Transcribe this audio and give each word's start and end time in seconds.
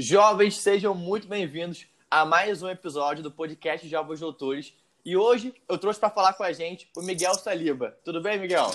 Jovens, 0.00 0.56
sejam 0.60 0.94
muito 0.94 1.26
bem-vindos 1.26 1.84
a 2.08 2.24
mais 2.24 2.62
um 2.62 2.68
episódio 2.68 3.20
do 3.20 3.32
podcast 3.32 3.88
Jovens 3.88 4.20
Doutores. 4.20 4.72
E 5.04 5.16
hoje 5.16 5.52
eu 5.68 5.76
trouxe 5.76 5.98
para 5.98 6.08
falar 6.08 6.34
com 6.34 6.44
a 6.44 6.52
gente 6.52 6.88
o 6.96 7.02
Miguel 7.02 7.34
Saliba. 7.34 7.96
Tudo 8.04 8.22
bem, 8.22 8.38
Miguel? 8.38 8.70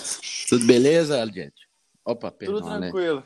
Tudo 0.50 0.66
beleza, 0.66 1.24
gente? 1.28 1.66
Opa, 2.04 2.30
perdão, 2.30 2.58
Tudo 2.60 2.68
né? 2.68 2.78
tranquilo. 2.90 3.24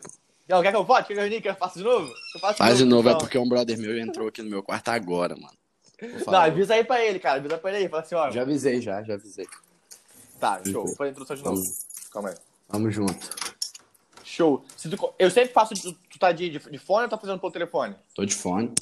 Miguel, 0.48 0.62
quer 0.62 0.70
que 0.70 0.76
eu 0.76 0.84
vote? 0.84 1.08
Quer 1.08 1.14
que 1.14 1.18
eu 1.18 1.22
reunique? 1.24 1.42
Quer 1.42 1.48
que 1.48 1.56
eu 1.56 1.58
faça 1.58 1.76
de 1.80 1.84
novo? 1.84 2.06
Eu 2.34 2.40
faço 2.40 2.58
Faz 2.58 2.78
de 2.78 2.84
novo, 2.84 3.08
é 3.08 3.10
então. 3.10 3.18
porque 3.20 3.36
um 3.36 3.48
brother 3.48 3.76
meu 3.76 3.98
entrou 3.98 4.28
aqui 4.28 4.42
no 4.42 4.50
meu 4.50 4.62
quarto 4.62 4.90
agora, 4.90 5.34
mano. 5.34 5.58
Não, 6.24 6.38
avisa 6.38 6.74
aí 6.74 6.84
pra 6.84 7.04
ele, 7.04 7.18
cara. 7.18 7.40
Avisa 7.40 7.58
pra 7.58 7.70
ele 7.70 7.82
aí. 7.82 7.88
Fala 7.88 8.02
assim, 8.04 8.14
ó. 8.14 8.30
Já 8.30 8.42
avisei, 8.42 8.80
já, 8.80 9.02
já 9.02 9.14
avisei. 9.14 9.48
Tá, 10.38 10.62
show. 10.64 10.86
Vou 10.86 10.94
fazer 10.94 11.08
a 11.08 11.10
introdução 11.10 11.36
de 11.36 11.42
novo. 11.42 11.62
Calma 12.12 12.28
aí. 12.28 12.36
Vamos 12.68 12.94
junto. 12.94 13.57
Show. 14.38 14.64
Se 14.76 14.88
tu- 14.88 15.14
Eu 15.18 15.32
sempre 15.32 15.52
faço. 15.52 15.74
Tu 15.74 15.92
tu 15.92 16.16
tá 16.16 16.30
de, 16.30 16.48
de, 16.48 16.78
fone 16.78 17.02
ou 17.02 17.08
tá 17.08 17.18
fazendo 17.18 17.40
pelo 17.40 17.50
telefone? 17.50 17.96
Tô 18.14 18.24
de 18.24 18.32
fone. 18.36 18.72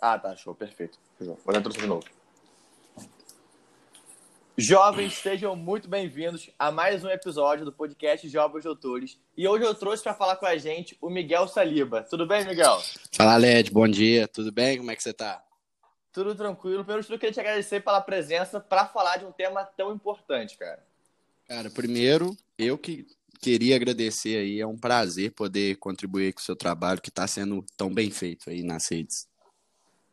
Ah, 0.00 0.16
tá, 0.16 0.36
show, 0.36 0.54
perfeito. 0.54 0.96
Vou 1.18 1.36
dar 1.46 1.56
a 1.56 1.58
introdução 1.58 1.82
de 1.82 1.88
novo. 1.88 2.06
Jovens, 4.56 5.14
sejam 5.14 5.56
muito 5.56 5.88
bem-vindos 5.88 6.50
a 6.56 6.70
mais 6.70 7.02
um 7.02 7.08
episódio 7.08 7.64
do 7.64 7.72
podcast 7.72 8.28
Jovens 8.28 8.62
Doutores. 8.62 9.18
E 9.36 9.48
hoje 9.48 9.64
eu 9.64 9.74
trouxe 9.74 10.04
para 10.04 10.14
falar 10.14 10.36
com 10.36 10.46
a 10.46 10.56
gente 10.56 10.96
o 11.00 11.10
Miguel 11.10 11.48
Saliba. 11.48 12.02
Tudo 12.04 12.24
bem, 12.24 12.46
Miguel? 12.46 12.80
Fala, 13.12 13.36
Led, 13.36 13.72
bom 13.72 13.88
dia. 13.88 14.28
Tudo 14.28 14.52
bem? 14.52 14.78
Como 14.78 14.92
é 14.92 14.94
que 14.96 15.02
você 15.02 15.12
tá? 15.12 15.42
Tudo 16.12 16.36
tranquilo. 16.36 16.84
Primeiro 16.84 17.02
de 17.02 17.08
tudo, 17.08 17.16
eu 17.16 17.18
queria 17.18 17.32
te 17.34 17.40
agradecer 17.40 17.80
pela 17.82 18.00
presença 18.00 18.60
para 18.60 18.86
falar 18.86 19.16
de 19.16 19.24
um 19.24 19.32
tema 19.32 19.64
tão 19.76 19.92
importante, 19.92 20.56
cara. 20.56 20.86
Cara, 21.48 21.68
primeiro, 21.68 22.36
eu 22.56 22.78
que 22.78 23.06
queria 23.40 23.76
agradecer 23.76 24.36
aí. 24.36 24.60
É 24.60 24.66
um 24.66 24.76
prazer 24.76 25.32
poder 25.32 25.76
contribuir 25.76 26.32
com 26.32 26.40
o 26.40 26.44
seu 26.44 26.56
trabalho 26.56 27.00
que 27.00 27.10
tá 27.10 27.26
sendo 27.26 27.64
tão 27.76 27.92
bem 27.92 28.10
feito 28.10 28.50
aí 28.50 28.62
nas 28.62 28.90
redes. 28.90 29.26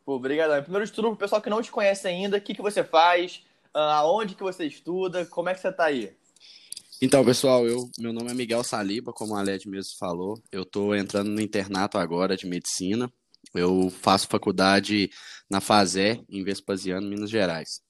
Pô, 0.04 0.14
obrigadão. 0.14 0.62
Primeiro 0.62 0.86
de 0.86 0.92
tudo, 0.92 1.08
pro 1.08 1.16
pessoal 1.16 1.42
que 1.42 1.50
não 1.50 1.60
te 1.60 1.70
conhece 1.70 2.06
ainda, 2.06 2.36
o 2.36 2.40
que, 2.40 2.54
que 2.54 2.62
você 2.62 2.84
faz, 2.84 3.42
Ah, 3.74 3.96
aonde 3.96 4.34
que 4.34 4.42
você 4.42 4.64
estuda, 4.64 5.26
como 5.26 5.48
é 5.48 5.54
que 5.54 5.60
você 5.60 5.70
tá 5.70 5.86
aí? 5.86 6.16
Então, 7.02 7.22
pessoal, 7.22 7.66
eu, 7.66 7.90
meu 7.98 8.10
nome 8.10 8.30
é 8.30 8.34
Miguel 8.34 8.64
Saliba, 8.64 9.12
como 9.12 9.36
a 9.36 9.42
Led 9.42 9.68
mesmo 9.68 9.98
falou. 9.98 10.40
Eu 10.50 10.64
tô 10.64 10.94
entrando 10.94 11.28
no 11.28 11.40
internato 11.42 11.98
agora 11.98 12.36
de 12.36 12.46
medicina. 12.46 13.12
Eu 13.54 13.90
faço 13.90 14.28
faculdade 14.28 15.10
na 15.50 15.60
FASé, 15.60 16.20
em 16.28 16.42
Vespasiano, 16.42 17.06
Minas 17.06 17.28
Gerais. 17.28 17.82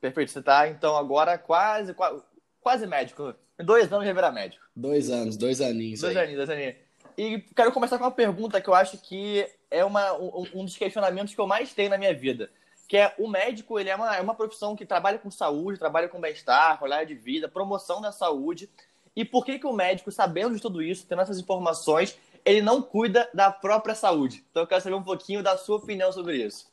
Perfeito. 0.00 0.30
Você 0.30 0.42
tá, 0.42 0.68
então, 0.68 0.96
agora 0.96 1.36
quase, 1.36 1.94
quase, 1.94 2.22
quase 2.60 2.86
médico. 2.86 3.34
Dois 3.58 3.92
anos 3.92 4.06
já 4.06 4.12
virar 4.12 4.32
médico. 4.32 4.64
Dois 4.74 5.10
anos, 5.10 5.36
dois 5.36 5.60
aninhos 5.60 6.00
Dois 6.00 6.16
aí. 6.16 6.24
aninhos, 6.24 6.46
dois 6.46 6.50
aninhos. 6.50 6.76
E 7.16 7.38
quero 7.54 7.70
começar 7.72 7.96
com 7.98 8.04
uma 8.04 8.10
pergunta 8.10 8.60
que 8.60 8.68
eu 8.68 8.74
acho 8.74 8.98
que 8.98 9.46
é 9.70 9.84
uma, 9.84 10.12
um, 10.14 10.46
um 10.54 10.64
dos 10.64 10.76
questionamentos 10.76 11.34
que 11.34 11.40
eu 11.40 11.46
mais 11.46 11.72
tenho 11.72 11.90
na 11.90 11.98
minha 11.98 12.12
vida. 12.12 12.50
Que 12.88 12.96
é 12.96 13.14
o 13.18 13.28
médico, 13.28 13.78
ele 13.78 13.88
é 13.88 13.94
uma, 13.94 14.16
é 14.16 14.20
uma 14.20 14.34
profissão 14.34 14.74
que 14.74 14.84
trabalha 14.84 15.18
com 15.18 15.30
saúde, 15.30 15.78
trabalha 15.78 16.08
com 16.08 16.20
bem-estar, 16.20 16.78
qualidade 16.78 17.14
de 17.14 17.20
vida, 17.20 17.48
promoção 17.48 18.00
da 18.00 18.10
saúde. 18.10 18.68
E 19.16 19.24
por 19.24 19.44
que, 19.44 19.58
que 19.58 19.66
o 19.66 19.72
médico, 19.72 20.10
sabendo 20.10 20.54
de 20.54 20.60
tudo 20.60 20.82
isso, 20.82 21.06
tendo 21.06 21.22
essas 21.22 21.38
informações, 21.38 22.18
ele 22.44 22.60
não 22.60 22.82
cuida 22.82 23.28
da 23.32 23.50
própria 23.50 23.94
saúde? 23.94 24.44
Então 24.50 24.64
eu 24.64 24.66
quero 24.66 24.82
saber 24.82 24.96
um 24.96 25.02
pouquinho 25.02 25.42
da 25.42 25.56
sua 25.56 25.76
opinião 25.76 26.10
sobre 26.12 26.44
isso. 26.44 26.66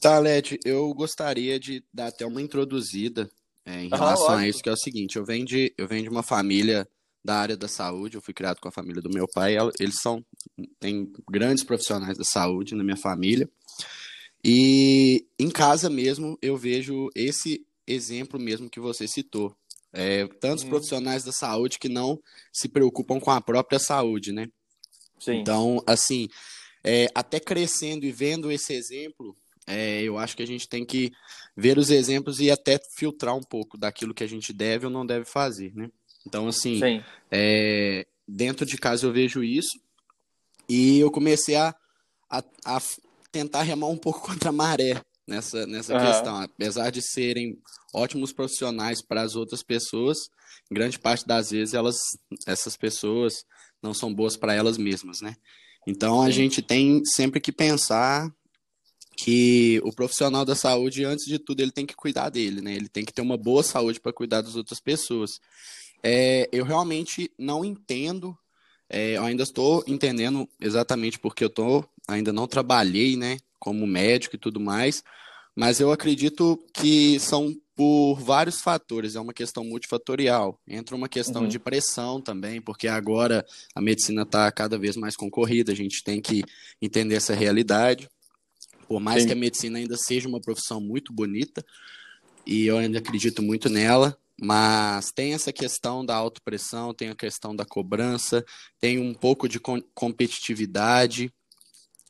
Tá, 0.00 0.18
Led, 0.18 0.60
eu 0.64 0.94
gostaria 0.94 1.58
de 1.58 1.82
dar 1.92 2.06
até 2.06 2.24
uma 2.24 2.40
introduzida 2.40 3.28
é, 3.64 3.84
em 3.84 3.88
relação 3.88 4.26
a 4.28 4.32
lógico. 4.32 4.50
isso, 4.50 4.62
que 4.62 4.68
é 4.68 4.72
o 4.72 4.76
seguinte, 4.76 5.16
eu 5.16 5.24
venho, 5.24 5.44
de, 5.44 5.72
eu 5.78 5.86
venho 5.88 6.02
de 6.02 6.08
uma 6.08 6.22
família 6.22 6.88
da 7.24 7.36
área 7.36 7.56
da 7.56 7.66
saúde, 7.68 8.16
eu 8.16 8.20
fui 8.20 8.34
criado 8.34 8.60
com 8.60 8.68
a 8.68 8.72
família 8.72 9.00
do 9.00 9.08
meu 9.08 9.26
pai, 9.26 9.56
eles 9.80 9.96
são, 10.02 10.24
tem 10.78 11.10
grandes 11.30 11.64
profissionais 11.64 12.18
da 12.18 12.24
saúde 12.24 12.74
na 12.74 12.84
minha 12.84 12.96
família, 12.98 13.48
e 14.44 15.26
em 15.38 15.50
casa 15.50 15.88
mesmo 15.88 16.38
eu 16.42 16.56
vejo 16.56 17.08
esse 17.14 17.66
exemplo 17.86 18.38
mesmo 18.38 18.68
que 18.68 18.78
você 18.80 19.08
citou, 19.08 19.56
é, 19.92 20.26
tantos 20.26 20.64
Uhum. 20.64 20.70
profissionais 20.70 21.24
da 21.24 21.32
saúde 21.32 21.78
que 21.78 21.88
não 21.88 22.20
se 22.52 22.68
preocupam 22.68 23.18
com 23.20 23.30
a 23.30 23.40
própria 23.40 23.78
saúde, 23.78 24.32
né? 24.32 24.48
Sim. 25.18 25.36
Então, 25.38 25.82
assim, 25.86 26.28
é, 26.82 27.08
até 27.14 27.40
crescendo 27.40 28.04
e 28.04 28.12
vendo 28.12 28.50
esse 28.50 28.74
exemplo, 28.74 29.34
é, 29.66 30.02
eu 30.02 30.18
acho 30.18 30.36
que 30.36 30.42
a 30.42 30.46
gente 30.46 30.68
tem 30.68 30.84
que 30.84 31.12
ver 31.56 31.78
os 31.78 31.90
exemplos 31.90 32.38
e 32.40 32.50
até 32.50 32.78
filtrar 32.96 33.34
um 33.34 33.42
pouco 33.42 33.78
daquilo 33.78 34.14
que 34.14 34.24
a 34.24 34.28
gente 34.28 34.52
deve 34.52 34.86
ou 34.86 34.92
não 34.92 35.06
deve 35.06 35.24
fazer, 35.24 35.74
né? 35.74 35.90
Então, 36.26 36.48
assim, 36.48 36.80
Sim. 36.80 37.02
é, 37.30 38.06
dentro 38.26 38.64
de 38.66 38.76
casa 38.78 39.06
eu 39.06 39.12
vejo 39.12 39.42
isso 39.42 39.78
e 40.68 40.98
eu 40.98 41.10
comecei 41.10 41.56
a, 41.56 41.74
a, 42.30 42.42
a 42.64 42.82
tentar 43.30 43.62
remar 43.62 43.88
um 43.88 43.96
pouco 43.96 44.20
contra 44.26 44.50
a 44.50 44.52
maré 44.52 45.00
nessa, 45.26 45.66
nessa 45.66 45.94
Aham. 45.94 46.06
questão. 46.06 46.36
Apesar 46.42 46.90
de 46.90 47.02
serem 47.02 47.58
ótimos 47.92 48.32
profissionais 48.32 49.02
para 49.02 49.22
as 49.22 49.36
outras 49.36 49.62
pessoas, 49.62 50.18
grande 50.70 50.98
parte 50.98 51.26
das 51.26 51.50
vezes 51.50 51.74
elas, 51.74 51.96
essas 52.46 52.76
pessoas 52.76 53.44
não 53.82 53.94
são 53.94 54.14
boas 54.14 54.36
para 54.36 54.54
elas 54.54 54.78
mesmas, 54.78 55.20
né? 55.20 55.36
Então 55.86 56.22
a 56.22 56.26
Sim. 56.26 56.32
gente 56.32 56.62
tem 56.62 57.02
sempre 57.04 57.40
que 57.40 57.52
pensar 57.52 58.32
que 59.16 59.80
o 59.84 59.92
profissional 59.92 60.44
da 60.44 60.54
saúde, 60.54 61.04
antes 61.04 61.24
de 61.26 61.38
tudo, 61.38 61.60
ele 61.60 61.70
tem 61.70 61.86
que 61.86 61.94
cuidar 61.94 62.30
dele, 62.30 62.60
né? 62.60 62.74
Ele 62.74 62.88
tem 62.88 63.04
que 63.04 63.12
ter 63.12 63.22
uma 63.22 63.36
boa 63.36 63.62
saúde 63.62 64.00
para 64.00 64.12
cuidar 64.12 64.40
das 64.42 64.56
outras 64.56 64.80
pessoas. 64.80 65.38
É, 66.02 66.48
eu 66.52 66.64
realmente 66.64 67.30
não 67.38 67.64
entendo, 67.64 68.36
é, 68.90 69.16
eu 69.16 69.24
ainda 69.24 69.42
estou 69.42 69.82
entendendo 69.86 70.48
exatamente 70.60 71.18
porque 71.18 71.44
eu 71.44 71.50
tô, 71.50 71.84
ainda 72.06 72.32
não 72.32 72.46
trabalhei, 72.46 73.16
né, 73.16 73.38
como 73.58 73.86
médico 73.86 74.36
e 74.36 74.38
tudo 74.38 74.60
mais, 74.60 75.02
mas 75.56 75.80
eu 75.80 75.90
acredito 75.90 76.62
que 76.74 77.18
são 77.20 77.54
por 77.76 78.16
vários 78.20 78.60
fatores, 78.60 79.16
é 79.16 79.20
uma 79.20 79.32
questão 79.32 79.64
multifatorial. 79.64 80.60
Entra 80.68 80.94
uma 80.94 81.08
questão 81.08 81.42
Uhum. 81.42 81.48
de 81.48 81.58
pressão 81.58 82.20
também, 82.20 82.60
porque 82.60 82.86
agora 82.86 83.44
a 83.74 83.80
medicina 83.80 84.22
está 84.22 84.50
cada 84.52 84.78
vez 84.78 84.96
mais 84.96 85.16
concorrida, 85.16 85.72
a 85.72 85.74
gente 85.74 86.04
tem 86.04 86.20
que 86.20 86.44
entender 86.80 87.16
essa 87.16 87.34
realidade. 87.34 88.08
Por 88.88 89.00
mais 89.00 89.22
Sim. 89.22 89.28
que 89.28 89.32
a 89.32 89.36
medicina 89.36 89.78
ainda 89.78 89.96
seja 89.96 90.28
uma 90.28 90.40
profissão 90.40 90.80
muito 90.80 91.12
bonita, 91.12 91.64
e 92.46 92.66
eu 92.66 92.78
ainda 92.78 92.98
acredito 92.98 93.42
muito 93.42 93.68
nela, 93.68 94.16
mas 94.40 95.10
tem 95.14 95.32
essa 95.32 95.52
questão 95.52 96.04
da 96.04 96.14
autopressão, 96.14 96.92
tem 96.92 97.08
a 97.08 97.14
questão 97.14 97.54
da 97.54 97.64
cobrança, 97.64 98.44
tem 98.80 98.98
um 98.98 99.14
pouco 99.14 99.48
de 99.48 99.58
com- 99.58 99.82
competitividade, 99.94 101.32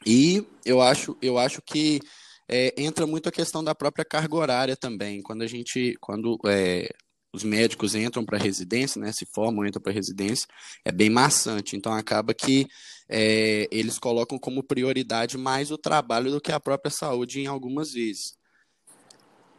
e 0.06 0.44
eu 0.64 0.80
acho, 0.80 1.16
eu 1.22 1.38
acho 1.38 1.62
que 1.62 2.00
é, 2.48 2.74
entra 2.76 3.06
muito 3.06 3.28
a 3.28 3.32
questão 3.32 3.64
da 3.64 3.74
própria 3.74 4.04
carga 4.04 4.36
horária 4.36 4.76
também. 4.76 5.22
Quando 5.22 5.42
a 5.42 5.46
gente, 5.46 5.96
quando 6.00 6.38
é, 6.46 6.90
os 7.34 7.42
médicos 7.42 7.96
entram 7.96 8.24
para 8.24 8.38
residência, 8.38 9.00
né, 9.00 9.10
se 9.12 9.26
formam, 9.26 9.66
entram 9.66 9.82
para 9.82 9.92
residência, 9.92 10.46
é 10.84 10.92
bem 10.92 11.10
maçante. 11.10 11.76
Então 11.76 11.92
acaba 11.92 12.32
que 12.32 12.68
é, 13.08 13.68
eles 13.72 13.98
colocam 13.98 14.38
como 14.38 14.62
prioridade 14.62 15.36
mais 15.36 15.72
o 15.72 15.76
trabalho 15.76 16.30
do 16.30 16.40
que 16.40 16.52
a 16.52 16.60
própria 16.60 16.92
saúde 16.92 17.40
em 17.40 17.46
algumas 17.46 17.92
vezes. 17.92 18.38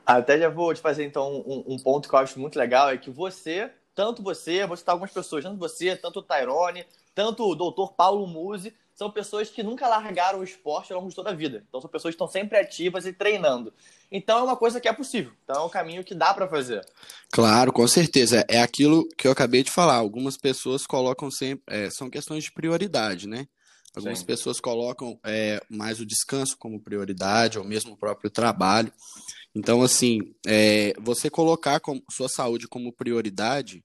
Até 0.05 0.39
já 0.39 0.49
vou 0.49 0.73
te 0.73 0.79
fazer 0.79 1.03
então 1.03 1.43
um, 1.45 1.73
um 1.73 1.77
ponto 1.77 2.07
que 2.07 2.15
eu 2.15 2.19
acho 2.19 2.39
muito 2.39 2.57
legal 2.57 2.89
é 2.89 2.97
que 2.97 3.09
você, 3.09 3.69
tanto 3.93 4.23
você, 4.23 4.65
vou 4.65 4.77
citar 4.77 4.93
algumas 4.93 5.11
pessoas, 5.11 5.43
tanto 5.43 5.59
você, 5.59 5.97
tanto 5.97 6.19
o 6.19 6.23
Tyrone, 6.23 6.85
tanto 7.13 7.43
o 7.43 7.55
doutor 7.55 7.93
Paulo 7.93 8.25
Musi, 8.25 8.73
são 8.95 9.11
pessoas 9.11 9.49
que 9.49 9.61
nunca 9.61 9.89
largaram 9.89 10.39
o 10.39 10.43
esporte 10.43 10.93
ao 10.93 10.99
longo 10.99 11.09
de 11.09 11.15
toda 11.15 11.29
a 11.29 11.33
vida. 11.33 11.65
Então 11.67 11.81
são 11.81 11.89
pessoas 11.89 12.13
que 12.13 12.15
estão 12.15 12.29
sempre 12.29 12.57
ativas 12.57 13.05
e 13.05 13.11
treinando. 13.11 13.73
Então 14.09 14.39
é 14.39 14.43
uma 14.43 14.55
coisa 14.55 14.79
que 14.79 14.87
é 14.87 14.93
possível. 14.93 15.33
Então 15.43 15.63
é 15.63 15.65
um 15.65 15.69
caminho 15.69 16.03
que 16.03 16.15
dá 16.15 16.33
pra 16.33 16.47
fazer. 16.47 16.81
Claro, 17.29 17.73
com 17.73 17.85
certeza. 17.87 18.45
É 18.47 18.61
aquilo 18.61 19.05
que 19.17 19.27
eu 19.27 19.33
acabei 19.33 19.63
de 19.63 19.69
falar. 19.69 19.95
Algumas 19.95 20.37
pessoas 20.37 20.87
colocam 20.87 21.29
sempre. 21.29 21.63
é, 21.67 21.89
são 21.89 22.09
questões 22.09 22.45
de 22.45 22.53
prioridade, 22.53 23.27
né? 23.27 23.45
Algumas 23.93 24.19
Sim. 24.19 24.25
pessoas 24.25 24.59
colocam 24.59 25.19
é, 25.25 25.61
mais 25.69 25.99
o 25.99 26.05
descanso 26.05 26.57
como 26.57 26.81
prioridade, 26.81 27.57
ou 27.57 27.65
mesmo 27.65 27.93
o 27.93 27.97
próprio 27.97 28.29
trabalho. 28.29 28.91
Então, 29.53 29.81
assim, 29.81 30.19
é, 30.45 30.93
você 30.99 31.29
colocar 31.29 31.81
sua 32.11 32.27
saúde 32.27 32.67
como 32.67 32.91
prioridade 32.91 33.83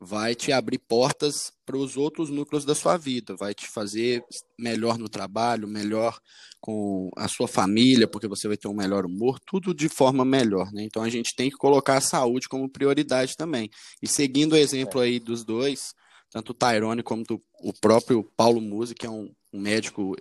vai 0.00 0.34
te 0.34 0.50
abrir 0.50 0.78
portas 0.78 1.52
para 1.66 1.76
os 1.76 1.96
outros 1.96 2.30
núcleos 2.30 2.64
da 2.64 2.74
sua 2.74 2.96
vida, 2.96 3.36
vai 3.36 3.52
te 3.52 3.68
fazer 3.68 4.24
melhor 4.58 4.98
no 4.98 5.10
trabalho, 5.10 5.68
melhor 5.68 6.18
com 6.58 7.10
a 7.16 7.28
sua 7.28 7.46
família, 7.46 8.08
porque 8.08 8.26
você 8.26 8.48
vai 8.48 8.56
ter 8.56 8.66
um 8.66 8.74
melhor 8.74 9.04
humor, 9.04 9.38
tudo 9.46 9.74
de 9.74 9.88
forma 9.88 10.24
melhor, 10.24 10.72
né? 10.72 10.82
Então 10.84 11.02
a 11.02 11.10
gente 11.10 11.34
tem 11.36 11.50
que 11.50 11.56
colocar 11.56 11.98
a 11.98 12.00
saúde 12.00 12.48
como 12.48 12.68
prioridade 12.68 13.36
também. 13.36 13.68
E 14.02 14.08
seguindo 14.08 14.54
o 14.54 14.56
exemplo 14.56 15.00
aí 15.00 15.20
dos 15.20 15.44
dois, 15.44 15.92
tanto 16.30 16.50
o 16.50 16.54
Tyrone 16.54 17.02
como 17.02 17.22
do- 17.24 17.42
o 17.62 17.72
próprio 17.72 18.24
Paulo 18.36 18.60
Musi, 18.60 18.94
que 18.94 19.06
é 19.06 19.10
um, 19.10 19.30
um 19.52 19.60
médico 19.60 20.16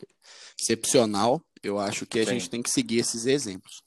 excepcional, 0.59 1.41
eu 1.63 1.79
acho 1.79 2.05
que 2.05 2.19
a 2.19 2.23
Sim. 2.23 2.31
gente 2.31 2.49
tem 2.49 2.61
que 2.61 2.69
seguir 2.69 2.99
esses 2.99 3.25
exemplos. 3.25 3.81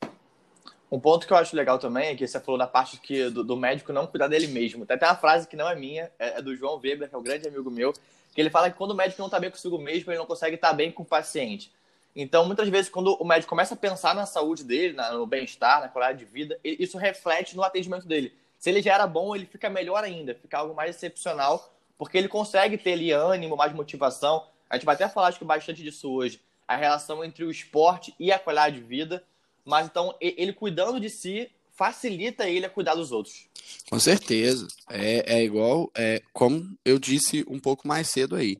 Um 0.93 1.01
ponto 1.01 1.27
que 1.27 1.33
eu 1.33 1.39
acho 1.39 1.57
legal 1.57 1.79
também 1.79 2.09
é 2.09 2.15
que 2.15 2.29
você 2.29 2.39
falou 2.39 2.59
da 2.59 2.67
parte 2.67 2.99
que, 2.99 3.31
do, 3.31 3.43
do 3.43 3.57
médico 3.57 3.95
não 3.95 4.07
cuidar 4.07 4.29
dele 4.29 4.47
mesmo. 4.47 4.85
Tem 4.85 4.95
até 4.95 5.07
uma 5.07 5.17
frase 5.17 5.49
que 5.49 5.57
não 5.57 5.67
é 5.67 5.75
minha, 5.75 6.13
é, 6.19 6.37
é 6.39 6.43
do 6.43 6.55
João 6.55 6.75
Weber, 6.75 7.09
que 7.09 7.15
é 7.15 7.19
um 7.19 7.23
grande 7.23 7.49
amigo 7.49 7.71
meu, 7.71 7.95
que 8.35 8.39
ele 8.39 8.51
fala 8.51 8.71
que 8.71 8.77
quando 8.77 8.91
o 8.91 8.95
médico 8.95 9.19
não 9.19 9.27
está 9.27 9.41
bem 9.41 9.51
consigo 9.51 9.79
mesmo, 9.79 10.13
ele 10.13 10.19
não 10.19 10.27
consegue 10.27 10.57
estar 10.57 10.69
tá 10.69 10.75
bem 10.75 10.93
com 10.93 11.03
o 11.03 11.07
paciente. 11.07 11.73
Então, 12.15 12.45
muitas 12.45 12.69
vezes, 12.69 12.91
quando 12.91 13.15
o 13.15 13.25
médico 13.25 13.49
começa 13.49 13.73
a 13.73 13.77
pensar 13.77 14.15
na 14.15 14.27
saúde 14.27 14.65
dele, 14.65 14.95
no 15.13 15.25
bem-estar, 15.25 15.81
na 15.81 15.89
qualidade 15.89 16.19
de 16.19 16.25
vida, 16.27 16.61
isso 16.63 16.99
reflete 16.99 17.57
no 17.57 17.63
atendimento 17.63 18.07
dele. 18.07 18.35
Se 18.59 18.69
ele 18.69 18.83
já 18.83 18.93
era 18.93 19.07
bom, 19.07 19.35
ele 19.35 19.47
fica 19.47 19.71
melhor 19.71 20.05
ainda, 20.05 20.35
fica 20.35 20.59
algo 20.59 20.75
mais 20.75 20.95
excepcional, 20.95 21.73
porque 21.97 22.19
ele 22.19 22.29
consegue 22.29 22.77
ter 22.77 22.93
ali 22.93 23.11
ânimo, 23.13 23.57
mais 23.57 23.73
motivação. 23.73 24.45
A 24.69 24.77
gente 24.77 24.85
vai 24.85 24.95
até 24.95 25.09
falar 25.09 25.29
acho 25.29 25.39
que 25.39 25.45
bastante 25.47 25.83
disso 25.83 26.13
hoje, 26.13 26.39
a 26.69 26.77
relação 26.77 27.25
entre 27.25 27.45
o 27.45 27.51
esporte 27.51 28.15
e 28.21 28.31
a 28.31 28.39
qualidade 28.39 28.77
de 28.77 28.83
vida. 28.83 29.25
Mas 29.65 29.87
então, 29.87 30.15
ele 30.21 30.53
cuidando 30.53 30.99
de 30.99 31.09
si, 31.09 31.51
facilita 31.73 32.49
ele 32.49 32.67
a 32.67 32.71
cuidar 32.71 32.95
dos 32.95 33.13
outros. 33.13 33.47
Com 33.89 33.99
certeza. 33.99 34.67
É, 34.91 35.39
é 35.39 35.45
igual, 35.45 35.91
é, 35.97 36.23
como 36.33 36.77
eu 36.85 36.99
disse 36.99 37.45
um 37.49 37.59
pouco 37.59 37.87
mais 37.87 38.09
cedo 38.09 38.37
aí. 38.37 38.57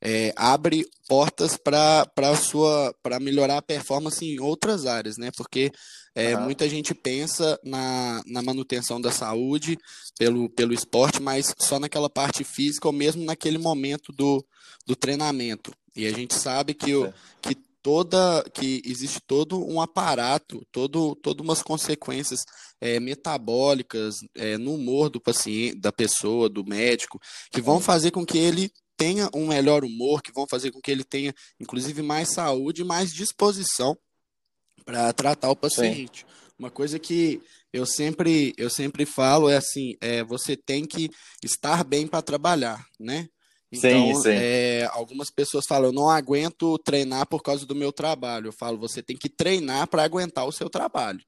É, 0.00 0.32
abre 0.36 0.86
portas 1.08 1.56
para 1.56 2.36
sua 2.36 2.94
para 3.02 3.18
melhorar 3.18 3.56
a 3.56 3.62
performance 3.62 4.22
em 4.22 4.38
outras 4.38 4.84
áreas, 4.84 5.16
né? 5.16 5.30
Porque 5.34 5.72
é, 6.14 6.36
uhum. 6.36 6.44
muita 6.44 6.68
gente 6.68 6.94
pensa 6.94 7.58
na, 7.64 8.22
na 8.26 8.42
manutenção 8.42 9.00
da 9.00 9.10
saúde 9.10 9.78
pelo, 10.18 10.48
pelo 10.50 10.74
esporte, 10.74 11.20
mas 11.20 11.54
só 11.58 11.78
naquela 11.78 12.10
parte 12.10 12.44
física 12.44 12.86
ou 12.86 12.92
mesmo 12.92 13.24
naquele 13.24 13.58
momento 13.58 14.12
do, 14.12 14.44
do 14.86 14.94
treinamento. 14.94 15.72
E 15.94 16.06
a 16.06 16.12
gente 16.12 16.34
sabe 16.34 16.74
que, 16.74 16.94
o, 16.94 17.12
que 17.40 17.56
toda 17.86 18.42
que 18.52 18.82
existe 18.84 19.20
todo 19.24 19.64
um 19.64 19.80
aparato, 19.80 20.60
todo, 20.72 21.14
todas 21.14 21.44
umas 21.44 21.62
consequências 21.62 22.40
é, 22.80 22.98
metabólicas 22.98 24.16
é, 24.34 24.58
no 24.58 24.74
humor 24.74 25.08
do 25.08 25.20
paciente, 25.20 25.78
da 25.78 25.92
pessoa, 25.92 26.48
do 26.48 26.64
médico, 26.64 27.20
que 27.52 27.60
vão 27.60 27.78
fazer 27.78 28.10
com 28.10 28.26
que 28.26 28.38
ele 28.38 28.72
tenha 28.96 29.30
um 29.32 29.46
melhor 29.46 29.84
humor, 29.84 30.20
que 30.20 30.32
vão 30.32 30.46
fazer 30.50 30.72
com 30.72 30.80
que 30.80 30.90
ele 30.90 31.04
tenha, 31.04 31.32
inclusive, 31.60 32.02
mais 32.02 32.34
saúde 32.34 32.82
e 32.82 32.84
mais 32.84 33.14
disposição 33.14 33.96
para 34.84 35.12
tratar 35.12 35.52
o 35.52 35.56
paciente. 35.56 36.26
Sim. 36.28 36.52
Uma 36.58 36.72
coisa 36.72 36.98
que 36.98 37.40
eu 37.72 37.86
sempre, 37.86 38.52
eu 38.58 38.68
sempre 38.68 39.06
falo 39.06 39.48
é 39.48 39.58
assim, 39.58 39.94
é, 40.00 40.24
você 40.24 40.56
tem 40.56 40.84
que 40.84 41.08
estar 41.40 41.84
bem 41.84 42.04
para 42.08 42.20
trabalhar, 42.20 42.84
né? 42.98 43.28
Então, 43.72 43.90
sim, 43.90 44.14
sim. 44.14 44.30
É, 44.30 44.88
algumas 44.92 45.30
pessoas 45.30 45.66
falam, 45.66 45.86
eu 45.86 45.92
não 45.92 46.08
aguento 46.08 46.78
treinar 46.78 47.26
por 47.26 47.42
causa 47.42 47.66
do 47.66 47.74
meu 47.74 47.92
trabalho. 47.92 48.48
Eu 48.48 48.52
falo, 48.52 48.78
você 48.78 49.02
tem 49.02 49.16
que 49.16 49.28
treinar 49.28 49.88
para 49.88 50.04
aguentar 50.04 50.46
o 50.46 50.52
seu 50.52 50.70
trabalho. 50.70 51.20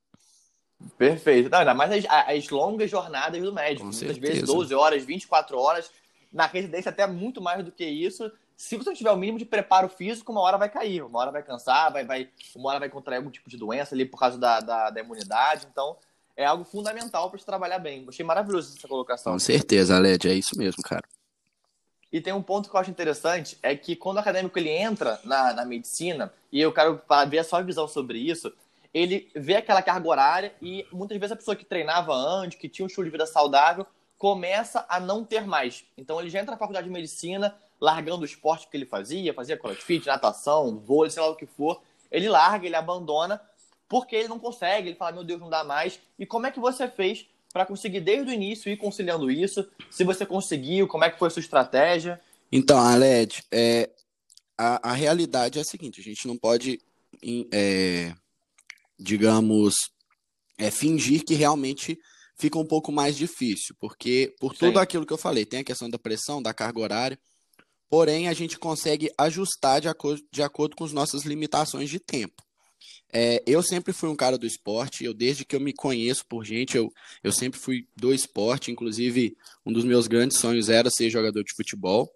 Perfeito. 0.96 1.50
Não, 1.50 1.58
ainda 1.58 1.74
mais 1.74 1.92
as, 1.92 2.04
as 2.28 2.48
longas 2.48 2.90
jornadas 2.90 3.42
do 3.42 3.52
médico. 3.52 3.80
Com 3.80 3.86
Muitas 3.86 3.98
certeza. 3.98 4.32
vezes 4.32 4.42
12 4.44 4.74
horas, 4.74 5.04
24 5.04 5.58
horas. 5.58 5.90
Na 6.32 6.46
residência, 6.46 6.90
até 6.90 7.06
muito 7.06 7.40
mais 7.40 7.64
do 7.64 7.72
que 7.72 7.84
isso. 7.84 8.30
Se 8.56 8.76
você 8.76 8.90
não 8.90 8.96
tiver 8.96 9.10
o 9.10 9.16
mínimo 9.16 9.38
de 9.38 9.44
preparo 9.44 9.88
físico, 9.88 10.32
uma 10.32 10.40
hora 10.40 10.58
vai 10.58 10.68
cair, 10.68 11.02
uma 11.02 11.18
hora 11.20 11.30
vai 11.30 11.42
cansar, 11.42 11.92
vai, 11.92 12.04
vai, 12.04 12.28
uma 12.56 12.70
hora 12.70 12.80
vai 12.80 12.88
contrair 12.88 13.18
algum 13.18 13.30
tipo 13.30 13.48
de 13.48 13.56
doença 13.56 13.94
ali 13.94 14.04
por 14.04 14.18
causa 14.18 14.36
da, 14.36 14.60
da, 14.60 14.90
da 14.90 15.00
imunidade. 15.00 15.66
Então, 15.70 15.96
é 16.36 16.44
algo 16.44 16.64
fundamental 16.64 17.30
para 17.30 17.38
se 17.38 17.46
trabalhar 17.46 17.78
bem. 17.78 18.04
Achei 18.08 18.24
maravilhoso 18.24 18.76
essa 18.76 18.86
colocação. 18.86 19.32
Com 19.32 19.38
certeza, 19.38 19.96
Aled, 19.96 20.28
é 20.28 20.34
isso 20.34 20.58
mesmo, 20.58 20.82
cara. 20.82 21.04
E 22.12 22.20
tem 22.20 22.32
um 22.32 22.42
ponto 22.42 22.70
que 22.70 22.74
eu 22.74 22.80
acho 22.80 22.90
interessante, 22.90 23.58
é 23.62 23.76
que 23.76 23.94
quando 23.94 24.16
o 24.16 24.20
acadêmico 24.20 24.58
ele 24.58 24.70
entra 24.70 25.20
na, 25.24 25.52
na 25.52 25.64
medicina, 25.64 26.32
e 26.50 26.60
eu 26.60 26.72
quero 26.72 27.00
ver 27.28 27.38
a 27.38 27.44
sua 27.44 27.60
visão 27.60 27.86
sobre 27.86 28.18
isso, 28.18 28.52
ele 28.92 29.30
vê 29.34 29.56
aquela 29.56 29.82
carga 29.82 30.08
horária 30.08 30.54
e 30.62 30.86
muitas 30.90 31.18
vezes 31.18 31.32
a 31.32 31.36
pessoa 31.36 31.54
que 31.54 31.64
treinava 31.64 32.14
antes, 32.14 32.58
que 32.58 32.68
tinha 32.68 32.84
um 32.84 32.88
estilo 32.88 33.04
de 33.04 33.10
vida 33.10 33.26
saudável, 33.26 33.86
começa 34.16 34.84
a 34.88 34.98
não 34.98 35.24
ter 35.24 35.46
mais. 35.46 35.84
Então 35.96 36.18
ele 36.18 36.30
já 36.30 36.40
entra 36.40 36.52
na 36.52 36.58
faculdade 36.58 36.86
de 36.86 36.92
medicina, 36.92 37.54
largando 37.80 38.22
o 38.22 38.24
esporte 38.24 38.66
que 38.66 38.76
ele 38.76 38.86
fazia, 38.86 39.34
fazia 39.34 39.56
crossfit, 39.56 40.06
natação, 40.06 40.78
vôlei, 40.78 41.10
sei 41.10 41.22
lá 41.22 41.28
o 41.28 41.36
que 41.36 41.46
for. 41.46 41.80
Ele 42.10 42.28
larga, 42.28 42.66
ele 42.66 42.74
abandona, 42.74 43.40
porque 43.88 44.16
ele 44.16 44.28
não 44.28 44.38
consegue, 44.38 44.88
ele 44.88 44.96
fala, 44.96 45.12
meu 45.12 45.24
Deus, 45.24 45.40
não 45.40 45.50
dá 45.50 45.62
mais. 45.62 46.00
E 46.18 46.26
como 46.26 46.46
é 46.46 46.50
que 46.50 46.58
você 46.58 46.88
fez 46.88 47.26
para 47.52 47.66
conseguir 47.66 48.00
desde 48.00 48.30
o 48.30 48.34
início 48.34 48.70
ir 48.70 48.76
conciliando 48.76 49.30
isso? 49.30 49.68
Se 49.90 50.04
você 50.04 50.24
conseguiu, 50.26 50.86
como 50.86 51.04
é 51.04 51.10
que 51.10 51.18
foi 51.18 51.28
a 51.28 51.30
sua 51.30 51.40
estratégia? 51.40 52.20
Então, 52.50 52.78
Aled, 52.78 53.42
é, 53.50 53.90
a, 54.56 54.90
a 54.90 54.92
realidade 54.92 55.58
é 55.58 55.62
a 55.62 55.64
seguinte, 55.64 56.00
a 56.00 56.04
gente 56.04 56.26
não 56.26 56.36
pode, 56.36 56.80
é, 57.52 58.14
digamos, 58.98 59.74
é, 60.58 60.70
fingir 60.70 61.24
que 61.24 61.34
realmente 61.34 61.98
fica 62.38 62.58
um 62.58 62.66
pouco 62.66 62.90
mais 62.92 63.16
difícil, 63.16 63.74
porque 63.78 64.34
por 64.40 64.52
Sim. 64.52 64.66
tudo 64.66 64.78
aquilo 64.78 65.04
que 65.04 65.12
eu 65.12 65.18
falei, 65.18 65.44
tem 65.44 65.60
a 65.60 65.64
questão 65.64 65.90
da 65.90 65.98
pressão, 65.98 66.42
da 66.42 66.54
carga 66.54 66.80
horária, 66.80 67.18
porém 67.90 68.28
a 68.28 68.32
gente 68.32 68.58
consegue 68.58 69.10
ajustar 69.18 69.80
de 69.80 69.88
acordo, 69.88 70.22
de 70.32 70.42
acordo 70.42 70.76
com 70.76 70.84
as 70.84 70.92
nossas 70.92 71.24
limitações 71.24 71.90
de 71.90 71.98
tempo. 71.98 72.42
É, 73.12 73.42
eu 73.46 73.62
sempre 73.62 73.92
fui 73.92 74.08
um 74.08 74.16
cara 74.16 74.36
do 74.36 74.46
esporte, 74.46 75.04
eu 75.04 75.14
desde 75.14 75.44
que 75.44 75.56
eu 75.56 75.60
me 75.60 75.72
conheço 75.72 76.26
por 76.26 76.44
gente, 76.44 76.76
eu, 76.76 76.92
eu 77.22 77.32
sempre 77.32 77.58
fui 77.58 77.86
do 77.96 78.12
esporte, 78.12 78.70
inclusive 78.70 79.36
um 79.64 79.72
dos 79.72 79.84
meus 79.84 80.06
grandes 80.06 80.38
sonhos 80.38 80.68
era 80.68 80.90
ser 80.90 81.08
jogador 81.08 81.42
de 81.42 81.54
futebol, 81.54 82.12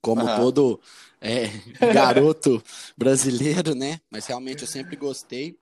como 0.00 0.22
uhum. 0.22 0.36
todo 0.36 0.80
é, 1.20 1.48
garoto 1.92 2.62
brasileiro, 2.96 3.74
né? 3.74 4.00
Mas 4.10 4.26
realmente 4.26 4.62
eu 4.62 4.68
sempre 4.68 4.96
gostei. 4.96 5.58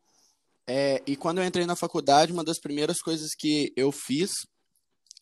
É, 0.67 1.03
e 1.06 1.17
quando 1.17 1.38
eu 1.38 1.44
entrei 1.44 1.67
na 1.67 1.75
faculdade, 1.75 2.32
uma 2.32 2.44
das 2.44 2.61
primeiras 2.61 3.00
coisas 3.00 3.35
que 3.37 3.73
eu 3.76 3.91
fiz 3.91 4.31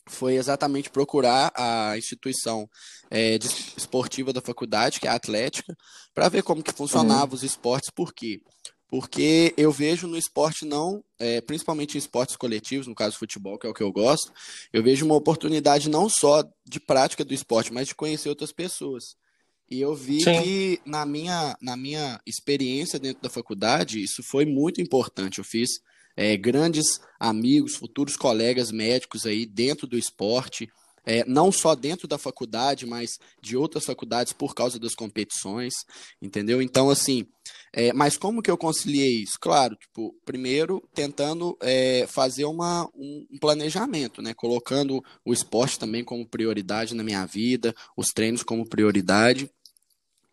foi 0.07 0.35
exatamente 0.35 0.91
procurar 0.91 1.53
a 1.55 1.97
instituição 1.97 2.69
é, 3.11 3.39
esportiva 3.77 4.33
da 4.33 4.41
faculdade, 4.41 5.01
que 5.01 5.07
é 5.07 5.11
a 5.11 5.15
Atlética, 5.15 5.75
para 6.13 6.29
ver 6.29 6.43
como 6.43 6.63
que 6.63 6.73
funcionava 6.73 7.31
uhum. 7.31 7.37
os 7.37 7.43
esportes, 7.43 7.91
por 7.91 8.13
quê? 8.13 8.41
Porque 8.91 9.55
eu 9.57 9.71
vejo 9.71 10.09
no 10.09 10.19
esporte 10.19 10.65
não, 10.65 11.05
é, 11.17 11.41
principalmente 11.41 11.95
em 11.95 11.99
esportes 11.99 12.35
coletivos, 12.35 12.89
no 12.89 12.95
caso 12.95 13.17
futebol, 13.17 13.57
que 13.57 13.67
é 13.67 13.71
o 13.71 13.75
que 13.75 13.83
eu 13.83 13.93
gosto, 13.93 14.33
eu 14.73 14.83
vejo 14.83 15.07
uma 15.07 15.15
oportunidade 15.15 15.89
não 15.89 16.09
só 16.09 16.43
de 16.67 16.81
prática 16.81 17.25
do 17.25 17.33
esporte, 17.33 17.73
mas 17.73 17.87
de 17.87 17.95
conhecer 17.95 18.29
outras 18.29 18.53
pessoas. 18.53 19.15
E 19.71 19.81
eu 19.81 19.95
vi 19.95 20.21
Sim. 20.23 20.43
que 20.43 20.81
na 20.85 21.07
minha, 21.07 21.57
na 21.63 21.77
minha 21.77 22.21
experiência 22.27 22.99
dentro 22.99 23.23
da 23.23 23.31
faculdade, 23.31 24.03
isso 24.03 24.21
foi 24.25 24.45
muito 24.45 24.81
importante. 24.81 25.39
Eu 25.39 25.45
fiz 25.45 25.71
é, 26.17 26.37
grandes 26.37 27.01
amigos, 27.21 27.77
futuros 27.77 28.17
colegas 28.17 28.73
médicos 28.73 29.25
aí 29.25 29.47
dentro 29.47 29.87
do 29.87 29.97
esporte, 29.97 30.69
é, 31.05 31.25
não 31.25 31.51
só 31.51 31.75
dentro 31.75 32.07
da 32.07 32.19
faculdade, 32.19 32.87
mas 32.87 33.19
de 33.41 33.57
outras 33.57 33.85
faculdades 33.85 34.33
por 34.33 34.55
causa 34.55 34.79
das 34.79 34.95
competições, 34.95 35.75
entendeu? 36.21 36.61
Então, 36.61 36.91
assim, 36.91 37.27
é, 37.73 37.93
mas 37.93 38.17
como 38.17 38.43
que 38.43 38.51
eu 38.51 38.59
conciliei 38.59 39.23
isso? 39.23 39.39
Claro, 39.41 39.77
tipo, 39.77 40.15
primeiro 40.25 40.83
tentando 40.95 41.57
é, 41.61 42.07
fazer 42.09 42.45
uma, 42.45 42.89
um, 42.95 43.27
planejamento, 43.41 44.21
né? 44.21 44.35
Colocando 44.35 45.03
o 45.25 45.33
esporte 45.33 45.79
também 45.79 46.05
como 46.05 46.29
prioridade 46.29 46.95
na 46.95 47.05
minha 47.05 47.25
vida, 47.27 47.75
os 47.97 48.09
treinos 48.09 48.43
como 48.43 48.69
prioridade, 48.69 49.51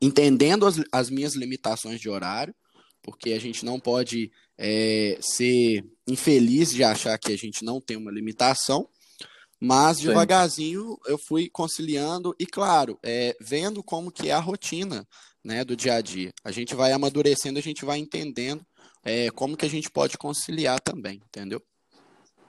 entendendo 0.02 0.66
as, 0.66 0.82
as 0.92 1.10
minhas 1.10 1.36
limitações 1.36 2.00
de 2.00 2.10
horário, 2.10 2.56
porque 3.02 3.32
a 3.34 3.40
gente 3.40 3.64
não 3.64 3.80
pode 3.80 4.32
é, 4.58 5.18
ser 5.22 5.86
infeliz 6.08 6.72
de 6.72 6.84
achar 6.84 7.18
que 7.18 7.32
a 7.32 7.38
gente 7.38 7.64
não 7.64 7.80
tem 7.80 7.96
uma 7.96 8.12
limitação, 8.12 8.90
mas 9.60 10.00
devagarzinho 10.00 10.98
eu 11.06 11.18
fui 11.18 11.50
conciliando 11.50 12.36
e, 12.40 12.46
claro, 12.46 13.00
é, 13.04 13.36
vendo 13.42 13.84
como 13.84 14.12
que 14.12 14.30
é 14.30 14.34
a 14.34 14.40
rotina 14.40 15.08
né, 15.44 15.64
do 15.64 15.76
dia 15.76 15.96
a 15.96 16.02
dia. 16.02 16.32
A 16.44 16.52
gente 16.52 16.76
vai 16.76 16.92
amadurecendo, 16.92 17.58
a 17.58 17.62
gente 17.62 17.86
vai 17.86 17.98
entendendo 17.98 18.66
é, 19.04 19.30
como 19.32 19.56
que 19.56 19.66
a 19.66 19.70
gente 19.70 19.90
pode 19.90 20.18
conciliar 20.18 20.80
também, 20.80 21.22
entendeu? 21.26 21.62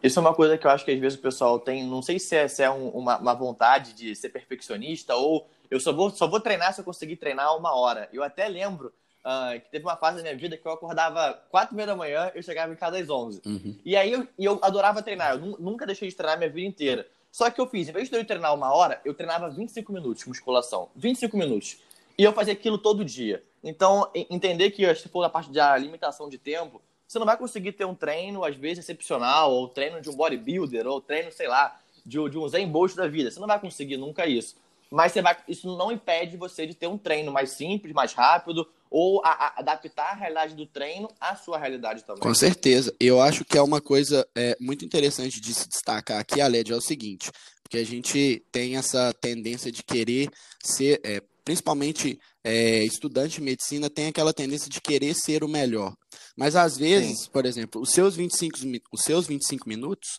Isso 0.03 0.19
é 0.19 0.23
uma 0.23 0.35
coisa 0.35 0.57
que 0.57 0.67
eu 0.67 0.71
acho 0.71 0.85
que 0.85 0.93
às 0.93 1.01
vezes 1.01 1.19
o 1.19 1.23
pessoal 1.23 1.59
tem, 1.59 1.85
não 1.85 2.03
sei 2.03 2.19
se 2.19 2.37
é, 2.37 2.47
se 2.47 2.63
é 2.63 2.71
um, 2.71 2.89
uma, 2.91 3.19
uma, 3.19 3.35
vontade 3.35 3.95
de 3.95 4.15
ser 4.15 4.29
perfeccionista 4.29 5.15
ou 5.17 5.49
eu 5.71 5.81
só 5.81 5.93
vou, 5.93 6.11
só 6.11 6.29
vou 6.29 6.41
treinar 6.41 6.73
se 6.73 6.81
eu 6.81 6.85
conseguir 6.85 7.17
treinar 7.17 7.57
uma 7.57 7.75
hora. 7.75 8.09
Eu 8.13 8.23
até 8.23 8.49
lembro 8.49 8.93
uh, 9.29 9.61
que 9.61 9.71
teve 9.71 9.85
uma 9.85 9.97
fase 9.97 10.17
da 10.17 10.23
minha 10.23 10.37
vida 10.37 10.57
que 10.57 10.67
eu 10.67 10.73
acordava 10.73 11.35
quatro 11.51 11.75
e 11.75 11.77
meia 11.77 11.87
da 11.87 11.97
manhã 11.97 12.33
eu 12.35 12.43
chegava 12.43 12.73
em 12.73 12.77
casa 12.77 12.99
às 12.99 13.11
onze. 13.11 13.43
Uhum. 13.45 13.77
E 13.85 13.95
aí 13.95 14.11
eu, 14.11 14.27
eu 14.39 14.59
adorava 14.63 15.03
treinar, 15.03 15.35
eu 15.35 15.57
nunca 15.59 15.85
deixei 15.85 16.09
de 16.09 16.17
treinar 16.17 16.39
minha 16.39 16.51
vida 16.51 16.67
inteira. 16.67 17.07
Só 17.31 17.51
que 17.51 17.61
eu 17.61 17.67
fiz, 17.67 17.89
em 17.89 17.93
vez 17.93 18.09
de 18.09 18.17
eu 18.17 18.25
treinar 18.25 18.55
uma 18.55 18.73
hora, 18.73 19.01
eu 19.05 19.13
treinava 19.13 19.51
25 19.51 19.93
minutos 19.93 20.23
de 20.23 20.29
musculação. 20.29 20.89
25 20.97 21.37
minutos. 21.37 21.77
E 22.17 22.25
eu 22.25 22.33
fazia 22.33 22.55
aquilo 22.55 22.79
todo 22.79 23.05
dia. 23.05 23.45
Então, 23.63 24.11
entender 24.15 24.71
que 24.71 24.93
se 24.95 25.09
for 25.09 25.21
na 25.21 25.29
parte 25.29 25.53
da 25.53 25.77
limitação 25.77 26.29
de 26.29 26.39
tempo, 26.39 26.81
você 27.07 27.19
não 27.19 27.27
vai 27.27 27.37
conseguir 27.37 27.73
ter 27.73 27.85
um 27.85 27.95
treino, 27.95 28.45
às 28.45 28.57
vezes, 28.57 28.85
excepcional, 28.85 29.53
ou 29.53 29.69
treino 29.69 30.01
de 30.01 30.09
um 30.09 30.17
bodybuilder, 30.17 30.87
ou 30.87 31.01
treino, 31.01 31.31
sei 31.31 31.49
lá, 31.49 31.79
de, 32.05 32.29
de 32.31 32.39
um 32.39 32.49
Zen 32.49 32.67
Bolt 32.67 32.95
da 32.95 33.07
vida. 33.07 33.31
Você 33.31 33.39
não 33.39 33.47
vai 33.47 33.61
conseguir 33.61 33.99
nunca 33.99 34.27
isso. 34.27 34.57
Mas 34.91 35.13
você 35.13 35.21
vai, 35.21 35.37
isso 35.47 35.77
não 35.77 35.93
impede 35.93 36.37
você 36.37 36.67
de 36.67 36.75
ter 36.75 36.87
um 36.87 36.97
treino 36.97 37.31
mais 37.31 37.51
simples, 37.51 37.93
mais 37.93 38.15
rápido, 38.15 38.67
ou 38.91 39.25
a, 39.25 39.31
a, 39.31 39.61
adaptar 39.61 40.13
a 40.13 40.15
realidade 40.15 40.55
do 40.55 40.67
treino 40.67 41.09
à 41.21 41.37
sua 41.37 41.59
realidade 41.59 42.05
também. 42.05 42.23
Com 42.23 42.35
certeza. 42.35 42.95
Eu 42.99 43.21
acho 43.21 43.45
que 43.45 43.59
é 43.59 43.63
uma 43.63 43.81
coisa 43.81 44.27
é, 44.35 44.57
muito 44.61 44.85
interessante 44.85 45.41
de 45.41 45.55
se 45.55 45.69
destacar 45.69 46.21
aqui, 46.21 46.41
Aled, 46.41 46.73
é 46.73 46.77
o 46.77 46.81
seguinte, 46.81 47.31
porque 47.63 47.79
a 47.79 47.85
gente 47.85 48.45
tem 48.51 48.77
essa 48.77 49.13
tendência 49.21 49.71
de 49.71 49.83
querer 49.83 50.31
ser, 50.63 51.01
é, 51.05 51.23
principalmente 51.45 52.19
é, 52.43 52.83
estudante 52.85 53.37
de 53.37 53.43
medicina, 53.43 53.91
tem 53.91 54.07
aquela 54.07 54.33
tendência 54.33 54.71
de 54.71 54.81
querer 54.81 55.15
ser 55.15 55.45
o 55.45 55.49
melhor. 55.49 55.95
Mas 56.37 56.57
às 56.57 56.77
vezes, 56.77 57.25
Sim. 57.25 57.31
por 57.31 57.45
exemplo, 57.45 57.81
os 57.81 57.91
seus 57.91 58.17
25, 58.17 58.59
os 58.93 59.03
seus 59.03 59.27
25 59.27 59.69
minutos 59.69 60.19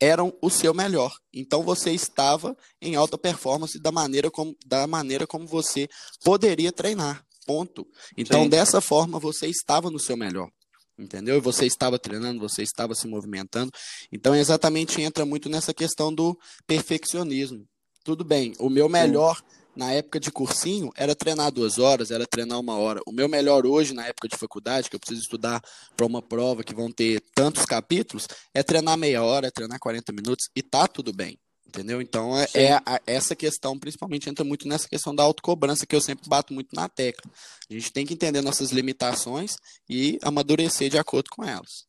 eram 0.00 0.32
o 0.40 0.48
seu 0.48 0.72
melhor. 0.72 1.12
Então 1.32 1.62
você 1.62 1.92
estava 1.92 2.56
em 2.80 2.96
alta 2.96 3.18
performance 3.18 3.78
da 3.78 3.92
maneira 3.92 4.30
como, 4.30 4.56
da 4.66 4.86
maneira 4.86 5.26
como 5.26 5.46
você 5.46 5.88
poderia 6.24 6.72
treinar. 6.72 7.24
Ponto. 7.50 7.84
Então, 8.16 8.44
Sim. 8.44 8.48
dessa 8.48 8.80
forma, 8.80 9.18
você 9.18 9.48
estava 9.48 9.90
no 9.90 9.98
seu 9.98 10.16
melhor. 10.16 10.48
Entendeu? 10.96 11.36
E 11.36 11.40
você 11.40 11.66
estava 11.66 11.98
treinando, 11.98 12.38
você 12.38 12.62
estava 12.62 12.94
se 12.94 13.08
movimentando. 13.08 13.72
Então, 14.12 14.36
exatamente 14.36 15.02
entra 15.02 15.26
muito 15.26 15.48
nessa 15.48 15.74
questão 15.74 16.14
do 16.14 16.38
perfeccionismo. 16.64 17.66
Tudo 18.04 18.22
bem, 18.22 18.54
o 18.60 18.70
meu 18.70 18.88
melhor 18.88 19.36
Sim 19.36 19.60
na 19.74 19.92
época 19.92 20.18
de 20.18 20.30
cursinho, 20.30 20.90
era 20.96 21.14
treinar 21.14 21.50
duas 21.50 21.78
horas, 21.78 22.10
era 22.10 22.26
treinar 22.26 22.58
uma 22.58 22.76
hora. 22.76 23.00
O 23.06 23.12
meu 23.12 23.28
melhor 23.28 23.64
hoje, 23.64 23.94
na 23.94 24.06
época 24.06 24.28
de 24.28 24.36
faculdade, 24.36 24.90
que 24.90 24.96
eu 24.96 25.00
preciso 25.00 25.22
estudar 25.22 25.62
para 25.96 26.04
uma 26.04 26.20
prova 26.20 26.62
que 26.64 26.74
vão 26.74 26.90
ter 26.90 27.22
tantos 27.34 27.64
capítulos, 27.64 28.26
é 28.52 28.62
treinar 28.62 28.98
meia 28.98 29.22
hora, 29.22 29.46
é 29.46 29.50
treinar 29.50 29.78
40 29.78 30.12
minutos 30.12 30.48
e 30.54 30.62
tá 30.62 30.86
tudo 30.86 31.12
bem. 31.12 31.38
Entendeu? 31.70 32.02
Então, 32.02 32.36
é, 32.36 32.46
é 32.52 32.72
a, 32.72 33.00
essa 33.06 33.36
questão, 33.36 33.78
principalmente, 33.78 34.28
entra 34.28 34.44
muito 34.44 34.66
nessa 34.66 34.88
questão 34.88 35.14
da 35.14 35.22
autocobrança, 35.22 35.86
que 35.86 35.94
eu 35.94 36.00
sempre 36.00 36.28
bato 36.28 36.52
muito 36.52 36.74
na 36.74 36.88
tecla. 36.88 37.30
A 37.70 37.72
gente 37.72 37.92
tem 37.92 38.04
que 38.04 38.14
entender 38.14 38.42
nossas 38.42 38.72
limitações 38.72 39.56
e 39.88 40.18
amadurecer 40.20 40.90
de 40.90 40.98
acordo 40.98 41.30
com 41.30 41.44
elas. 41.44 41.88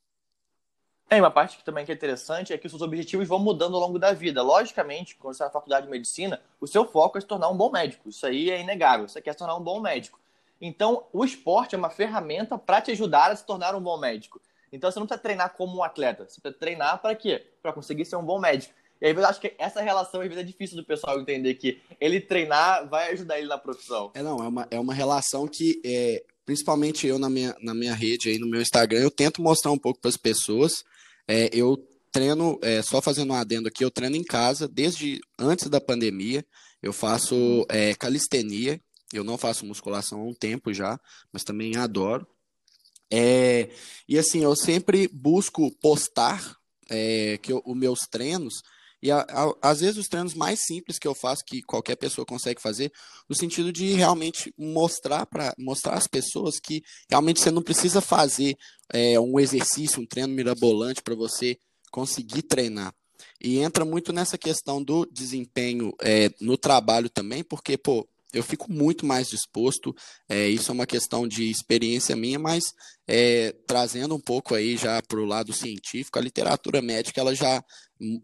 Tem 1.09 1.19
uma 1.19 1.31
parte 1.31 1.57
que 1.57 1.65
também 1.65 1.83
que 1.83 1.91
é 1.91 1.95
interessante 1.95 2.53
é 2.53 2.59
que 2.59 2.67
os 2.67 2.71
seus 2.71 2.83
objetivos 2.83 3.27
vão 3.27 3.39
mudando 3.39 3.73
ao 3.73 3.81
longo 3.81 3.97
da 3.97 4.13
vida. 4.13 4.43
Logicamente, 4.43 5.15
quando 5.15 5.33
você 5.33 5.37
está 5.37 5.45
na 5.45 5.51
faculdade 5.51 5.87
de 5.87 5.91
medicina, 5.91 6.39
o 6.59 6.67
seu 6.67 6.85
foco 6.85 7.17
é 7.17 7.21
se 7.21 7.27
tornar 7.27 7.49
um 7.49 7.57
bom 7.57 7.71
médico. 7.71 8.07
Isso 8.07 8.25
aí 8.25 8.51
é 8.51 8.61
inegável. 8.61 9.07
Você 9.07 9.19
quer 9.19 9.31
se 9.31 9.39
tornar 9.39 9.55
um 9.55 9.63
bom 9.63 9.81
médico. 9.81 10.19
Então, 10.61 11.05
o 11.11 11.25
esporte 11.25 11.73
é 11.73 11.77
uma 11.77 11.89
ferramenta 11.89 12.55
para 12.55 12.79
te 12.81 12.91
ajudar 12.91 13.31
a 13.31 13.35
se 13.35 13.43
tornar 13.43 13.75
um 13.75 13.81
bom 13.81 13.97
médico. 13.97 14.39
Então, 14.71 14.91
você 14.91 14.99
não 14.99 15.07
precisa 15.07 15.23
treinar 15.23 15.53
como 15.55 15.75
um 15.75 15.83
atleta. 15.83 16.29
Você 16.29 16.39
precisa 16.39 16.59
treinar 16.59 17.01
para 17.01 17.15
quê? 17.15 17.47
Para 17.63 17.73
conseguir 17.73 18.05
ser 18.05 18.15
um 18.15 18.23
bom 18.23 18.39
médico. 18.39 18.73
E 19.01 19.07
aí 19.07 19.13
eu 19.13 19.25
acho 19.25 19.41
que 19.41 19.53
essa 19.57 19.81
relação 19.81 20.21
às 20.21 20.27
vezes 20.27 20.43
é 20.43 20.45
difícil 20.45 20.77
do 20.77 20.85
pessoal 20.85 21.19
entender 21.19 21.55
que 21.55 21.81
ele 21.99 22.21
treinar 22.21 22.87
vai 22.87 23.11
ajudar 23.11 23.39
ele 23.39 23.47
na 23.47 23.57
profissão. 23.57 24.11
É, 24.13 24.21
não, 24.21 24.37
é 24.37 24.47
uma, 24.47 24.67
é 24.69 24.79
uma 24.79 24.93
relação 24.93 25.47
que, 25.47 25.81
é, 25.83 26.23
principalmente 26.45 27.07
eu 27.07 27.17
na 27.17 27.29
minha, 27.29 27.55
na 27.61 27.73
minha 27.73 27.95
rede, 27.95 28.29
aí 28.29 28.37
no 28.37 28.47
meu 28.47 28.61
Instagram, 28.61 28.99
eu 28.99 29.11
tento 29.11 29.41
mostrar 29.41 29.71
um 29.71 29.79
pouco 29.79 29.99
para 29.99 30.09
as 30.09 30.17
pessoas 30.17 30.83
é, 31.27 31.49
eu 31.53 31.77
treino, 32.11 32.59
é, 32.61 32.81
só 32.81 33.01
fazendo 33.01 33.31
um 33.31 33.35
adendo 33.35 33.67
aqui, 33.67 33.83
eu 33.85 33.91
treino 33.91 34.15
em 34.15 34.23
casa 34.23 34.67
desde 34.67 35.21
antes 35.39 35.69
da 35.69 35.79
pandemia. 35.79 36.45
Eu 36.81 36.91
faço 36.91 37.65
é, 37.69 37.93
calistenia, 37.93 38.81
eu 39.13 39.23
não 39.23 39.37
faço 39.37 39.65
musculação 39.65 40.19
há 40.19 40.23
um 40.23 40.33
tempo 40.33 40.73
já, 40.73 40.99
mas 41.31 41.43
também 41.43 41.77
adoro. 41.77 42.27
É, 43.09 43.69
e 44.09 44.17
assim, 44.17 44.43
eu 44.43 44.55
sempre 44.55 45.07
busco 45.07 45.71
postar 45.79 46.57
é, 46.89 47.37
que 47.37 47.53
os 47.53 47.77
meus 47.77 47.99
treinos 48.09 48.61
e 49.01 49.09
a, 49.09 49.25
a, 49.29 49.69
às 49.69 49.79
vezes 49.81 49.97
os 49.97 50.07
treinos 50.07 50.33
mais 50.33 50.59
simples 50.63 50.99
que 50.99 51.07
eu 51.07 51.15
faço, 51.15 51.43
que 51.45 51.61
qualquer 51.61 51.95
pessoa 51.95 52.25
consegue 52.25 52.61
fazer, 52.61 52.91
no 53.27 53.35
sentido 53.35 53.71
de 53.71 53.93
realmente 53.93 54.53
mostrar 54.57 55.25
para 55.25 55.53
mostrar 55.57 55.95
às 55.95 56.07
pessoas 56.07 56.59
que 56.59 56.83
realmente 57.09 57.39
você 57.39 57.49
não 57.49 57.61
precisa 57.61 58.01
fazer 58.01 58.55
é, 58.93 59.19
um 59.19 59.39
exercício, 59.39 60.01
um 60.01 60.05
treino 60.05 60.33
mirabolante 60.33 61.01
para 61.01 61.15
você 61.15 61.57
conseguir 61.91 62.43
treinar. 62.43 62.93
E 63.39 63.59
entra 63.59 63.83
muito 63.83 64.13
nessa 64.13 64.37
questão 64.37 64.83
do 64.83 65.05
desempenho 65.11 65.93
é, 66.01 66.29
no 66.39 66.57
trabalho 66.57 67.09
também, 67.09 67.43
porque, 67.43 67.77
pô, 67.77 68.07
eu 68.33 68.43
fico 68.43 68.71
muito 68.71 69.05
mais 69.05 69.27
disposto. 69.27 69.95
É, 70.29 70.47
isso 70.47 70.71
é 70.71 70.73
uma 70.73 70.85
questão 70.85 71.27
de 71.27 71.49
experiência 71.49 72.15
minha, 72.15 72.39
mas 72.39 72.63
é, 73.07 73.53
trazendo 73.67 74.15
um 74.15 74.19
pouco 74.19 74.55
aí 74.55 74.77
já 74.77 75.01
para 75.01 75.19
o 75.19 75.25
lado 75.25 75.51
científico, 75.53 76.17
a 76.17 76.21
literatura 76.21 76.81
médica 76.81 77.19
ela 77.19 77.35
já 77.35 77.63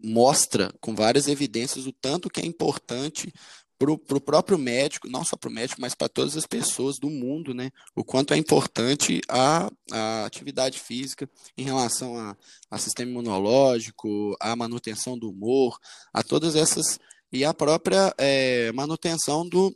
mostra 0.02 0.72
com 0.80 0.94
várias 0.94 1.28
evidências 1.28 1.86
o 1.86 1.92
tanto 1.92 2.28
que 2.28 2.40
é 2.40 2.46
importante 2.46 3.32
para 3.78 3.92
o 3.92 4.20
próprio 4.20 4.58
médico, 4.58 5.08
não 5.08 5.24
só 5.24 5.36
para 5.36 5.48
o 5.48 5.52
médico, 5.52 5.80
mas 5.80 5.94
para 5.94 6.08
todas 6.08 6.36
as 6.36 6.44
pessoas 6.44 6.98
do 6.98 7.08
mundo, 7.08 7.54
né? 7.54 7.70
O 7.94 8.02
quanto 8.02 8.34
é 8.34 8.36
importante 8.36 9.20
a, 9.28 9.70
a 9.92 10.24
atividade 10.24 10.80
física 10.80 11.30
em 11.56 11.62
relação 11.62 12.18
a, 12.18 12.36
a 12.68 12.78
sistema 12.78 13.12
imunológico, 13.12 14.36
a 14.40 14.56
manutenção 14.56 15.16
do 15.16 15.30
humor, 15.30 15.78
a 16.12 16.24
todas 16.24 16.56
essas 16.56 16.98
e 17.30 17.44
a 17.44 17.54
própria 17.54 18.12
é, 18.18 18.72
manutenção 18.72 19.48
do, 19.48 19.72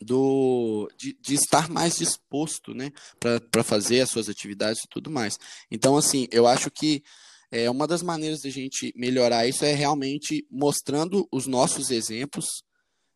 do 0.00 0.88
de, 0.96 1.12
de, 1.20 1.34
estar 1.34 1.68
mais 1.68 1.98
disposto, 1.98 2.72
né, 2.72 2.90
para 3.20 3.62
fazer 3.62 4.00
as 4.00 4.10
suas 4.10 4.28
atividades 4.28 4.84
e 4.84 4.88
tudo 4.88 5.10
mais. 5.10 5.38
Então, 5.70 5.98
assim, 5.98 6.28
eu 6.30 6.46
acho 6.46 6.70
que 6.70 7.02
é, 7.50 7.70
uma 7.70 7.86
das 7.86 8.02
maneiras 8.02 8.40
de 8.40 8.48
a 8.48 8.52
gente 8.52 8.92
melhorar 8.96 9.46
isso 9.46 9.64
é 9.64 9.72
realmente 9.72 10.46
mostrando 10.50 11.26
os 11.32 11.46
nossos 11.46 11.90
exemplos, 11.90 12.62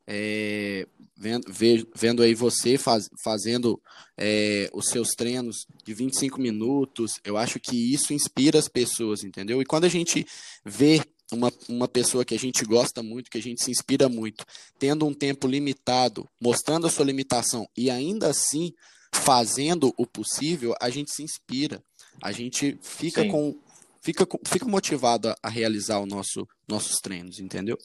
é, 0.07 0.87
vendo, 1.17 1.47
vendo 1.95 2.23
aí 2.23 2.35
você 2.35 2.77
faz, 2.77 3.09
fazendo 3.23 3.81
é, 4.19 4.69
os 4.73 4.87
seus 4.87 5.11
treinos 5.11 5.67
de 5.85 5.95
25 5.95 6.41
minutos, 6.41 7.21
eu 7.25 7.37
acho 7.37 7.61
que 7.61 7.77
isso 7.77 8.13
inspira 8.13 8.59
as 8.59 8.69
pessoas, 8.69 9.23
entendeu? 9.23 9.61
E 9.61 9.67
quando 9.67 9.85
a 9.85 9.89
gente 9.89 10.27
vê 10.65 11.01
uma, 11.31 11.53
uma 11.69 11.89
pessoa 11.89 12.25
que 12.25 12.35
a 12.35 12.39
gente 12.39 12.65
gosta 12.65 13.03
muito, 13.03 13.31
que 13.31 13.39
a 13.39 13.43
gente 13.43 13.63
se 13.63 13.71
inspira 13.71 14.09
muito, 14.09 14.45
tendo 14.79 15.07
um 15.07 15.15
tempo 15.15 15.47
limitado, 15.47 16.29
mostrando 16.41 16.87
a 16.87 16.91
sua 16.91 17.05
limitação 17.05 17.69
e 17.77 17.91
ainda 17.91 18.29
assim 18.29 18.73
fazendo 19.15 19.93
o 19.97 20.07
possível, 20.07 20.75
a 20.81 20.89
gente 20.89 21.13
se 21.13 21.23
inspira. 21.23 21.83
A 22.21 22.33
gente 22.33 22.79
fica 22.83 23.23
Sim. 23.23 23.29
com 23.29 23.59
fica, 24.03 24.27
fica 24.45 24.67
motivado 24.67 25.31
a, 25.31 25.37
a 25.43 25.49
realizar 25.49 25.99
o 25.99 26.07
nosso, 26.07 26.47
nossos 26.69 27.01
treinos, 27.01 27.39
entendeu? 27.39 27.79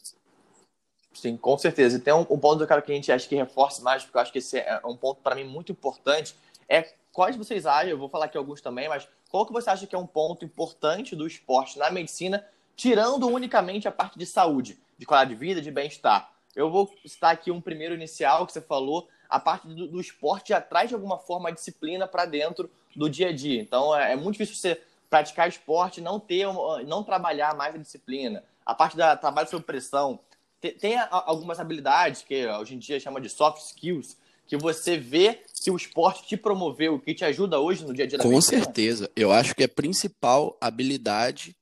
Sim, 1.14 1.36
com 1.36 1.56
certeza. 1.56 1.96
E 1.96 2.00
tem 2.00 2.12
um, 2.12 2.26
um 2.28 2.38
ponto, 2.38 2.66
cara, 2.66 2.82
que 2.82 2.92
a 2.92 2.94
gente 2.94 3.10
acha 3.10 3.28
que 3.28 3.34
reforça 3.34 3.82
mais, 3.82 4.04
porque 4.04 4.16
eu 4.16 4.20
acho 4.20 4.32
que 4.32 4.38
esse 4.38 4.58
é 4.58 4.80
um 4.84 4.96
ponto 4.96 5.22
para 5.22 5.34
mim 5.34 5.44
muito 5.44 5.72
importante, 5.72 6.34
é 6.68 6.82
quais 7.12 7.34
vocês 7.36 7.64
acham, 7.64 7.90
eu 7.90 7.98
vou 7.98 8.08
falar 8.08 8.26
aqui 8.26 8.36
alguns 8.36 8.60
também, 8.60 8.88
mas 8.88 9.08
qual 9.30 9.46
que 9.46 9.52
você 9.52 9.70
acha 9.70 9.86
que 9.86 9.94
é 9.94 9.98
um 9.98 10.06
ponto 10.06 10.44
importante 10.44 11.16
do 11.16 11.26
esporte 11.26 11.78
na 11.78 11.90
medicina 11.90 12.44
tirando 12.78 13.26
unicamente 13.26 13.88
a 13.88 13.92
parte 13.92 14.16
de 14.16 14.24
saúde, 14.24 14.78
de 14.96 15.04
qualidade 15.04 15.34
de 15.34 15.40
vida, 15.40 15.60
de 15.60 15.68
bem-estar. 15.68 16.32
Eu 16.54 16.70
vou 16.70 16.88
citar 17.04 17.34
aqui 17.34 17.50
um 17.50 17.60
primeiro 17.60 17.92
inicial 17.92 18.46
que 18.46 18.52
você 18.52 18.60
falou, 18.60 19.08
a 19.28 19.40
parte 19.40 19.66
do, 19.66 19.88
do 19.88 20.00
esporte 20.00 20.52
traz 20.70 20.88
de 20.88 20.94
alguma 20.94 21.18
forma 21.18 21.48
a 21.48 21.52
disciplina 21.52 22.06
para 22.06 22.24
dentro 22.24 22.70
do 22.94 23.10
dia 23.10 23.30
a 23.30 23.32
dia. 23.32 23.60
Então 23.60 23.94
é, 23.94 24.12
é, 24.12 24.16
muito 24.16 24.38
difícil 24.38 24.54
você 24.54 24.80
praticar 25.08 25.48
esporte, 25.48 26.00
não 26.00 26.20
ter, 26.20 26.46
não 26.86 27.02
trabalhar 27.02 27.56
mais 27.56 27.74
a 27.74 27.78
disciplina. 27.78 28.44
A 28.64 28.74
parte 28.74 28.96
da 28.96 29.16
trabalho 29.16 29.48
sob 29.48 29.64
pressão 29.64 30.20
tem, 30.60 30.74
tem 30.74 30.98
algumas 31.10 31.58
habilidades 31.58 32.22
que 32.22 32.46
hoje 32.46 32.74
em 32.74 32.78
dia 32.78 33.00
chama 33.00 33.20
de 33.20 33.28
soft 33.28 33.62
skills 33.62 34.16
que 34.46 34.56
você 34.56 34.96
vê 34.96 35.42
que 35.62 35.70
o 35.70 35.76
esporte 35.76 36.26
te 36.26 36.36
promoveu, 36.36 36.98
que 36.98 37.14
te 37.14 37.24
ajuda 37.24 37.60
hoje 37.60 37.84
no 37.84 37.92
dia 37.92 38.06
a 38.06 38.08
dia. 38.08 38.18
Com 38.18 38.40
certeza, 38.40 39.10
eu 39.14 39.30
acho 39.30 39.54
que 39.54 39.62
a 39.62 39.68
principal 39.68 40.56
habilidade 40.60 41.54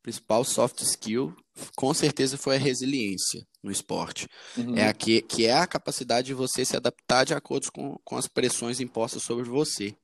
principal 0.00 0.42
soft 0.44 0.80
skill 0.80 1.36
com 1.76 1.92
certeza 1.92 2.38
foi 2.38 2.56
a 2.56 2.58
resiliência 2.58 3.44
no 3.62 3.70
esporte. 3.70 4.26
Uhum. 4.56 4.76
É 4.76 4.88
a 4.88 4.94
que, 4.94 5.20
que 5.20 5.46
é 5.46 5.52
a 5.52 5.66
capacidade 5.66 6.28
de 6.28 6.34
você 6.34 6.64
se 6.64 6.76
adaptar 6.76 7.24
de 7.24 7.34
acordo 7.34 7.70
com, 7.72 7.98
com 8.04 8.16
as 8.16 8.26
pressões 8.26 8.80
impostas 8.80 9.22
sobre 9.22 9.44
você. 9.44 9.94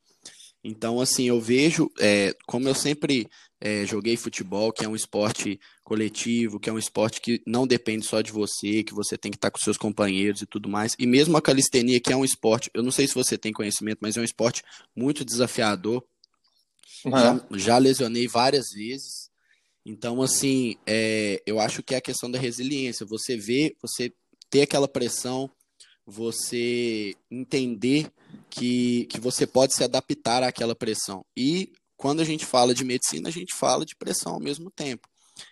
Então, 0.64 0.99
assim, 0.99 1.25
eu 1.25 1.38
vejo, 1.38 1.90
é, 2.00 2.35
como 2.47 2.66
eu 2.66 2.75
sempre 2.75 3.28
é, 3.61 3.85
joguei 3.85 4.16
futebol, 4.16 4.73
que 4.73 4.83
é 4.83 4.88
um 4.88 4.97
esporte 4.97 5.61
coletivo, 5.85 6.59
que 6.59 6.71
é 6.71 6.73
um 6.73 6.78
esporte 6.78 7.21
que 7.21 7.42
não 7.47 7.66
depende 7.66 8.06
só 8.06 8.23
de 8.23 8.33
você, 8.33 8.83
que 8.83 8.94
você 8.94 9.18
tem 9.18 9.30
que 9.30 9.37
estar 9.37 9.50
com 9.50 9.59
seus 9.59 9.76
companheiros 9.76 10.40
e 10.40 10.47
tudo 10.47 10.66
mais. 10.66 10.97
E 10.99 11.06
mesmo 11.06 11.37
a 11.37 11.42
calistenia, 11.42 12.00
que 12.00 12.11
é 12.11 12.16
um 12.16 12.25
esporte, 12.25 12.71
eu 12.73 12.83
não 12.83 12.90
sei 12.90 13.06
se 13.06 13.14
você 13.14 13.37
tem 13.37 13.52
conhecimento, 13.52 13.99
mas 14.00 14.16
é 14.16 14.21
um 14.23 14.25
esporte 14.25 14.62
muito 14.97 15.23
desafiador. 15.23 16.02
Uhum. 17.04 17.12
Já, 17.12 17.47
já 17.52 17.78
lesionei 17.78 18.26
várias 18.26 18.71
vezes. 18.75 19.30
Então, 19.85 20.23
assim, 20.23 20.76
é, 20.87 21.42
eu 21.47 21.61
acho 21.61 21.83
que 21.83 21.94
é 21.94 21.99
a 21.99 22.02
questão 22.02 22.30
da 22.30 22.38
resiliência. 22.38 23.04
Você 23.04 23.37
vê, 23.37 23.76
você 23.83 24.11
ter 24.49 24.62
aquela 24.62 24.88
pressão, 24.88 25.50
você 26.06 27.14
entender 27.30 28.11
que, 28.50 29.06
que 29.06 29.20
você 29.20 29.46
pode 29.46 29.75
se 29.75 29.82
adaptar 29.82 30.42
àquela 30.42 30.75
pressão. 30.75 31.25
E 31.37 31.73
quando 31.96 32.20
a 32.20 32.25
gente 32.25 32.44
fala 32.44 32.75
de 32.75 32.84
medicina, 32.84 33.28
a 33.28 33.32
gente 33.32 33.54
fala 33.54 33.84
de 33.84 33.96
pressão 33.96 34.34
ao 34.34 34.40
mesmo 34.40 34.70
tempo. 34.70 35.08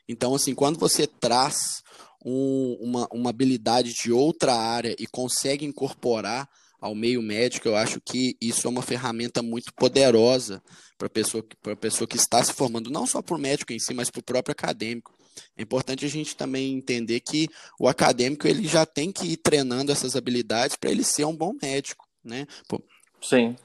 Então, 0.09 0.35
assim, 0.35 0.55
quando 0.55 0.79
você 0.79 1.07
traz 1.07 1.83
um, 2.25 2.77
uma, 2.81 3.09
uma 3.13 3.31
habilidade 3.31 3.95
de 3.95 4.13
outra 4.13 4.55
área 4.55 4.95
e 4.99 5.07
consegue 5.07 5.65
incorporar 5.65 6.49
ao 6.81 6.95
meio 6.95 7.23
médico, 7.23 7.69
eu 7.69 7.77
acho 7.77 8.01
que 8.01 8.37
isso 8.41 8.67
é 8.67 8.71
uma 8.71 8.83
ferramenta 8.83 9.41
muito 9.41 9.73
poderosa 9.75 10.63
para 10.99 11.07
a 11.07 11.11
pessoa, 11.11 11.45
pessoa 11.81 12.09
que 12.09 12.17
está 12.17 12.43
se 12.43 12.53
formando, 12.53 12.91
não 12.91 13.07
só 13.07 13.23
para 13.23 13.37
o 13.37 13.39
médico 13.39 13.73
em 13.73 13.79
si, 13.79 13.95
mas 13.95 14.11
para 14.11 14.21
o 14.21 14.25
próprio 14.25 14.53
acadêmico. 14.53 15.15
É 15.57 15.63
importante 15.63 16.05
a 16.05 16.09
gente 16.09 16.37
também 16.37 16.75
entender 16.75 17.21
que 17.21 17.49
o 17.79 17.89
acadêmico 17.89 18.47
ele 18.47 18.67
já 18.67 18.85
tem 18.87 19.13
que 19.13 19.33
ir 19.33 19.37
treinando 19.37 19.93
essas 19.93 20.17
habilidades 20.17 20.77
para 20.77 20.91
ele 20.91 21.05
ser 21.05 21.25
um 21.25 21.35
bom 21.35 21.55
médico, 21.61 22.07
né? 22.25 22.47
Pô. 22.69 22.81
Sim. 23.21 23.57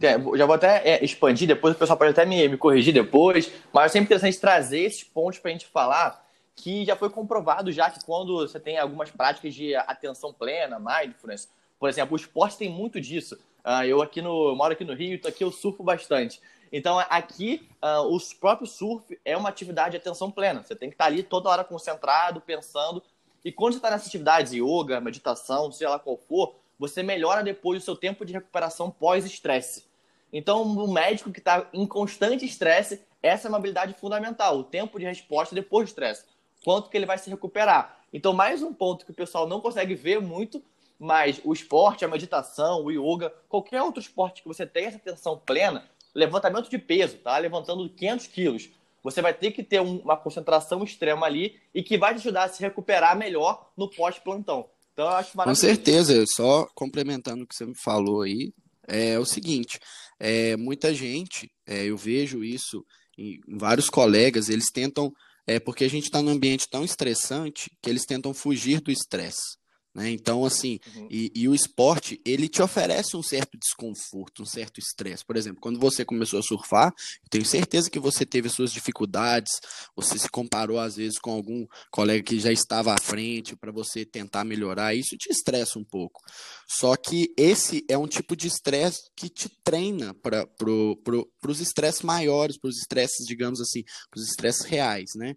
É, 0.00 0.12
já 0.36 0.44
vou 0.44 0.54
até 0.54 0.82
é, 0.86 1.04
expandir 1.04 1.48
depois, 1.48 1.74
o 1.74 1.78
pessoal 1.78 1.96
pode 1.96 2.10
até 2.10 2.26
me, 2.26 2.46
me 2.48 2.56
corrigir 2.56 2.92
depois, 2.92 3.50
mas 3.72 3.86
é 3.86 3.88
sempre 3.88 4.06
interessante 4.06 4.38
trazer 4.38 4.80
esses 4.80 5.02
pontos 5.02 5.38
para 5.38 5.50
a 5.50 5.52
gente 5.52 5.66
falar, 5.66 6.26
que 6.54 6.84
já 6.84 6.94
foi 6.94 7.08
comprovado 7.08 7.72
já 7.72 7.90
que 7.90 8.04
quando 8.04 8.36
você 8.36 8.60
tem 8.60 8.78
algumas 8.78 9.10
práticas 9.10 9.54
de 9.54 9.74
atenção 9.74 10.32
plena, 10.32 10.78
mindfulness, 10.78 11.48
por 11.78 11.88
exemplo, 11.88 12.14
o 12.14 12.20
esporte 12.20 12.58
tem 12.58 12.70
muito 12.70 13.00
disso. 13.00 13.38
Uh, 13.66 13.84
eu 13.84 14.00
aqui 14.00 14.22
no 14.22 14.50
eu 14.50 14.56
moro 14.56 14.72
aqui 14.72 14.84
no 14.84 14.94
Rio, 14.94 15.14
então 15.14 15.28
aqui 15.28 15.42
eu 15.42 15.50
surfo 15.50 15.82
bastante. 15.82 16.40
Então 16.70 16.98
aqui 17.10 17.68
uh, 17.82 18.14
o 18.14 18.18
próprio 18.38 18.66
surf 18.66 19.18
é 19.24 19.36
uma 19.36 19.48
atividade 19.48 19.90
de 19.90 19.96
atenção 19.96 20.30
plena. 20.30 20.62
Você 20.62 20.76
tem 20.76 20.88
que 20.88 20.94
estar 20.94 21.06
ali 21.06 21.22
toda 21.22 21.48
hora 21.48 21.64
concentrado, 21.64 22.40
pensando. 22.40 23.02
E 23.44 23.50
quando 23.50 23.72
você 23.72 23.78
está 23.78 23.90
nessa 23.90 24.06
atividade, 24.06 24.60
yoga, 24.60 25.00
meditação, 25.00 25.72
seja 25.72 25.90
lá 25.90 25.98
qual 25.98 26.16
for, 26.16 26.54
você 26.78 27.02
melhora 27.02 27.42
depois 27.42 27.82
o 27.82 27.84
seu 27.84 27.96
tempo 27.96 28.24
de 28.24 28.32
recuperação 28.32 28.90
pós-estresse. 28.90 29.84
Então, 30.32 30.62
o 30.62 30.92
médico 30.92 31.32
que 31.32 31.38
está 31.38 31.68
em 31.72 31.86
constante 31.86 32.44
estresse, 32.44 33.00
essa 33.22 33.46
é 33.46 33.48
uma 33.48 33.58
habilidade 33.58 33.94
fundamental, 33.94 34.58
o 34.58 34.64
tempo 34.64 34.98
de 34.98 35.04
resposta 35.04 35.54
depois 35.54 35.86
do 35.86 35.88
estresse. 35.88 36.24
Quanto 36.64 36.90
que 36.90 36.96
ele 36.96 37.06
vai 37.06 37.18
se 37.18 37.30
recuperar. 37.30 38.00
Então, 38.12 38.32
mais 38.32 38.62
um 38.62 38.72
ponto 38.72 39.04
que 39.04 39.12
o 39.12 39.14
pessoal 39.14 39.46
não 39.46 39.60
consegue 39.60 39.94
ver 39.94 40.20
muito, 40.20 40.62
mas 40.98 41.40
o 41.44 41.52
esporte, 41.52 42.04
a 42.04 42.08
meditação, 42.08 42.84
o 42.84 42.90
yoga, 42.90 43.32
qualquer 43.48 43.82
outro 43.82 44.00
esporte 44.00 44.42
que 44.42 44.48
você 44.48 44.66
tenha 44.66 44.88
essa 44.88 44.96
atenção 44.96 45.40
plena, 45.44 45.88
levantamento 46.14 46.70
de 46.70 46.78
peso, 46.78 47.18
tá? 47.18 47.36
Levantando 47.38 47.88
500 47.88 48.26
quilos. 48.28 48.70
Você 49.02 49.22
vai 49.22 49.32
ter 49.32 49.52
que 49.52 49.62
ter 49.62 49.80
uma 49.80 50.16
concentração 50.16 50.82
extrema 50.82 51.26
ali 51.26 51.60
e 51.72 51.82
que 51.82 51.96
vai 51.96 52.14
te 52.14 52.18
ajudar 52.18 52.44
a 52.44 52.48
se 52.48 52.60
recuperar 52.60 53.16
melhor 53.16 53.70
no 53.76 53.88
pós-plantão. 53.88 54.68
Então, 54.92 55.04
eu 55.04 55.12
acho 55.12 55.36
maravilhoso. 55.36 55.60
Com 55.60 55.74
certeza, 55.74 56.24
só 56.34 56.66
complementando 56.74 57.44
o 57.44 57.46
que 57.46 57.54
você 57.54 57.66
me 57.66 57.76
falou 57.76 58.22
aí, 58.22 58.52
é 58.88 59.18
o 59.18 59.24
seguinte: 59.24 59.78
é, 60.18 60.56
muita 60.56 60.94
gente, 60.94 61.50
é, 61.66 61.84
eu 61.84 61.96
vejo 61.96 62.42
isso 62.42 62.84
em, 63.18 63.38
vários 63.46 63.90
colegas, 63.90 64.48
eles 64.48 64.70
tentam, 64.72 65.12
é, 65.46 65.60
porque 65.60 65.84
a 65.84 65.90
gente 65.90 66.04
está 66.04 66.22
num 66.22 66.32
ambiente 66.32 66.68
tão 66.68 66.84
estressante 66.84 67.70
que 67.82 67.90
eles 67.90 68.06
tentam 68.06 68.32
fugir 68.32 68.80
do 68.80 68.90
estresse. 68.90 69.56
Né? 69.96 70.10
Então, 70.10 70.44
assim, 70.44 70.78
uhum. 70.94 71.08
e, 71.10 71.32
e, 71.34 71.48
o 71.48 71.54
esporte, 71.54 72.20
ele 72.22 72.50
te 72.50 72.60
oferece 72.60 73.16
um 73.16 73.22
certo 73.22 73.56
desconforto, 73.56 74.42
um 74.42 74.44
certo 74.44 74.78
estresse. 74.78 75.24
Por 75.24 75.38
exemplo, 75.38 75.58
quando 75.58 75.80
você 75.80 76.04
começou 76.04 76.38
a 76.38 76.42
surfar, 76.42 76.92
eu 77.22 77.30
tenho 77.30 77.46
certeza 77.46 77.88
que 77.88 77.98
você 77.98 78.26
teve 78.26 78.50
suas 78.50 78.70
dificuldades, 78.70 79.50
você 79.96 80.18
se 80.18 80.28
comparou 80.28 80.78
às 80.78 80.96
vezes 80.96 81.18
com 81.18 81.30
algum 81.30 81.66
colega 81.90 82.22
que 82.22 82.38
já 82.38 82.52
estava 82.52 82.92
à 82.92 83.00
frente 83.00 83.56
para 83.56 83.72
você 83.72 84.04
tentar 84.04 84.44
melhorar, 84.44 84.94
isso 84.94 85.16
te 85.16 85.30
estressa 85.30 85.78
um 85.78 85.84
pouco. 85.84 86.20
Só 86.68 86.94
que 86.94 87.32
esse 87.34 87.82
é 87.88 87.96
um 87.96 88.06
tipo 88.06 88.36
de 88.36 88.48
estresse 88.48 89.10
que 89.16 89.30
te 89.30 89.48
treina 89.64 90.12
para 90.12 90.46
pro, 90.46 91.00
pro, 91.02 91.26
os 91.48 91.60
estresses 91.62 92.02
maiores, 92.02 92.58
para 92.58 92.68
os 92.68 92.76
estresses, 92.76 93.26
digamos 93.26 93.62
assim, 93.62 93.82
para 94.10 94.20
os 94.20 94.28
estresses 94.28 94.66
reais, 94.66 95.12
né? 95.16 95.34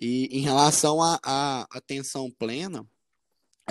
E 0.00 0.28
em 0.30 0.40
relação 0.40 1.02
à 1.02 1.66
atenção 1.70 2.30
plena, 2.38 2.86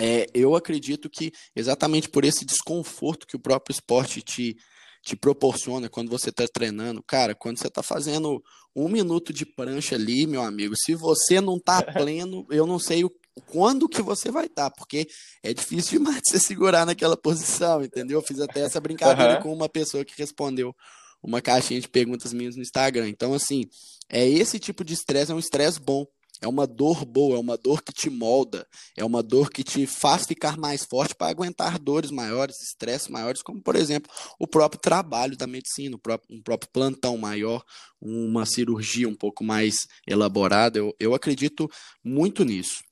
é, 0.00 0.26
eu 0.32 0.54
acredito 0.54 1.08
que 1.10 1.32
exatamente 1.54 2.08
por 2.08 2.24
esse 2.24 2.44
desconforto 2.44 3.26
que 3.26 3.36
o 3.36 3.40
próprio 3.40 3.72
esporte 3.72 4.22
te, 4.22 4.56
te 5.02 5.16
proporciona 5.16 5.88
quando 5.88 6.10
você 6.10 6.30
está 6.30 6.46
treinando, 6.46 7.02
cara, 7.02 7.34
quando 7.34 7.58
você 7.58 7.66
está 7.66 7.82
fazendo 7.82 8.42
um 8.74 8.88
minuto 8.88 9.32
de 9.32 9.44
prancha 9.44 9.94
ali, 9.94 10.26
meu 10.26 10.42
amigo, 10.42 10.74
se 10.76 10.94
você 10.94 11.40
não 11.40 11.56
está 11.56 11.82
pleno, 11.92 12.46
eu 12.50 12.66
não 12.66 12.78
sei 12.78 13.04
o, 13.04 13.10
quando 13.46 13.88
que 13.88 14.02
você 14.02 14.30
vai 14.30 14.46
estar, 14.46 14.70
tá, 14.70 14.76
porque 14.76 15.08
é 15.42 15.52
difícil 15.52 15.98
demais 15.98 16.20
de 16.22 16.30
você 16.32 16.38
segurar 16.38 16.86
naquela 16.86 17.16
posição, 17.16 17.82
entendeu? 17.82 18.18
Eu 18.18 18.26
fiz 18.26 18.40
até 18.40 18.60
essa 18.60 18.80
brincadeira 18.80 19.36
uhum. 19.36 19.42
com 19.42 19.52
uma 19.52 19.68
pessoa 19.68 20.04
que 20.04 20.14
respondeu 20.16 20.74
uma 21.22 21.40
caixinha 21.40 21.80
de 21.80 21.88
perguntas 21.88 22.32
minhas 22.32 22.56
no 22.56 22.62
Instagram. 22.62 23.08
Então, 23.08 23.34
assim, 23.34 23.64
é 24.08 24.26
esse 24.28 24.58
tipo 24.58 24.84
de 24.84 24.94
estresse, 24.94 25.32
é 25.32 25.34
um 25.34 25.38
estresse 25.38 25.80
bom. 25.80 26.06
É 26.40 26.46
uma 26.46 26.66
dor 26.66 27.04
boa, 27.04 27.36
é 27.36 27.40
uma 27.40 27.56
dor 27.56 27.82
que 27.82 27.92
te 27.92 28.08
molda, 28.08 28.66
é 28.96 29.04
uma 29.04 29.22
dor 29.22 29.50
que 29.50 29.64
te 29.64 29.86
faz 29.86 30.24
ficar 30.24 30.56
mais 30.56 30.84
forte 30.84 31.14
para 31.14 31.28
aguentar 31.28 31.78
dores 31.78 32.10
maiores, 32.10 32.62
estresses 32.62 33.08
maiores, 33.08 33.42
como, 33.42 33.60
por 33.60 33.74
exemplo, 33.74 34.12
o 34.38 34.46
próprio 34.46 34.80
trabalho 34.80 35.36
da 35.36 35.46
medicina, 35.46 35.96
o 35.96 35.98
próprio, 35.98 36.36
um 36.36 36.42
próprio 36.42 36.70
plantão 36.70 37.18
maior, 37.18 37.64
uma 38.00 38.46
cirurgia 38.46 39.08
um 39.08 39.14
pouco 39.14 39.42
mais 39.42 39.74
elaborada. 40.06 40.78
Eu, 40.78 40.94
eu 41.00 41.14
acredito 41.14 41.68
muito 42.04 42.44
nisso. 42.44 42.84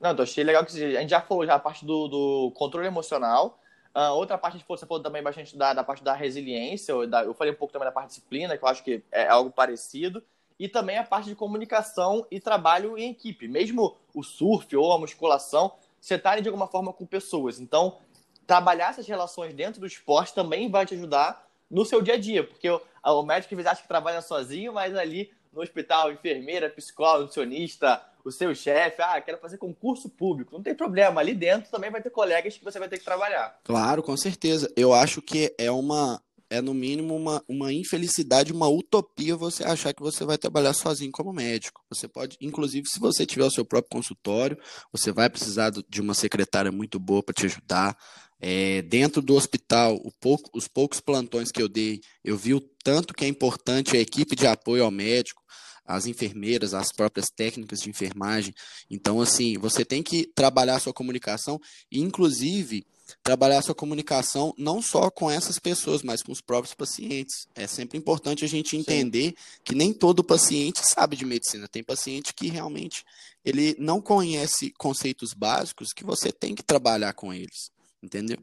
Não, 0.00 0.10
eu 0.10 0.22
achei 0.22 0.44
legal 0.44 0.64
que 0.64 0.72
a 0.72 1.00
gente 1.00 1.10
já 1.10 1.20
falou 1.20 1.44
já 1.44 1.54
a 1.54 1.58
parte 1.58 1.84
do, 1.84 2.08
do 2.08 2.52
controle 2.56 2.86
emocional. 2.86 3.58
Uh, 3.94 4.12
outra 4.14 4.38
parte, 4.38 4.58
de 4.58 4.64
você 4.66 4.86
falou 4.86 5.02
também 5.02 5.22
bastante 5.22 5.56
da, 5.56 5.74
da 5.74 5.84
parte 5.84 6.02
da 6.02 6.14
resiliência, 6.14 6.92
eu, 6.92 7.06
da, 7.06 7.24
eu 7.24 7.34
falei 7.34 7.52
um 7.52 7.56
pouco 7.56 7.72
também 7.72 7.86
da 7.86 7.92
parte 7.92 8.08
disciplina, 8.08 8.56
que 8.56 8.64
eu 8.64 8.68
acho 8.68 8.82
que 8.82 9.04
é 9.12 9.28
algo 9.28 9.50
parecido 9.50 10.22
e 10.58 10.68
também 10.68 10.98
a 10.98 11.04
parte 11.04 11.28
de 11.28 11.34
comunicação 11.34 12.26
e 12.30 12.40
trabalho 12.40 12.96
em 12.98 13.10
equipe. 13.10 13.48
Mesmo 13.48 13.96
o 14.14 14.22
surf 14.22 14.76
ou 14.76 14.92
a 14.92 14.98
musculação, 14.98 15.72
você 16.00 16.14
está 16.14 16.38
de 16.38 16.48
alguma 16.48 16.66
forma 16.66 16.92
com 16.92 17.06
pessoas. 17.06 17.60
Então, 17.60 17.98
trabalhar 18.46 18.90
essas 18.90 19.06
relações 19.06 19.54
dentro 19.54 19.80
do 19.80 19.86
esporte 19.86 20.34
também 20.34 20.70
vai 20.70 20.84
te 20.84 20.94
ajudar 20.94 21.48
no 21.70 21.84
seu 21.84 22.02
dia 22.02 22.14
a 22.14 22.18
dia, 22.18 22.44
porque 22.44 22.68
o, 22.68 23.22
médico 23.22 23.56
vezes 23.56 23.70
acha 23.70 23.82
que 23.82 23.88
trabalha 23.88 24.20
sozinho, 24.20 24.74
mas 24.74 24.94
ali 24.94 25.30
no 25.52 25.62
hospital, 25.62 26.12
enfermeira, 26.12 26.68
psicólogo, 26.68 27.22
nutricionista, 27.22 28.02
o 28.24 28.30
seu 28.30 28.54
chefe, 28.54 29.02
ah, 29.02 29.20
quero 29.20 29.38
fazer 29.38 29.58
concurso 29.58 30.08
público. 30.08 30.54
Não 30.54 30.62
tem 30.62 30.74
problema, 30.74 31.20
ali 31.20 31.34
dentro 31.34 31.70
também 31.70 31.90
vai 31.90 32.02
ter 32.02 32.10
colegas 32.10 32.56
que 32.56 32.64
você 32.64 32.78
vai 32.78 32.88
ter 32.88 32.98
que 32.98 33.04
trabalhar. 33.04 33.58
Claro, 33.64 34.02
com 34.02 34.16
certeza. 34.16 34.70
Eu 34.76 34.92
acho 34.92 35.20
que 35.20 35.54
é 35.58 35.70
uma 35.70 36.22
é 36.52 36.60
no 36.60 36.74
mínimo 36.74 37.16
uma, 37.16 37.42
uma 37.48 37.72
infelicidade, 37.72 38.52
uma 38.52 38.68
utopia 38.68 39.34
você 39.34 39.64
achar 39.64 39.94
que 39.94 40.02
você 40.02 40.22
vai 40.22 40.36
trabalhar 40.36 40.74
sozinho 40.74 41.10
como 41.10 41.32
médico. 41.32 41.80
Você 41.88 42.06
pode, 42.06 42.36
inclusive, 42.42 42.86
se 42.86 43.00
você 43.00 43.24
tiver 43.24 43.46
o 43.46 43.50
seu 43.50 43.64
próprio 43.64 43.90
consultório, 43.90 44.58
você 44.92 45.10
vai 45.10 45.30
precisar 45.30 45.70
de 45.70 46.00
uma 46.02 46.12
secretária 46.12 46.70
muito 46.70 47.00
boa 47.00 47.22
para 47.22 47.32
te 47.32 47.46
ajudar. 47.46 47.96
É, 48.38 48.82
dentro 48.82 49.22
do 49.22 49.34
hospital, 49.34 49.98
pouco, 50.20 50.50
os 50.52 50.68
poucos 50.68 51.00
plantões 51.00 51.50
que 51.50 51.62
eu 51.62 51.68
dei, 51.70 52.02
eu 52.22 52.36
vi 52.36 52.52
o 52.52 52.60
tanto 52.84 53.14
que 53.14 53.24
é 53.24 53.28
importante 53.28 53.96
a 53.96 54.00
equipe 54.00 54.36
de 54.36 54.46
apoio 54.46 54.84
ao 54.84 54.90
médico, 54.90 55.40
as 55.86 56.04
enfermeiras, 56.04 56.74
as 56.74 56.92
próprias 56.92 57.30
técnicas 57.30 57.80
de 57.80 57.88
enfermagem. 57.88 58.52
Então, 58.90 59.22
assim, 59.22 59.56
você 59.56 59.86
tem 59.86 60.02
que 60.02 60.30
trabalhar 60.34 60.76
a 60.76 60.80
sua 60.80 60.92
comunicação, 60.92 61.58
inclusive 61.90 62.84
trabalhar 63.22 63.62
sua 63.62 63.74
comunicação 63.74 64.54
não 64.56 64.80
só 64.80 65.10
com 65.10 65.30
essas 65.30 65.58
pessoas, 65.58 66.02
mas 66.02 66.22
com 66.22 66.32
os 66.32 66.40
próprios 66.40 66.74
pacientes. 66.74 67.46
É 67.54 67.66
sempre 67.66 67.98
importante 67.98 68.44
a 68.44 68.48
gente 68.48 68.76
entender 68.76 69.28
Sim. 69.28 69.34
que 69.64 69.74
nem 69.74 69.92
todo 69.92 70.24
paciente 70.24 70.80
sabe 70.84 71.16
de 71.16 71.24
medicina. 71.24 71.68
Tem 71.68 71.82
paciente 71.82 72.32
que 72.34 72.48
realmente 72.48 73.04
ele 73.44 73.74
não 73.78 74.00
conhece 74.00 74.72
conceitos 74.78 75.34
básicos 75.34 75.92
que 75.92 76.04
você 76.04 76.30
tem 76.30 76.54
que 76.54 76.62
trabalhar 76.62 77.12
com 77.12 77.32
eles, 77.32 77.70
entendeu? 78.02 78.38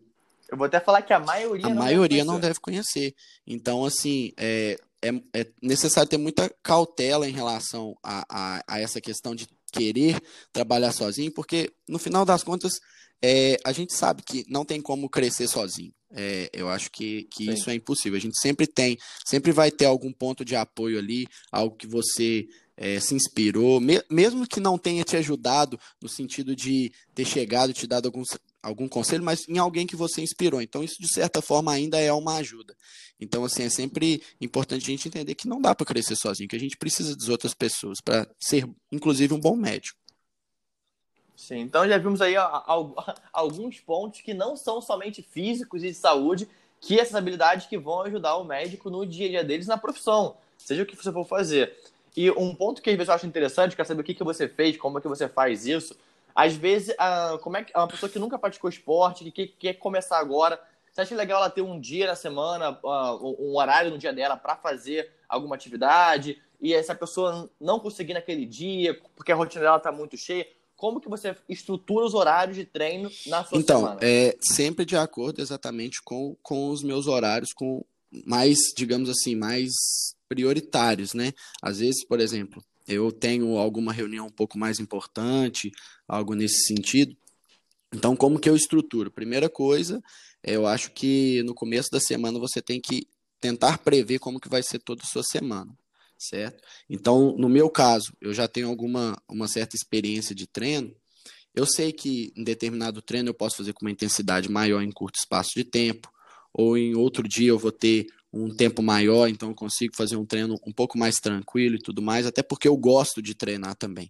Eu 0.50 0.58
vou 0.58 0.66
até 0.66 0.80
falar 0.80 1.02
que 1.04 1.14
a 1.14 1.20
maioria 1.20 1.68
a 1.68 1.70
não 1.70 1.84
maioria 1.84 2.18
deve 2.20 2.28
não 2.28 2.40
deve 2.40 2.60
conhecer. 2.60 3.14
Então, 3.46 3.86
assim, 3.86 4.34
é, 4.36 4.80
é, 5.02 5.10
é 5.34 5.48
necessário 5.62 6.10
ter 6.10 6.18
muita 6.18 6.50
cautela 6.64 7.28
em 7.28 7.32
relação 7.32 7.96
a, 8.04 8.26
a, 8.30 8.64
a 8.68 8.80
essa 8.80 9.00
questão 9.00 9.36
de 9.36 9.48
querer 9.72 10.22
trabalhar 10.52 10.92
sozinho, 10.92 11.32
porque 11.32 11.72
no 11.88 12.00
final 12.00 12.26
das 12.26 12.44
contas 12.44 12.80
é, 13.22 13.58
a 13.66 13.72
gente 13.72 13.94
sabe 13.94 14.24
que 14.24 14.46
não 14.50 14.64
tem 14.64 14.82
como 14.82 15.10
crescer 15.10 15.48
sozinho. 15.48 15.94
É, 16.12 16.50
eu 16.54 16.70
acho 16.70 16.90
que, 16.92 17.28
que 17.32 17.52
isso 17.52 17.70
é 17.70 17.76
impossível. 17.76 18.18
A 18.18 18.22
gente 18.22 18.40
sempre 18.40 18.66
tem, 18.66 18.98
sempre 19.26 19.52
vai 19.52 19.70
ter 19.70 19.86
algum 19.86 20.12
ponto 20.12 20.44
de 20.44 20.56
apoio 20.56 20.98
ali, 20.98 21.28
algo 21.52 21.76
que 21.76 21.86
você 21.86 22.48
é, 22.76 23.00
se 23.00 23.14
inspirou, 23.14 23.80
me, 23.80 24.02
mesmo 24.10 24.48
que 24.48 24.60
não 24.60 24.78
tenha 24.78 25.04
te 25.04 25.18
ajudado 25.18 25.80
no 26.02 26.08
sentido 26.08 26.56
de 26.56 26.92
ter 27.14 27.26
chegado, 27.26 27.74
te 27.74 27.86
dado 27.86 28.08
alguns, 28.08 28.30
algum 28.64 28.88
conselho, 28.88 29.24
mas 29.24 29.48
em 29.48 29.58
alguém 29.58 29.86
que 29.86 29.98
você 29.98 30.22
inspirou. 30.22 30.62
Então, 30.62 30.84
isso 30.84 30.96
de 31.00 31.14
certa 31.14 31.42
forma 31.42 31.72
ainda 31.72 32.00
é 32.00 32.12
uma 32.12 32.38
ajuda. 32.38 32.74
Então, 33.20 33.44
assim, 33.44 33.64
é 33.64 33.70
sempre 33.70 34.24
importante 34.40 34.84
a 34.84 34.92
gente 34.92 35.08
entender 35.08 35.36
que 35.36 35.48
não 35.48 35.62
dá 35.62 35.76
para 35.76 35.86
crescer 35.86 36.16
sozinho, 36.16 36.48
que 36.48 36.56
a 36.56 36.60
gente 36.60 36.78
precisa 36.78 37.16
das 37.16 37.28
outras 37.28 37.54
pessoas 37.54 38.00
para 38.02 38.26
ser, 38.40 38.66
inclusive, 38.92 39.34
um 39.34 39.40
bom 39.40 39.58
médico. 39.58 40.00
Sim, 41.40 41.60
então 41.62 41.88
já 41.88 41.98
vimos 41.98 42.22
aí 42.22 42.36
alguns 43.32 43.80
pontos 43.80 44.20
que 44.20 44.34
não 44.34 44.58
são 44.58 44.82
somente 44.82 45.22
físicos 45.22 45.86
e 45.86 45.88
de 45.88 45.94
saúde, 45.94 46.50
que 46.82 47.00
essas 47.00 47.16
habilidades 47.16 47.66
que 47.66 47.78
vão 47.78 48.02
ajudar 48.02 48.36
o 48.36 48.44
médico 48.44 48.90
no 48.90 49.06
dia 49.06 49.28
a 49.28 49.30
dia 49.30 49.44
deles 49.46 49.66
na 49.66 49.78
profissão, 49.78 50.36
seja 50.58 50.84
o 50.84 50.86
que 50.86 50.98
você 50.98 51.14
for 51.14 51.26
fazer. 51.26 51.78
E 52.16 52.30
um 52.32 52.54
ponto 52.54 52.82
que 52.82 52.90
às 52.90 52.96
vezes 52.98 53.08
eu 53.08 53.16
acho 53.16 53.26
interessante, 53.26 53.74
quer 53.74 53.86
saber 53.86 54.02
o 54.02 54.04
que, 54.04 54.14
que 54.14 54.24
você 54.24 54.50
fez, 54.50 54.76
como 54.76 54.98
é 54.98 55.02
que 55.02 55.08
você 55.08 55.30
faz 55.30 55.66
isso. 55.66 55.96
Às 56.36 56.56
vezes, 56.56 56.94
como 57.42 57.56
é 57.56 57.64
que 57.64 57.72
uma 57.74 57.88
pessoa 57.88 58.10
que 58.10 58.20
nunca 58.20 58.38
praticou 58.38 58.70
esporte, 58.70 59.32
que 59.32 59.48
quer 59.48 59.76
começar 59.76 60.20
agora, 60.20 60.62
você 60.92 61.02
acha 61.02 61.16
legal 61.16 61.40
ela 61.40 61.50
ter 61.50 61.62
um 61.62 61.80
dia 61.80 62.08
na 62.08 62.16
semana, 62.16 62.78
um 62.84 63.56
horário 63.56 63.92
no 63.92 63.98
dia 63.98 64.12
dela 64.12 64.36
para 64.36 64.58
fazer 64.58 65.10
alguma 65.30 65.56
atividade? 65.56 66.38
e 66.62 66.74
essa 66.74 66.94
pessoa 66.94 67.50
não 67.60 67.80
conseguir 67.80 68.14
naquele 68.14 68.46
dia, 68.46 69.00
porque 69.16 69.32
a 69.32 69.36
rotina 69.36 69.64
dela 69.64 69.78
está 69.78 69.92
muito 69.92 70.18
cheia, 70.18 70.46
como 70.80 71.02
que 71.02 71.10
você 71.10 71.36
estrutura 71.50 72.06
os 72.06 72.14
horários 72.14 72.56
de 72.56 72.64
treino 72.64 73.12
na 73.28 73.44
sua 73.44 73.58
então, 73.60 73.82
semana? 73.82 73.96
Então, 73.98 74.10
é 74.10 74.38
sempre 74.42 74.86
de 74.86 74.96
acordo 74.96 75.42
exatamente 75.42 76.02
com, 76.02 76.38
com 76.42 76.70
os 76.70 76.82
meus 76.82 77.06
horários, 77.06 77.52
com 77.52 77.84
mais, 78.26 78.58
digamos 78.76 79.10
assim, 79.10 79.36
mais 79.36 79.70
prioritários, 80.30 81.14
né? 81.14 81.34
Às 81.62 81.80
vezes, 81.80 82.06
por 82.06 82.22
exemplo, 82.22 82.64
eu 82.88 83.12
tenho 83.12 83.58
alguma 83.58 83.92
reunião 83.92 84.28
um 84.28 84.32
pouco 84.32 84.58
mais 84.58 84.80
importante, 84.80 85.70
algo 86.08 86.34
nesse 86.34 86.66
sentido. 86.66 87.14
Então, 87.94 88.16
como 88.16 88.40
que 88.40 88.50
eu 88.50 88.56
estruturo? 88.56 89.12
Primeira 89.12 89.50
coisa, 89.50 90.02
eu 90.42 90.66
acho 90.66 90.92
que 90.92 91.44
no 91.44 91.54
começo 91.54 91.90
da 91.92 92.00
semana 92.00 92.40
você 92.40 92.62
tem 92.62 92.80
que 92.80 93.06
tentar 93.42 93.80
prever 93.80 94.20
como 94.20 94.40
que 94.40 94.48
vai 94.48 94.64
ser 94.64 94.80
toda 94.80 95.04
a 95.04 95.08
sua 95.08 95.24
semana 95.24 95.78
certo? 96.20 96.62
Então, 96.90 97.36
no 97.38 97.48
meu 97.48 97.70
caso, 97.70 98.14
eu 98.20 98.34
já 98.34 98.48
tenho 98.48 98.68
alguma 98.68 99.20
uma 99.28 99.48
certa 99.48 99.76
experiência 99.76 100.36
de 100.36 100.46
treino. 100.46 100.94
Eu 101.56 101.66
sei 101.66 101.92
que 101.92 102.32
em 102.36 102.44
determinado 102.44 103.02
treino 103.02 103.30
eu 103.30 103.34
posso 103.34 103.58
fazer 103.58 103.74
com 103.74 103.86
uma 103.86 103.92
intensidade 103.92 104.50
maior 104.50 104.82
em 104.82 104.92
curto 104.92 105.18
espaço 105.18 105.52
de 105.56 105.64
tempo, 105.64 106.12
ou 106.54 106.78
em 106.78 106.96
outro 106.96 107.28
dia 107.28 107.50
eu 107.50 107.58
vou 107.58 107.72
ter 107.72 108.08
um 108.32 108.54
tempo 108.56 108.84
maior, 108.84 109.28
então 109.28 109.50
eu 109.50 109.56
consigo 109.56 109.96
fazer 109.96 110.16
um 110.16 110.26
treino 110.26 110.56
um 110.66 110.72
pouco 110.72 110.98
mais 110.98 111.16
tranquilo 111.16 111.76
e 111.76 111.82
tudo 111.82 112.02
mais, 112.02 112.28
até 112.28 112.44
porque 112.44 112.68
eu 112.68 112.78
gosto 112.78 113.22
de 113.22 113.34
treinar 113.34 113.76
também. 113.76 114.10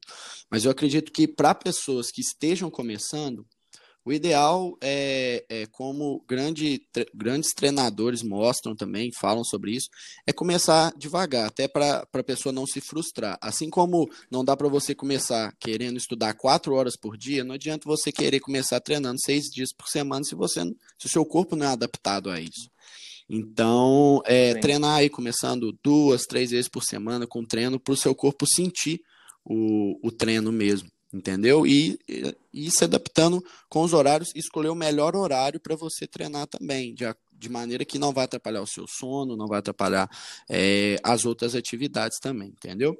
Mas 0.50 0.66
eu 0.66 0.72
acredito 0.72 1.12
que 1.12 1.28
para 1.28 1.56
pessoas 1.56 2.12
que 2.12 2.20
estejam 2.20 2.70
começando, 2.70 3.48
o 4.10 4.14
ideal 4.14 4.76
é, 4.82 5.46
é 5.48 5.66
como 5.68 6.26
grande, 6.28 6.82
tre 6.92 7.06
grandes 7.14 7.54
treinadores 7.54 8.24
mostram 8.24 8.76
também, 8.76 9.12
falam 9.14 9.44
sobre 9.44 9.74
isso, 9.74 9.88
é 10.26 10.34
começar 10.34 10.92
devagar, 10.98 11.46
até 11.46 11.68
para 11.68 12.08
a 12.12 12.24
pessoa 12.24 12.52
não 12.52 12.66
se 12.66 12.82
frustrar. 12.82 13.38
Assim 13.40 13.70
como 13.70 14.10
não 14.32 14.44
dá 14.44 14.58
para 14.58 14.68
você 14.68 14.96
começar 14.96 15.54
querendo 15.60 15.98
estudar 15.98 16.34
quatro 16.34 16.74
horas 16.74 16.98
por 16.98 17.16
dia, 17.16 17.44
não 17.44 17.54
adianta 17.54 17.88
você 17.88 18.12
querer 18.12 18.40
começar 18.40 18.80
treinando 18.80 19.22
seis 19.22 19.44
dias 19.46 19.70
por 19.72 19.88
semana 19.88 20.24
se 20.24 20.34
você 20.34 20.64
se 20.98 21.06
o 21.06 21.10
seu 21.10 21.24
corpo 21.24 21.56
não 21.56 21.68
é 21.68 21.70
adaptado 21.70 22.32
a 22.32 22.42
isso. 22.42 22.68
Então, 23.30 24.24
é, 24.26 24.56
treinar 24.56 24.98
aí, 24.98 25.10
começando 25.12 25.78
duas, 25.84 26.24
três 26.24 26.50
vezes 26.50 26.68
por 26.68 26.84
semana 26.84 27.28
com 27.28 27.46
treino, 27.46 27.80
para 27.80 27.94
o 27.94 27.98
seu 27.98 28.16
corpo 28.16 28.48
sentir 28.48 29.02
o, 29.46 30.00
o 30.02 30.12
treino 30.12 30.52
mesmo 30.52 30.90
entendeu? 31.14 31.66
E, 31.66 32.00
e, 32.54 32.70
se 32.72 32.84
adaptando 32.84 33.44
com 33.68 33.82
os 33.82 33.94
horários, 33.94 34.32
escolher 34.36 34.70
o 34.70 34.76
melhor 34.76 35.16
horário 35.16 35.60
para 35.60 35.76
você 35.76 36.08
treinar 36.08 36.48
também, 36.48 36.94
de, 36.94 37.04
de 37.34 37.50
maneira 37.50 37.84
que 37.84 38.00
não 38.00 38.14
vai 38.14 38.26
atrapalhar 38.26 38.62
o 38.62 38.68
seu 38.68 38.86
sono, 38.88 39.36
não 39.36 39.48
vai 39.48 39.60
atrapalhar 39.60 40.10
é, 40.50 40.98
as 41.04 41.26
outras 41.26 41.56
atividades 41.56 42.20
também, 42.20 42.50
entendeu? 42.50 42.98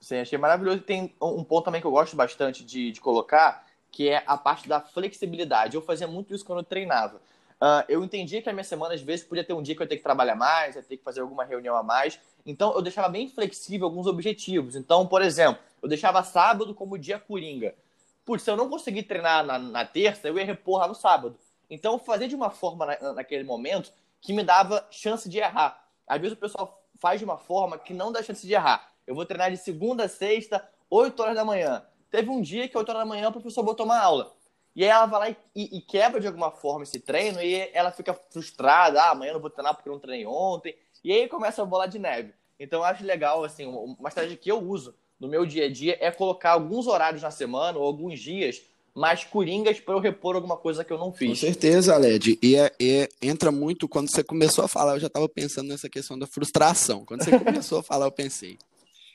Sim, 0.00 0.18
achei 0.18 0.38
maravilhoso. 0.38 0.82
Tem 0.82 1.14
um 1.20 1.42
ponto 1.42 1.64
também 1.64 1.80
que 1.80 1.86
eu 1.86 1.90
gosto 1.90 2.14
bastante 2.14 2.64
de, 2.64 2.92
de 2.92 3.00
colocar, 3.00 3.66
que 3.90 4.08
é 4.08 4.22
a 4.26 4.38
parte 4.38 4.68
da 4.68 4.80
flexibilidade. 4.80 5.74
Eu 5.74 5.82
fazia 5.82 6.06
muito 6.06 6.34
isso 6.34 6.44
quando 6.44 6.60
eu 6.60 6.64
treinava. 6.64 7.20
Uh, 7.60 7.82
eu 7.88 8.04
entendia 8.04 8.42
que 8.42 8.48
a 8.48 8.52
minha 8.52 8.62
semana, 8.62 8.94
às 8.94 9.00
vezes, 9.00 9.24
podia 9.24 9.42
ter 9.42 9.54
um 9.54 9.62
dia 9.62 9.74
que 9.74 9.80
eu 9.80 9.84
ia 9.84 9.88
ter 9.88 9.96
que 9.96 10.02
trabalhar 10.02 10.36
mais, 10.36 10.76
ia 10.76 10.82
ter 10.82 10.98
que 10.98 11.02
fazer 11.02 11.22
alguma 11.22 11.42
reunião 11.42 11.74
a 11.74 11.82
mais. 11.82 12.20
Então, 12.44 12.74
eu 12.74 12.82
deixava 12.82 13.08
bem 13.08 13.28
flexível 13.28 13.86
alguns 13.86 14.06
objetivos. 14.06 14.76
Então, 14.76 15.06
por 15.06 15.22
exemplo, 15.22 15.60
eu 15.86 15.88
deixava 15.88 16.20
sábado 16.24 16.74
como 16.74 16.98
dia 16.98 17.16
coringa. 17.16 17.72
Putz, 18.24 18.42
se 18.42 18.50
eu 18.50 18.56
não 18.56 18.68
conseguir 18.68 19.04
treinar 19.04 19.46
na, 19.46 19.56
na 19.56 19.84
terça, 19.84 20.26
eu 20.26 20.36
ia 20.36 20.44
repor 20.44 20.80
lá 20.80 20.88
no 20.88 20.96
sábado. 20.96 21.38
Então, 21.70 21.92
eu 21.92 21.98
fazia 22.00 22.26
de 22.26 22.34
uma 22.34 22.50
forma 22.50 22.86
na, 22.86 23.12
naquele 23.12 23.44
momento 23.44 23.92
que 24.20 24.32
me 24.32 24.42
dava 24.42 24.84
chance 24.90 25.28
de 25.28 25.38
errar. 25.38 25.88
Às 26.04 26.20
vezes 26.20 26.36
o 26.36 26.40
pessoal 26.40 26.84
faz 26.98 27.20
de 27.20 27.24
uma 27.24 27.38
forma 27.38 27.78
que 27.78 27.94
não 27.94 28.10
dá 28.10 28.20
chance 28.20 28.44
de 28.44 28.52
errar. 28.52 28.92
Eu 29.06 29.14
vou 29.14 29.24
treinar 29.24 29.52
de 29.52 29.58
segunda 29.58 30.04
a 30.04 30.08
sexta, 30.08 30.68
8 30.90 31.22
horas 31.22 31.36
da 31.36 31.44
manhã. 31.44 31.86
Teve 32.10 32.30
um 32.30 32.42
dia 32.42 32.68
que 32.68 32.76
8 32.76 32.88
horas 32.88 33.02
da 33.02 33.06
manhã 33.06 33.28
o 33.28 33.32
professor 33.32 33.62
botou 33.62 33.86
uma 33.86 33.98
aula. 33.98 34.34
E 34.74 34.82
aí 34.82 34.90
ela 34.90 35.06
vai 35.06 35.30
lá 35.30 35.36
e, 35.54 35.78
e, 35.78 35.80
quebra 35.80 36.20
de 36.20 36.26
alguma 36.26 36.50
forma 36.50 36.82
esse 36.82 36.98
treino 36.98 37.40
e 37.40 37.70
ela 37.72 37.92
fica 37.92 38.12
frustrada. 38.12 39.00
Ah, 39.00 39.10
amanhã 39.10 39.30
eu 39.30 39.34
não 39.34 39.40
vou 39.40 39.50
treinar 39.50 39.74
porque 39.74 39.88
eu 39.88 39.92
não 39.92 40.00
treinei 40.00 40.26
ontem. 40.26 40.76
E 41.04 41.12
aí 41.12 41.28
começa 41.28 41.62
a 41.62 41.64
bola 41.64 41.86
de 41.86 41.98
neve. 42.00 42.34
Então 42.58 42.80
eu 42.80 42.84
acho 42.84 43.04
legal, 43.04 43.44
assim, 43.44 43.66
uma 43.66 44.08
estratégia 44.08 44.36
que 44.36 44.50
eu 44.50 44.58
uso 44.58 44.92
no 45.18 45.28
meu 45.28 45.46
dia 45.46 45.66
a 45.66 45.72
dia 45.72 45.96
é 46.00 46.10
colocar 46.10 46.52
alguns 46.52 46.86
horários 46.86 47.22
na 47.22 47.30
semana 47.30 47.78
ou 47.78 47.84
alguns 47.84 48.20
dias 48.20 48.62
mais 48.94 49.24
coringas 49.24 49.78
para 49.78 49.94
eu 49.94 50.00
repor 50.00 50.36
alguma 50.36 50.56
coisa 50.56 50.82
que 50.82 50.92
eu 50.92 50.98
não 50.98 51.12
fiz. 51.12 51.28
Com 51.28 51.34
certeza, 51.34 51.96
Led. 51.98 52.38
E, 52.42 52.56
é, 52.56 52.72
é, 52.80 53.08
entra 53.20 53.52
muito 53.52 53.86
quando 53.86 54.10
você 54.10 54.24
começou 54.24 54.64
a 54.64 54.68
falar, 54.68 54.94
eu 54.94 55.00
já 55.00 55.06
estava 55.06 55.28
pensando 55.28 55.68
nessa 55.68 55.88
questão 55.88 56.18
da 56.18 56.26
frustração. 56.26 57.04
Quando 57.04 57.22
você 57.22 57.30
começou 57.38 57.78
a 57.80 57.82
falar, 57.82 58.06
eu 58.06 58.12
pensei. 58.12 58.56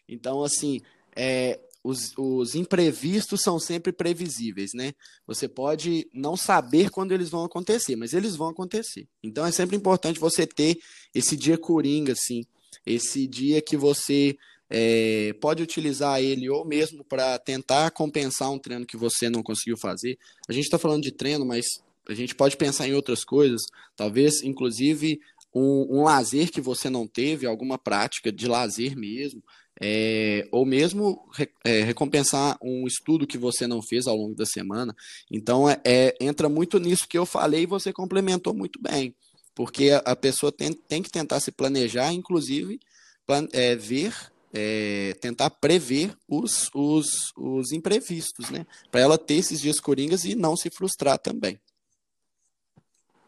Então, 0.08 0.44
assim, 0.44 0.82
é, 1.16 1.60
os, 1.84 2.14
os 2.16 2.54
imprevistos 2.54 3.42
são 3.42 3.60
sempre 3.60 3.92
previsíveis, 3.92 4.72
né? 4.74 4.94
Você 5.26 5.48
pode 5.48 6.08
não 6.14 6.38
saber 6.38 6.90
quando 6.92 7.12
eles 7.12 7.30
vão 7.30 7.44
acontecer, 7.44 7.96
mas 7.96 8.14
eles 8.14 8.36
vão 8.36 8.50
acontecer. 8.50 9.08
Então 9.24 9.46
é 9.46 9.52
sempre 9.52 9.76
importante 9.76 10.20
você 10.20 10.46
ter 10.46 10.78
esse 11.14 11.36
dia 11.36 11.58
coringa, 11.58 12.14
assim, 12.14 12.46
esse 12.86 13.26
dia 13.28 13.62
que 13.62 13.76
você 13.76 14.38
é, 14.72 15.34
pode 15.42 15.62
utilizar 15.62 16.22
ele 16.22 16.50
ou 16.50 16.66
mesmo 16.66 17.04
para 17.04 17.38
tentar 17.38 17.92
compensar 17.92 18.50
um 18.50 18.58
treino 18.58 18.86
que 18.86 18.98
você 18.98 19.30
não 19.30 19.44
conseguiu 19.44 19.78
fazer. 19.78 20.18
A 20.48 20.54
gente 20.54 20.64
está 20.64 20.80
falando 20.80 21.04
de 21.04 21.12
treino, 21.12 21.46
mas 21.46 21.66
a 22.08 22.14
gente 22.14 22.34
pode 22.34 22.58
pensar 22.58 22.88
em 22.88 22.94
outras 22.94 23.24
coisas, 23.24 23.62
talvez 23.96 24.42
inclusive 24.42 25.20
um, 25.54 26.00
um 26.00 26.04
lazer 26.04 26.50
que 26.50 26.62
você 26.62 26.90
não 26.90 27.06
teve, 27.06 27.46
alguma 27.46 27.78
prática 27.78 28.32
de 28.32 28.48
lazer 28.48 28.98
mesmo 28.98 29.44
é, 29.82 30.48
ou 30.52 30.64
mesmo 30.64 31.28
é, 31.66 31.82
recompensar 31.82 32.56
um 32.62 32.86
estudo 32.86 33.26
que 33.26 33.38
você 33.38 33.66
não 33.66 33.82
fez 33.82 34.06
ao 34.06 34.16
longo 34.16 34.36
da 34.36 34.46
semana. 34.46 34.96
Então, 35.30 35.68
é, 35.68 35.82
é, 35.84 36.16
entra 36.22 36.48
muito 36.48 36.80
nisso 36.80 37.08
que 37.08 37.18
eu 37.18 37.26
falei 37.26 37.64
e 37.64 37.66
você 37.66 37.92
complementou 37.92 38.54
muito 38.54 38.80
bem, 38.80 39.16
porque 39.56 39.90
a, 39.90 39.98
a 40.00 40.16
pessoa 40.16 40.52
tem, 40.52 40.72
tem, 40.72 41.02
que 41.02 41.10
tentar 41.10 41.40
se 41.40 41.52
planejar, 41.52 42.14
inclusive 42.14 42.80
plan, 43.26 43.48
é, 43.54 43.76
ver, 43.76 44.14
é, 44.54 45.16
tentar 45.22 45.50
prever 45.50 46.16
os, 46.28 46.70
os, 46.74 47.32
os 47.38 47.72
imprevistos, 47.72 48.50
né? 48.50 48.66
Para 48.92 49.02
ela 49.02 49.18
ter 49.18 49.36
esses 49.36 49.62
dias 49.62 49.80
coringas 49.80 50.24
e 50.26 50.36
não 50.36 50.56
se 50.56 50.70
frustrar 50.70 51.18
também. 51.18 51.60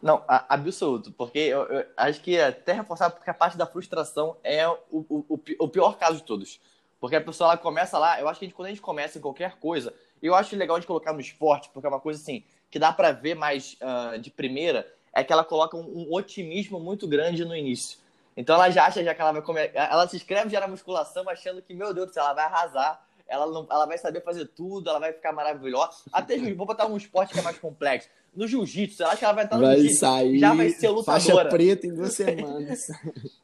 Não, 0.01 0.21
absoluto, 0.27 1.13
porque 1.13 1.39
eu, 1.39 1.63
eu, 1.63 1.85
acho 1.95 2.19
que 2.21 2.37
até 2.37 2.73
reforçar 2.73 3.09
porque 3.09 3.29
a 3.29 3.33
parte 3.33 3.57
da 3.57 3.65
frustração 3.65 4.35
é 4.43 4.67
o, 4.67 4.77
o, 4.91 5.39
o, 5.59 5.67
pior 5.69 5.97
caso 5.97 6.17
de 6.17 6.23
todos. 6.23 6.59
Porque 6.99 7.15
a 7.15 7.21
pessoa 7.21 7.51
ela 7.51 7.57
começa 7.57 7.97
lá, 7.97 8.19
eu 8.19 8.27
acho 8.27 8.37
que 8.37 8.45
a 8.45 8.47
gente, 8.47 8.55
quando 8.55 8.65
a 8.67 8.69
gente 8.71 8.81
começa 8.81 9.17
em 9.17 9.21
qualquer 9.21 9.57
coisa, 9.59 9.93
eu 10.21 10.35
acho 10.35 10.57
legal 10.57 10.77
de 10.77 10.85
colocar 10.85 11.13
no 11.13 11.21
esporte, 11.21 11.69
porque 11.73 11.87
é 11.87 11.89
uma 11.89 12.01
coisa 12.01 12.21
assim, 12.21 12.43
que 12.69 12.77
dá 12.77 12.91
para 12.91 13.13
ver 13.13 13.35
mais 13.35 13.77
uh, 13.81 14.19
de 14.19 14.29
primeira, 14.29 14.85
é 15.13 15.23
que 15.23 15.31
ela 15.31 15.45
coloca 15.45 15.77
um, 15.77 15.85
um, 15.85 16.13
otimismo 16.13 16.81
muito 16.81 17.07
grande 17.07 17.45
no 17.45 17.55
início. 17.55 17.99
Então 18.35 18.55
ela 18.55 18.69
já 18.69 18.85
acha 18.85 19.03
já 19.03 19.13
que 19.13 19.21
ela 19.21 19.31
vai 19.31 19.41
comer, 19.41 19.71
ela 19.73 20.07
se 20.07 20.15
inscreve 20.15 20.49
já 20.49 20.59
na 20.59 20.67
musculação 20.67 21.27
achando 21.29 21.61
que, 21.61 21.73
meu 21.73 21.93
Deus 21.93 22.07
do 22.07 22.13
céu, 22.13 22.23
ela 22.23 22.33
vai 22.33 22.45
arrasar, 22.45 23.05
ela, 23.27 23.47
não, 23.47 23.67
ela 23.69 23.85
vai 23.85 23.97
saber 23.97 24.21
fazer 24.21 24.45
tudo, 24.47 24.89
ela 24.89 24.99
vai 24.99 25.13
ficar 25.13 25.31
maravilhosa. 25.31 25.97
Até 26.11 26.37
vou 26.53 26.65
botar 26.65 26.87
um 26.87 26.97
esporte 26.97 27.33
que 27.33 27.39
é 27.39 27.41
mais 27.41 27.57
complexo 27.57 28.09
no 28.35 28.47
jiu-jitsu. 28.47 29.03
Ela 29.03 29.11
acha 29.11 29.19
que 29.19 29.25
ela 29.25 29.33
vai 29.33 29.45
entrar 29.45 29.57
no 29.57 29.65
jiu-jitsu. 29.65 29.99
Sair 29.99 30.39
já 30.39 30.53
vai 30.53 30.69
ser 30.69 30.89
lutadora. 30.89 31.19
Faixa 31.19 31.45
preta 31.45 31.87
em 31.87 31.93
duas 31.93 32.13
semanas. 32.13 32.79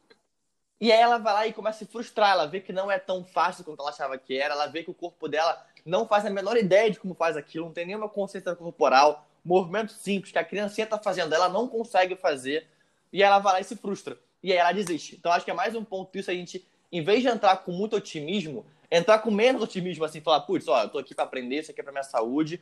e 0.81 0.91
aí 0.91 0.99
ela 0.99 1.17
vai 1.17 1.33
lá 1.33 1.47
e 1.47 1.53
começa 1.53 1.83
a 1.83 1.87
se 1.87 1.91
frustrar. 1.91 2.31
Ela 2.31 2.45
vê 2.45 2.59
que 2.59 2.73
não 2.73 2.91
é 2.91 2.99
tão 2.99 3.23
fácil 3.23 3.63
quanto 3.63 3.81
ela 3.81 3.89
achava 3.89 4.17
que 4.17 4.37
era. 4.37 4.53
Ela 4.53 4.67
vê 4.67 4.83
que 4.83 4.91
o 4.91 4.93
corpo 4.93 5.27
dela 5.27 5.65
não 5.85 6.07
faz 6.07 6.25
a 6.25 6.29
menor 6.29 6.57
ideia 6.57 6.91
de 6.91 6.99
como 6.99 7.13
faz 7.13 7.37
aquilo, 7.37 7.65
não 7.65 7.73
tem 7.73 7.85
nenhuma 7.85 8.09
consciência 8.09 8.53
corporal, 8.55 9.25
movimento 9.43 9.93
simples 9.93 10.31
que 10.31 10.37
a 10.37 10.43
criancinha 10.43 10.85
tá 10.85 10.99
fazendo, 10.99 11.33
ela 11.33 11.47
não 11.47 11.67
consegue 11.67 12.15
fazer. 12.15 12.67
E 13.11 13.23
ela 13.23 13.39
vai 13.39 13.53
lá 13.53 13.59
e 13.61 13.63
se 13.63 13.75
frustra. 13.75 14.17
E 14.41 14.51
aí 14.51 14.57
ela 14.57 14.71
desiste. 14.71 15.15
Então 15.17 15.31
acho 15.31 15.45
que 15.45 15.51
é 15.51 15.53
mais 15.53 15.75
um 15.75 15.83
ponto 15.83 16.11
disso 16.11 16.31
a 16.31 16.33
gente, 16.33 16.65
em 16.91 17.03
vez 17.03 17.21
de 17.21 17.27
entrar 17.27 17.57
com 17.57 17.71
muito 17.71 17.95
otimismo, 17.95 18.65
entrar 18.91 19.19
com 19.19 19.31
menos 19.31 19.61
otimismo, 19.61 20.03
assim, 20.03 20.21
falar, 20.21 20.41
putz, 20.41 20.67
ó, 20.67 20.83
eu 20.83 20.89
tô 20.89 20.97
aqui 20.97 21.13
para 21.13 21.25
aprender, 21.25 21.59
isso 21.59 21.71
aqui 21.71 21.81
é 21.81 21.83
pra 21.83 21.91
minha 21.91 22.03
saúde, 22.03 22.61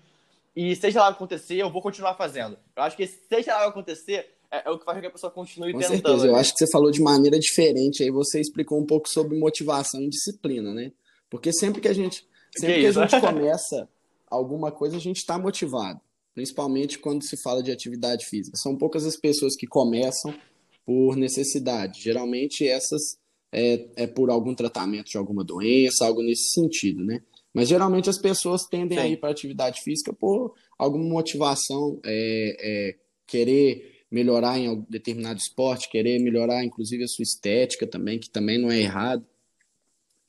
e 0.56 0.76
seja 0.76 1.02
lá 1.02 1.10
o 1.10 1.12
que 1.12 1.18
acontecer, 1.18 1.56
eu 1.56 1.72
vou 1.72 1.82
continuar 1.82 2.16
fazendo. 2.16 2.58
Eu 2.76 2.84
acho 2.84 2.98
que 2.98 3.06
seja 3.06 3.54
lá 3.54 3.62
o 3.62 3.64
que 3.66 3.80
acontecer, 3.80 4.28
é, 4.52 4.68
é 4.68 4.72
o 4.72 4.78
que 4.80 4.86
faz 4.86 4.98
com 4.98 5.02
que 5.02 5.08
a 5.08 5.12
pessoa 5.12 5.32
continue 5.32 5.72
com 5.72 5.80
tentando. 5.80 5.96
Certeza. 5.96 6.26
Né? 6.26 6.32
Eu 6.32 6.36
acho 6.36 6.54
que 6.54 6.60
você 6.60 6.72
falou 6.72 6.92
de 6.92 7.02
maneira 7.02 7.40
diferente, 7.40 8.04
aí 8.04 8.10
você 8.10 8.42
explicou 8.42 8.80
um 8.80 8.86
pouco 8.86 9.08
sobre 9.08 9.38
motivação 9.38 10.02
e 10.02 10.10
disciplina, 10.10 10.74
né? 10.74 10.92
Porque 11.30 11.54
sempre 11.54 11.80
que 11.80 11.88
a 11.88 11.94
gente, 11.94 12.26
sempre 12.58 12.76
que, 12.76 12.82
que 12.82 12.88
a 12.88 12.92
gente 12.92 13.20
começa 13.22 13.88
alguma 14.30 14.72
coisa, 14.72 14.98
a 14.98 15.00
gente 15.00 15.18
está 15.18 15.38
motivado. 15.38 16.02
Principalmente 16.34 17.00
quando 17.00 17.24
se 17.24 17.36
fala 17.42 17.64
de 17.64 17.72
atividade 17.72 18.26
física. 18.26 18.58
São 18.58 18.76
poucas 18.76 19.06
as 19.06 19.16
pessoas 19.16 19.56
que 19.56 19.66
começam 19.66 20.34
por 20.88 21.18
necessidade. 21.18 22.02
Geralmente 22.02 22.66
essas 22.66 23.20
é, 23.52 23.90
é 23.98 24.08
por 24.08 24.30
algum 24.30 24.56
tratamento 24.56 25.10
de 25.10 25.18
alguma 25.18 25.44
doença, 25.44 26.06
algo 26.06 26.24
nesse 26.24 26.52
sentido, 26.52 27.04
né? 27.04 27.22
Mas 27.54 27.68
geralmente 27.68 28.10
as 28.10 28.18
pessoas 28.18 28.66
tendem 28.68 28.98
Sim. 28.98 29.04
a 29.04 29.08
ir 29.10 29.18
para 29.18 29.30
atividade 29.30 29.82
física 29.82 30.14
por 30.14 30.54
alguma 30.80 31.04
motivação, 31.04 32.00
é, 32.06 32.56
é, 32.60 32.96
querer 33.26 33.98
melhorar 34.10 34.58
em 34.58 34.82
determinado 34.90 35.38
esporte, 35.38 35.90
querer 35.90 36.20
melhorar 36.20 36.64
inclusive 36.64 37.04
a 37.04 37.08
sua 37.08 37.24
estética 37.24 37.86
também, 37.86 38.18
que 38.18 38.30
também 38.30 38.58
não 38.58 38.72
é 38.72 38.80
errado. 38.80 39.26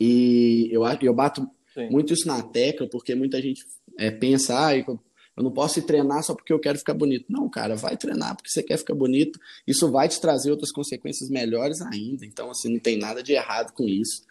E 0.00 0.68
eu, 0.72 0.82
eu 1.02 1.14
bato 1.14 1.48
Sim. 1.72 1.88
muito 1.88 2.12
isso 2.12 2.26
na 2.26 2.42
tecla, 2.42 2.88
porque 2.90 3.14
muita 3.14 3.40
gente 3.40 3.62
é, 3.96 4.10
pensa, 4.10 4.66
ah, 4.66 4.76
eu 4.76 4.98
não 5.42 5.50
posso 5.50 5.78
ir 5.78 5.82
treinar 5.82 6.22
só 6.22 6.34
porque 6.34 6.52
eu 6.52 6.58
quero 6.58 6.78
ficar 6.78 6.94
bonito. 6.94 7.26
Não, 7.28 7.48
cara, 7.48 7.76
vai 7.76 7.96
treinar 7.96 8.36
porque 8.36 8.50
você 8.50 8.62
quer 8.62 8.76
ficar 8.76 8.94
bonito. 8.94 9.38
Isso 9.66 9.90
vai 9.90 10.08
te 10.08 10.20
trazer 10.20 10.50
outras 10.50 10.72
consequências 10.72 11.30
melhores 11.30 11.80
ainda. 11.80 12.24
Então, 12.24 12.50
assim, 12.50 12.72
não 12.72 12.80
tem 12.80 12.98
nada 12.98 13.22
de 13.22 13.32
errado 13.32 13.72
com 13.72 13.84
isso. 13.84 14.22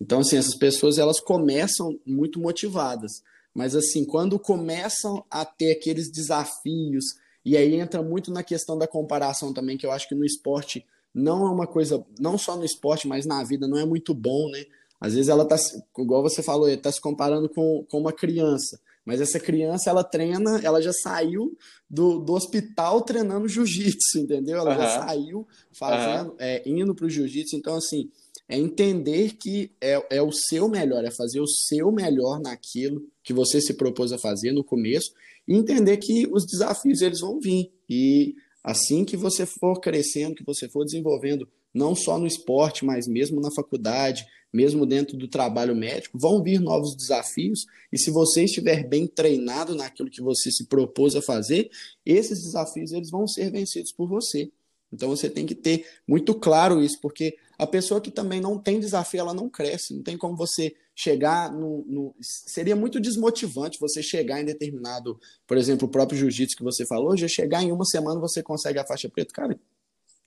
Então, 0.00 0.20
assim, 0.20 0.36
essas 0.36 0.54
pessoas, 0.54 0.98
elas 0.98 1.20
começam 1.20 1.98
muito 2.06 2.40
motivadas. 2.40 3.22
Mas, 3.54 3.74
assim, 3.74 4.04
quando 4.04 4.38
começam 4.38 5.24
a 5.30 5.44
ter 5.44 5.72
aqueles 5.72 6.10
desafios, 6.10 7.04
e 7.44 7.56
aí 7.56 7.74
entra 7.74 8.02
muito 8.02 8.30
na 8.30 8.42
questão 8.42 8.78
da 8.78 8.86
comparação 8.86 9.52
também, 9.52 9.76
que 9.76 9.84
eu 9.84 9.92
acho 9.92 10.08
que 10.08 10.14
no 10.14 10.24
esporte 10.24 10.86
não 11.14 11.46
é 11.46 11.50
uma 11.50 11.66
coisa, 11.66 12.04
não 12.18 12.38
só 12.38 12.56
no 12.56 12.64
esporte, 12.64 13.06
mas 13.06 13.26
na 13.26 13.42
vida, 13.44 13.68
não 13.68 13.78
é 13.78 13.84
muito 13.84 14.14
bom, 14.14 14.48
né? 14.50 14.64
Às 15.00 15.14
vezes 15.14 15.28
ela 15.28 15.44
tá, 15.44 15.56
igual 15.98 16.22
você 16.22 16.42
falou, 16.42 16.68
está 16.68 16.90
se 16.90 17.00
comparando 17.00 17.48
com, 17.48 17.84
com 17.90 17.98
uma 17.98 18.12
criança. 18.12 18.80
Mas 19.04 19.20
essa 19.20 19.40
criança, 19.40 19.90
ela 19.90 20.04
treina, 20.04 20.60
ela 20.62 20.80
já 20.80 20.92
saiu 20.92 21.56
do, 21.90 22.18
do 22.20 22.32
hospital 22.34 23.02
treinando 23.02 23.48
jiu-jitsu, 23.48 24.18
entendeu? 24.18 24.58
Ela 24.58 24.70
uhum. 24.70 24.76
já 24.76 25.00
saiu 25.00 25.46
fazendo, 25.72 26.30
uhum. 26.30 26.36
é, 26.38 26.62
indo 26.64 26.94
para 26.94 27.06
o 27.06 27.10
jiu-jitsu. 27.10 27.56
Então, 27.56 27.74
assim, 27.74 28.08
é 28.48 28.56
entender 28.56 29.34
que 29.36 29.72
é, 29.80 30.00
é 30.10 30.22
o 30.22 30.30
seu 30.30 30.68
melhor, 30.68 31.04
é 31.04 31.10
fazer 31.10 31.40
o 31.40 31.46
seu 31.46 31.90
melhor 31.90 32.40
naquilo 32.40 33.02
que 33.22 33.32
você 33.32 33.60
se 33.60 33.74
propôs 33.74 34.12
a 34.12 34.18
fazer 34.18 34.52
no 34.52 34.62
começo 34.62 35.12
e 35.48 35.54
entender 35.54 35.96
que 35.96 36.26
os 36.30 36.46
desafios 36.46 37.00
eles 37.00 37.20
vão 37.20 37.40
vir. 37.40 37.72
E 37.88 38.34
assim 38.62 39.04
que 39.04 39.16
você 39.16 39.46
for 39.46 39.80
crescendo, 39.80 40.34
que 40.34 40.44
você 40.44 40.68
for 40.68 40.84
desenvolvendo, 40.84 41.48
não 41.74 41.94
só 41.94 42.18
no 42.18 42.26
esporte, 42.26 42.84
mas 42.84 43.08
mesmo 43.08 43.40
na 43.40 43.50
faculdade, 43.50 44.26
mesmo 44.52 44.84
dentro 44.84 45.16
do 45.16 45.26
trabalho 45.26 45.74
médico, 45.74 46.18
vão 46.18 46.42
vir 46.42 46.60
novos 46.60 46.94
desafios, 46.94 47.66
e 47.90 47.98
se 47.98 48.10
você 48.10 48.44
estiver 48.44 48.86
bem 48.86 49.06
treinado 49.06 49.74
naquilo 49.74 50.10
que 50.10 50.20
você 50.20 50.50
se 50.50 50.66
propôs 50.66 51.16
a 51.16 51.22
fazer, 51.22 51.70
esses 52.04 52.42
desafios 52.42 52.92
eles 52.92 53.10
vão 53.10 53.26
ser 53.26 53.50
vencidos 53.50 53.92
por 53.92 54.06
você. 54.08 54.50
Então 54.92 55.08
você 55.08 55.30
tem 55.30 55.46
que 55.46 55.54
ter 55.54 55.86
muito 56.06 56.34
claro 56.34 56.82
isso, 56.82 57.00
porque 57.00 57.36
a 57.58 57.66
pessoa 57.66 58.00
que 58.00 58.10
também 58.10 58.40
não 58.40 58.58
tem 58.58 58.78
desafio, 58.78 59.20
ela 59.20 59.32
não 59.32 59.48
cresce. 59.48 59.94
Não 59.94 60.02
tem 60.02 60.18
como 60.18 60.36
você 60.36 60.74
chegar 60.94 61.50
no, 61.50 61.84
no, 61.86 62.14
Seria 62.20 62.76
muito 62.76 63.00
desmotivante 63.00 63.78
você 63.80 64.02
chegar 64.02 64.40
em 64.40 64.44
determinado, 64.44 65.18
por 65.46 65.56
exemplo, 65.56 65.88
o 65.88 65.90
próprio 65.90 66.18
jiu-jitsu 66.18 66.56
que 66.56 66.62
você 66.62 66.84
falou, 66.84 67.16
já 67.16 67.26
chegar 67.28 67.62
em 67.62 67.72
uma 67.72 67.84
semana 67.84 68.20
você 68.20 68.42
consegue 68.42 68.78
a 68.78 68.86
faixa 68.86 69.08
preta. 69.08 69.32
Cara, 69.32 69.58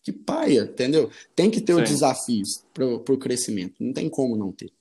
que 0.05 0.13
paia, 0.13 0.61
entendeu? 0.61 1.09
Tem 1.35 1.49
que 1.49 1.59
ter 1.59 1.73
Sim. 1.73 1.81
os 1.81 1.89
desafios 1.89 2.63
para 2.71 2.85
o 2.85 3.17
crescimento. 3.17 3.73
Não 3.79 3.91
tem 3.91 4.07
como 4.07 4.37
não 4.37 4.51
ter. 4.51 4.71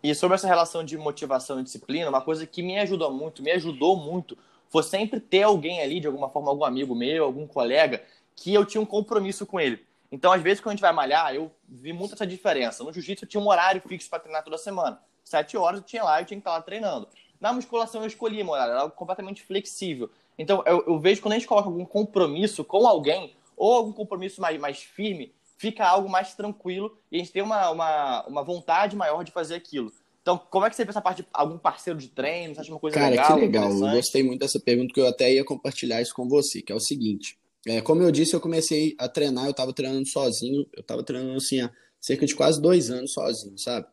E 0.00 0.14
sobre 0.14 0.36
essa 0.36 0.46
relação 0.46 0.84
de 0.84 0.96
motivação 0.96 1.58
e 1.58 1.64
disciplina, 1.64 2.08
uma 2.08 2.22
coisa 2.22 2.46
que 2.46 2.62
me 2.62 2.78
ajudou 2.78 3.12
muito, 3.12 3.42
me 3.42 3.50
ajudou 3.50 3.96
muito, 3.96 4.38
foi 4.68 4.84
sempre 4.84 5.18
ter 5.18 5.42
alguém 5.42 5.82
ali, 5.82 5.98
de 5.98 6.06
alguma 6.06 6.30
forma, 6.30 6.48
algum 6.48 6.64
amigo 6.64 6.94
meu, 6.94 7.24
algum 7.24 7.44
colega, 7.44 8.00
que 8.36 8.54
eu 8.54 8.64
tinha 8.64 8.80
um 8.80 8.86
compromisso 8.86 9.44
com 9.44 9.58
ele. 9.58 9.84
Então, 10.12 10.32
às 10.32 10.40
vezes, 10.40 10.60
quando 10.60 10.70
a 10.70 10.76
gente 10.76 10.82
vai 10.82 10.92
malhar, 10.92 11.34
eu 11.34 11.50
vi 11.68 11.92
muito 11.92 12.14
essa 12.14 12.26
diferença. 12.26 12.84
No 12.84 12.92
jiu-jitsu, 12.92 13.24
eu 13.24 13.28
tinha 13.28 13.40
um 13.40 13.48
horário 13.48 13.82
fixo 13.84 14.08
para 14.08 14.20
treinar 14.20 14.44
toda 14.44 14.58
semana. 14.58 15.00
Sete 15.24 15.56
horas 15.56 15.80
eu 15.80 15.86
tinha 15.86 16.04
lá, 16.04 16.20
eu 16.20 16.24
tinha 16.24 16.38
que 16.38 16.42
estar 16.42 16.52
lá 16.52 16.62
treinando. 16.62 17.08
Na 17.40 17.52
musculação, 17.52 18.00
eu 18.00 18.06
escolhi 18.06 18.44
meu 18.44 18.52
horário, 18.52 18.74
era 18.74 18.90
completamente 18.90 19.42
flexível. 19.42 20.08
Então, 20.38 20.62
eu, 20.64 20.84
eu 20.86 20.98
vejo 21.00 21.20
quando 21.20 21.32
a 21.32 21.36
gente 21.36 21.48
coloca 21.48 21.68
algum 21.68 21.84
compromisso 21.84 22.64
com 22.64 22.86
alguém, 22.86 23.34
ou 23.56 23.74
algum 23.74 23.92
compromisso 23.92 24.40
mais, 24.40 24.58
mais 24.60 24.82
firme, 24.82 25.32
fica 25.56 25.86
algo 25.86 26.08
mais 26.08 26.34
tranquilo 26.34 26.96
e 27.12 27.16
a 27.16 27.18
gente 27.18 27.32
tem 27.32 27.42
uma, 27.42 27.70
uma, 27.70 28.26
uma 28.26 28.42
vontade 28.42 28.96
maior 28.96 29.22
de 29.22 29.30
fazer 29.30 29.54
aquilo. 29.54 29.92
Então, 30.22 30.38
como 30.38 30.66
é 30.66 30.70
que 30.70 30.76
você 30.76 30.84
vê 30.84 30.90
essa 30.90 31.00
parte 31.00 31.22
de 31.22 31.28
algum 31.32 31.58
parceiro 31.58 31.98
de 31.98 32.08
treino? 32.08 32.54
Você 32.54 32.60
acha 32.60 32.70
uma 32.70 32.78
coisa 32.78 32.94
Cara, 32.94 33.10
legal? 33.10 33.26
Cara, 33.26 33.40
que 33.40 33.46
legal. 33.46 33.70
Eu 33.70 33.96
gostei 33.96 34.22
muito 34.22 34.40
dessa 34.40 34.60
pergunta, 34.60 34.92
que 34.92 35.00
eu 35.00 35.06
até 35.06 35.32
ia 35.32 35.44
compartilhar 35.44 36.00
isso 36.00 36.14
com 36.14 36.28
você, 36.28 36.62
que 36.62 36.72
é 36.72 36.74
o 36.74 36.80
seguinte. 36.80 37.38
É, 37.66 37.80
como 37.80 38.02
eu 38.02 38.10
disse, 38.10 38.34
eu 38.34 38.40
comecei 38.40 38.94
a 38.98 39.08
treinar, 39.08 39.46
eu 39.46 39.50
estava 39.50 39.72
treinando 39.72 40.06
sozinho, 40.06 40.66
eu 40.74 40.80
estava 40.80 41.02
treinando 41.02 41.36
assim 41.36 41.60
há 41.60 41.70
cerca 42.00 42.24
de 42.24 42.34
quase 42.34 42.60
dois 42.60 42.90
anos 42.90 43.12
sozinho, 43.12 43.58
sabe? 43.58 43.86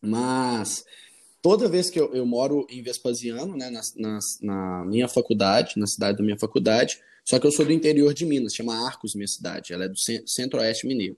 Mas 0.00 0.84
toda 1.40 1.68
vez 1.68 1.88
que 1.88 1.98
eu, 1.98 2.14
eu 2.14 2.26
moro 2.26 2.66
em 2.68 2.82
Vespasiano, 2.82 3.56
né, 3.56 3.70
na, 3.70 3.80
na, 3.96 4.18
na 4.42 4.84
minha 4.84 5.08
faculdade, 5.08 5.74
na 5.76 5.86
cidade 5.86 6.18
da 6.18 6.24
minha 6.24 6.38
faculdade, 6.38 7.00
só 7.24 7.38
que 7.38 7.46
eu 7.46 7.52
sou 7.52 7.64
do 7.64 7.72
interior 7.72 8.12
de 8.12 8.26
Minas, 8.26 8.54
chama 8.54 8.86
Arcos, 8.86 9.14
minha 9.14 9.28
cidade. 9.28 9.72
Ela 9.72 9.84
é 9.84 9.88
do 9.88 9.98
centro-oeste 10.26 10.86
mineiro. 10.86 11.16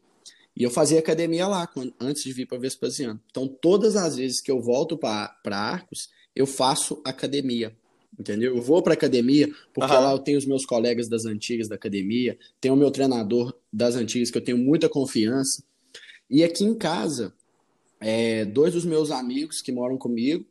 E 0.56 0.62
eu 0.62 0.70
fazia 0.70 0.98
academia 0.98 1.46
lá 1.48 1.66
quando, 1.66 1.92
antes 1.98 2.22
de 2.22 2.32
vir 2.32 2.46
para 2.46 2.58
Vespasiano. 2.58 3.20
Então, 3.30 3.48
todas 3.48 3.96
as 3.96 4.16
vezes 4.16 4.40
que 4.40 4.50
eu 4.50 4.60
volto 4.60 4.96
para 4.96 5.34
Arcos, 5.46 6.08
eu 6.34 6.46
faço 6.46 7.00
academia. 7.04 7.76
Entendeu? 8.18 8.56
Eu 8.56 8.62
vou 8.62 8.80
para 8.80 8.94
academia 8.94 9.48
porque 9.72 9.92
uhum. 9.92 10.00
lá 10.00 10.12
eu 10.12 10.20
tenho 10.20 10.38
os 10.38 10.46
meus 10.46 10.64
colegas 10.64 11.08
das 11.08 11.24
antigas 11.24 11.68
da 11.68 11.74
academia, 11.74 12.38
tenho 12.60 12.74
o 12.74 12.76
meu 12.76 12.90
treinador 12.92 13.52
das 13.72 13.96
antigas 13.96 14.30
que 14.30 14.38
eu 14.38 14.44
tenho 14.44 14.56
muita 14.56 14.88
confiança. 14.88 15.64
E 16.30 16.44
aqui 16.44 16.62
em 16.64 16.76
casa, 16.76 17.34
é, 18.00 18.44
dois 18.44 18.74
dos 18.74 18.84
meus 18.84 19.10
amigos 19.10 19.60
que 19.60 19.72
moram 19.72 19.98
comigo, 19.98 20.46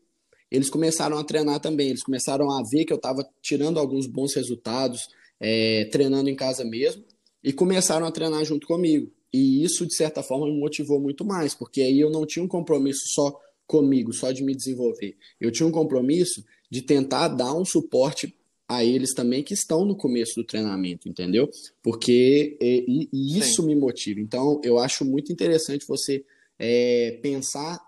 eles 0.51 0.69
começaram 0.69 1.17
a 1.17 1.23
treinar 1.23 1.61
também. 1.61 1.89
Eles 1.89 2.03
começaram 2.03 2.51
a 2.51 2.61
ver 2.69 2.83
que 2.83 2.91
eu 2.91 2.97
estava 2.97 3.25
tirando 3.41 3.79
alguns 3.79 4.07
bons 4.07 4.35
resultados, 4.35 5.07
é, 5.43 5.85
treinando 5.91 6.29
em 6.29 6.35
casa 6.35 6.63
mesmo, 6.63 7.03
e 7.43 7.51
começaram 7.51 8.05
a 8.05 8.11
treinar 8.11 8.45
junto 8.45 8.65
comigo. 8.65 9.11
E 9.33 9.61
isso, 9.63 9.85
de 9.85 9.93
certa 9.93 10.23
forma, 10.23 10.45
me 10.45 10.57
motivou 10.57 11.01
muito 11.01 11.25
mais, 11.25 11.53
porque 11.53 11.81
aí 11.81 11.99
eu 11.99 12.09
não 12.09 12.25
tinha 12.25 12.43
um 12.43 12.47
compromisso 12.47 13.01
só 13.13 13.37
comigo, 13.67 14.13
só 14.13 14.31
de 14.31 14.41
me 14.41 14.55
desenvolver. 14.55 15.17
Eu 15.41 15.51
tinha 15.51 15.67
um 15.67 15.71
compromisso 15.71 16.43
de 16.71 16.81
tentar 16.81 17.27
dar 17.27 17.53
um 17.53 17.65
suporte 17.65 18.33
a 18.67 18.85
eles 18.85 19.13
também 19.13 19.43
que 19.43 19.53
estão 19.53 19.85
no 19.85 19.97
começo 19.97 20.35
do 20.35 20.45
treinamento, 20.45 21.09
entendeu? 21.09 21.49
Porque 21.81 22.57
e, 22.61 23.09
e 23.11 23.37
isso 23.37 23.61
Sim. 23.61 23.67
me 23.67 23.75
motiva. 23.75 24.21
Então, 24.21 24.61
eu 24.63 24.77
acho 24.79 25.03
muito 25.03 25.33
interessante 25.33 25.85
você 25.85 26.23
é, 26.57 27.19
pensar 27.21 27.79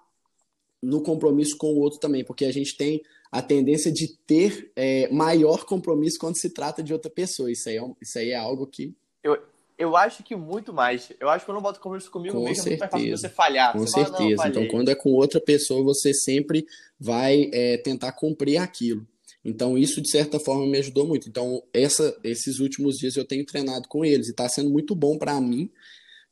no 0.84 1.02
compromisso 1.02 1.58
com 1.58 1.68
o 1.68 1.80
outro 1.80 2.00
também, 2.00 2.24
porque 2.26 2.46
a 2.46 2.52
gente 2.52 2.76
tem 2.76 3.02
a 3.32 3.42
tendência 3.42 3.92
de 3.92 4.16
ter 4.26 4.72
é, 4.76 5.10
maior 5.10 5.66
compromisso 5.66 6.18
quando 6.20 6.38
se 6.38 6.50
trata 6.50 6.82
de 6.82 6.94
outra 6.94 7.12
pessoa. 7.12 7.52
Isso 7.52 7.70
aí 7.70 7.78
é, 7.78 7.82
isso 8.02 8.20
aí 8.20 8.32
é 8.32 8.36
algo 8.36 8.66
que. 8.68 8.96
Eu, 9.24 9.38
eu 9.78 9.96
acho 9.98 10.24
que 10.24 10.36
muito 10.36 10.72
mais. 10.74 11.12
Eu 11.20 11.30
acho 11.30 11.42
que 11.42 11.52
quando 11.52 11.58
eu 11.58 11.64
boto 11.64 11.80
compromisso 11.80 12.10
comigo 12.10 12.36
com 12.36 12.44
mesmo, 12.44 12.64
certeza. 12.64 12.74
é 12.74 12.78
muito 12.78 12.92
mais 12.92 13.04
fácil 13.04 13.18
você 13.18 13.30
falhar. 13.30 13.74
Com 13.74 13.80
você 13.80 13.94
certeza. 13.94 14.38
Fala, 14.38 14.50
então, 14.50 14.68
quando 14.68 14.90
é 14.90 14.96
com 14.96 15.12
outra 15.12 15.42
pessoa, 15.42 15.84
você 15.84 16.14
sempre 16.14 16.66
vai 17.00 17.50
é, 17.54 17.78
tentar 17.78 18.14
cumprir 18.14 18.58
aquilo. 18.58 19.06
Então, 19.44 19.78
isso, 19.78 20.02
de 20.02 20.10
certa 20.10 20.40
forma, 20.40 20.66
me 20.66 20.78
ajudou 20.78 21.06
muito. 21.06 21.30
Então, 21.30 21.62
essa, 21.72 22.18
esses 22.24 22.60
últimos 22.60 22.98
dias 22.98 23.16
eu 23.16 23.26
tenho 23.26 23.46
treinado 23.46 23.88
com 23.88 24.04
eles 24.04 24.28
e 24.28 24.32
está 24.32 24.50
sendo 24.50 24.72
muito 24.72 24.96
bom 24.96 25.20
para 25.20 25.40
mim, 25.40 25.70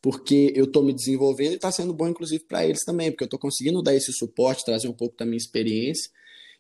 porque 0.02 0.52
eu 0.56 0.64
estou 0.64 0.82
me 0.82 0.94
desenvolvendo 0.94 1.52
e 1.52 1.56
está 1.56 1.72
sendo 1.72 1.94
bom, 1.94 2.08
inclusive, 2.08 2.44
para 2.46 2.66
eles 2.66 2.84
também, 2.84 3.12
porque 3.12 3.24
eu 3.24 3.28
estou 3.28 3.40
conseguindo 3.40 3.84
dar 3.84 3.94
esse 3.94 4.12
suporte, 4.12 4.66
trazer 4.66 4.88
um 4.88 4.94
pouco 4.94 5.16
da 5.16 5.26
minha 5.26 5.38
experiência 5.38 6.10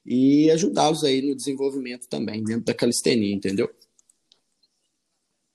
e 0.05 0.49
ajudá-los 0.51 1.03
aí 1.03 1.21
no 1.21 1.35
desenvolvimento 1.35 2.07
também, 2.07 2.43
dentro 2.43 2.65
da 2.65 2.73
calistenia, 2.73 3.33
entendeu? 3.33 3.73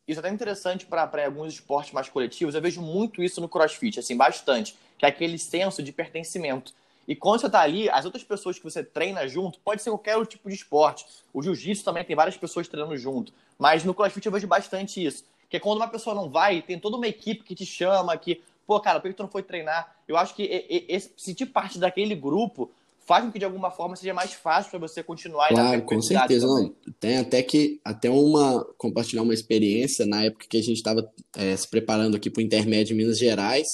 Isso 0.07 0.19
é 0.19 0.21
até 0.21 0.31
interessante 0.31 0.87
para 0.87 1.27
alguns 1.27 1.53
esportes 1.53 1.93
mais 1.93 2.09
coletivos. 2.09 2.55
Eu 2.55 2.63
vejo 2.63 2.81
muito 2.81 3.23
isso 3.23 3.43
no 3.43 3.49
crossfit, 3.49 4.01
assim, 4.01 4.17
bastante. 4.17 4.75
Que 4.97 5.05
é 5.05 5.09
aquele 5.11 5.39
senso 5.39 5.83
de 5.83 5.93
pertencimento. 5.93 6.73
E 7.07 7.15
quando 7.15 7.41
você 7.41 7.47
está 7.47 7.61
ali, 7.61 7.91
as 7.91 8.07
outras 8.07 8.25
pessoas 8.25 8.59
que 8.59 8.65
você 8.65 8.83
treina 8.83 9.29
junto, 9.29 9.59
pode 9.61 9.83
ser 9.83 9.91
qualquer 9.91 10.17
outro 10.17 10.31
tipo 10.31 10.49
de 10.49 10.55
esporte. 10.55 11.05
O 11.33 11.43
jiu-jitsu 11.43 11.85
também 11.85 12.05
tem 12.05 12.17
várias 12.17 12.39
pessoas 12.39 12.67
treinando 12.67 12.97
junto. 12.97 13.35
Mas 13.59 13.85
no 13.85 13.93
crossfit 13.93 14.25
eu 14.25 14.33
vejo 14.33 14.47
bastante 14.47 15.05
isso. 15.05 15.25
Que 15.51 15.59
é 15.59 15.61
quando 15.61 15.77
uma 15.77 15.89
pessoa 15.89 16.15
não 16.15 16.31
vai, 16.31 16.63
tem 16.63 16.79
toda 16.79 16.97
uma 16.97 17.07
equipe 17.07 17.45
que 17.45 17.55
te 17.55 17.67
chama, 17.67 18.17
que, 18.17 18.43
pô, 18.67 18.81
cara, 18.81 19.01
por 19.01 19.09
que 19.09 19.17
tu 19.17 19.23
não 19.23 19.31
foi 19.31 19.43
treinar? 19.43 19.95
Eu 20.07 20.17
acho 20.17 20.35
que 20.35 20.43
esse, 20.89 21.13
sentir 21.19 21.47
parte 21.47 21.79
daquele 21.79 22.15
grupo 22.15 22.71
faz 23.09 23.25
com 23.25 23.33
que 23.33 23.39
de 23.39 23.45
alguma 23.47 23.71
forma 23.71 23.97
seja 23.97 24.13
mais 24.13 24.35
fácil 24.35 24.71
para 24.71 24.81
você 24.81 25.03
continuar. 25.03 25.49
Claro, 25.49 25.81
com 25.81 26.03
certeza. 26.03 26.47
Não. 26.47 26.75
Tem 27.01 27.17
até 27.17 27.43
que 27.43 27.81
até 27.83 28.11
uma 28.11 28.63
compartilhar 28.77 29.23
uma 29.23 29.33
experiência 29.33 30.05
na 30.05 30.25
época 30.25 30.45
que 30.47 30.59
a 30.59 30.63
gente 30.63 30.77
estava 30.77 31.11
é, 31.35 31.57
se 31.57 31.67
preparando 31.67 32.19
aqui 32.19 32.29
para 32.29 32.41
o 32.41 32.45
intermédio 32.45 32.93
em 32.93 32.99
Minas 32.99 33.19
Gerais. 33.19 33.67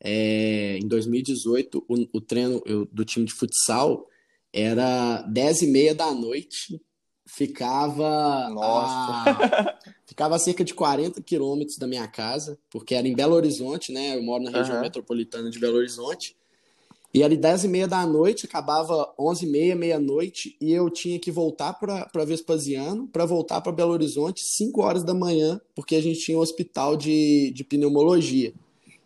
É, 0.00 0.78
em 0.80 0.86
2018, 0.86 1.84
o, 1.88 2.06
o 2.12 2.20
treino 2.20 2.62
eu, 2.64 2.86
do 2.92 3.04
time 3.04 3.26
de 3.26 3.32
futsal 3.32 4.06
era 4.52 5.22
10 5.22 5.62
e 5.62 5.66
meia 5.66 5.94
da 5.94 6.12
noite, 6.12 6.80
ficava 7.26 8.50
Nossa. 8.50 9.30
A, 9.30 9.78
ficava 10.06 10.36
a 10.36 10.38
cerca 10.38 10.62
de 10.62 10.74
40 10.74 11.20
quilômetros 11.22 11.76
da 11.76 11.88
minha 11.88 12.06
casa, 12.06 12.56
porque 12.70 12.94
era 12.94 13.08
em 13.08 13.16
Belo 13.16 13.34
Horizonte, 13.34 13.90
né? 13.90 14.16
Eu 14.16 14.22
moro 14.22 14.44
na 14.44 14.50
região 14.50 14.76
uhum. 14.76 14.82
metropolitana 14.82 15.50
de 15.50 15.58
Belo 15.58 15.76
Horizonte. 15.76 16.36
E 17.12 17.24
ali 17.24 17.36
10 17.36 17.64
e 17.64 17.68
meia 17.68 17.88
da 17.88 18.06
noite, 18.06 18.46
acabava 18.46 19.12
11 19.18 19.44
e 19.44 19.48
meia, 19.48 19.74
meia-noite, 19.74 20.56
e 20.60 20.72
eu 20.72 20.88
tinha 20.88 21.18
que 21.18 21.30
voltar 21.30 21.72
para 21.72 22.24
Vespasiano, 22.24 23.08
para 23.08 23.26
voltar 23.26 23.60
para 23.60 23.72
Belo 23.72 23.92
Horizonte, 23.92 24.42
5 24.42 24.80
horas 24.80 25.02
da 25.02 25.12
manhã, 25.12 25.60
porque 25.74 25.96
a 25.96 26.00
gente 26.00 26.20
tinha 26.20 26.38
um 26.38 26.40
hospital 26.40 26.96
de, 26.96 27.50
de 27.50 27.64
pneumologia. 27.64 28.54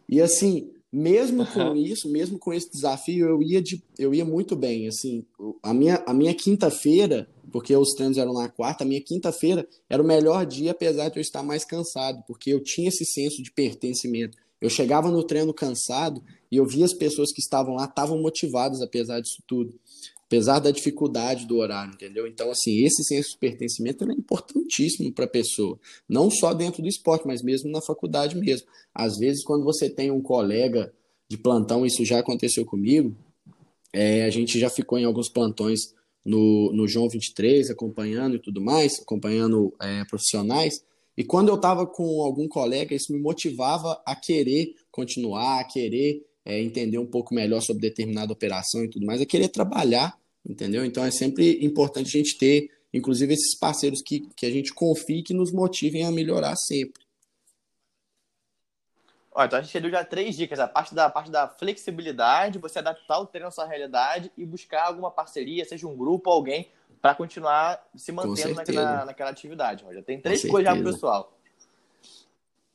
E 0.07 0.21
assim, 0.21 0.71
mesmo 0.93 1.47
com 1.47 1.75
isso, 1.75 2.09
mesmo 2.09 2.39
com 2.39 2.53
esse 2.53 2.71
desafio, 2.71 3.27
eu 3.27 3.43
ia, 3.43 3.61
de, 3.63 3.83
eu 3.99 4.15
ia 4.15 4.25
muito 4.25 4.55
bem. 4.55 4.87
Assim, 4.87 5.25
a 5.63 5.73
minha, 5.73 6.03
a 6.07 6.13
minha 6.13 6.35
quinta-feira, 6.35 7.27
porque 7.51 7.75
os 7.75 7.95
treinos 7.95 8.19
eram 8.19 8.35
na 8.35 8.51
quarta, 8.51 8.85
a 8.85 8.87
minha 8.87 9.01
quinta-feira 9.01 9.67
era 9.89 10.03
o 10.03 10.07
melhor 10.07 10.45
dia, 10.45 10.73
apesar 10.73 11.09
de 11.09 11.19
eu 11.19 11.23
estar 11.23 11.43
mais 11.43 11.65
cansado, 11.65 12.23
porque 12.29 12.51
eu 12.51 12.63
tinha 12.63 12.91
esse 12.91 13.05
senso 13.07 13.43
de 13.43 13.51
pertencimento. 13.51 14.37
Eu 14.61 14.71
chegava 14.71 15.11
no 15.11 15.25
treino 15.25 15.53
cansado 15.53 16.23
e 16.55 16.57
eu 16.57 16.65
via 16.65 16.85
as 16.85 16.95
pessoas 16.95 17.33
que 17.33 17.41
estavam 17.41 17.75
lá, 17.75 17.85
estavam 17.85 18.21
motivadas 18.23 18.81
apesar 18.81 19.21
disso 19.21 19.43
tudo 19.47 19.75
apesar 20.27 20.59
da 20.59 20.71
dificuldade 20.71 21.47
do 21.47 21.59
horário, 21.59 21.93
entendeu? 21.93 22.27
Então, 22.27 22.51
assim, 22.51 22.83
esse 22.83 23.05
senso 23.05 23.33
de 23.33 23.39
pertencimento 23.39 24.11
é 24.11 24.13
importantíssimo 24.13 25.13
para 25.13 25.27
a 25.27 25.29
pessoa, 25.29 25.79
não 26.09 26.31
só 26.31 26.53
dentro 26.55 26.83
do 26.83 26.89
esporte, 26.89 27.27
mas 27.27 27.43
mesmo 27.43 27.71
na 27.71 27.81
faculdade 27.81 28.35
mesmo. 28.37 28.67
Às 28.93 29.17
vezes, 29.19 29.45
quando 29.45 29.65
você 29.65 29.89
tem 29.89 30.11
um 30.11 30.23
colega 30.23 30.93
de 31.29 31.37
plantão, 31.37 31.85
isso 31.85 32.05
já 32.05 32.19
aconteceu 32.19 32.65
comigo, 32.65 33.15
é, 33.93 34.25
a 34.25 34.31
gente 34.31 34.59
já 34.59 34.71
ficou 34.71 34.99
em 34.99 35.05
alguns 35.05 35.29
plantões 35.29 35.95
no, 36.25 36.73
no 36.73 36.89
João 36.89 37.09
23, 37.09 37.71
acompanhando 37.71 38.35
e 38.35 38.41
tudo 38.41 38.61
mais, 38.61 38.99
acompanhando 39.01 39.75
é, 39.81 40.05
profissionais, 40.07 40.83
e 41.17 41.23
quando 41.23 41.49
eu 41.49 41.55
estava 41.55 41.87
com 41.87 42.23
algum 42.23 42.49
colega, 42.49 42.95
isso 42.95 43.13
me 43.13 43.21
motivava 43.21 44.03
a 44.05 44.17
querer 44.17 44.75
continuar, 44.91 45.61
a 45.61 45.65
querer 45.65 46.25
é, 46.45 46.61
entender 46.61 46.99
um 46.99 47.07
pouco 47.07 47.35
melhor 47.35 47.61
sobre 47.61 47.89
determinada 47.89 48.33
operação 48.33 48.85
e 48.85 48.91
tudo 48.91 49.07
mais, 49.07 49.21
é 49.21 49.27
querer 49.27 49.49
trabalhar, 49.49 50.19
entendeu? 50.47 50.85
Então 50.85 51.05
é 51.05 51.11
sempre 51.11 51.65
importante 51.65 52.09
a 52.09 52.21
gente 52.21 52.37
ter, 52.37 52.71
inclusive, 52.93 53.33
esses 53.33 53.59
parceiros 53.59 54.03
que, 54.03 54.29
que 54.37 54.45
a 54.45 54.51
gente 54.51 54.73
confie 54.75 55.23
que 55.23 55.33
nos 55.33 55.53
motivem 55.53 56.05
a 56.05 56.11
melhorar 56.11 56.55
sempre. 56.57 57.05
Olha, 59.37 59.47
então 59.47 59.59
a 59.59 59.63
gente 59.63 59.81
deu 59.81 59.91
já 59.91 60.05
três 60.05 60.37
dicas. 60.37 60.61
A 60.61 60.69
parte 60.69 60.95
da, 60.95 61.07
a 61.07 61.11
parte 61.11 61.31
da 61.31 61.49
flexibilidade, 61.49 62.59
você 62.59 62.79
adaptar 62.79 63.19
o 63.19 63.27
treino 63.27 63.49
à 63.49 63.51
sua 63.51 63.67
realidade 63.67 64.31
e 64.39 64.47
buscar 64.47 64.87
alguma 64.87 65.11
parceria, 65.11 65.65
seja 65.65 65.89
um 65.89 65.97
grupo 65.97 66.31
ou 66.31 66.37
alguém, 66.37 66.71
para 67.03 67.17
continuar 67.17 67.85
se 67.97 68.13
mantendo 68.13 68.55
na, 68.73 69.05
naquela 69.07 69.31
atividade. 69.31 69.85
Já 69.93 70.03
tem 70.03 70.21
três 70.21 70.43
coisas 70.43 70.73
já 70.73 70.81
pro 70.81 70.93
pessoal. 70.93 71.34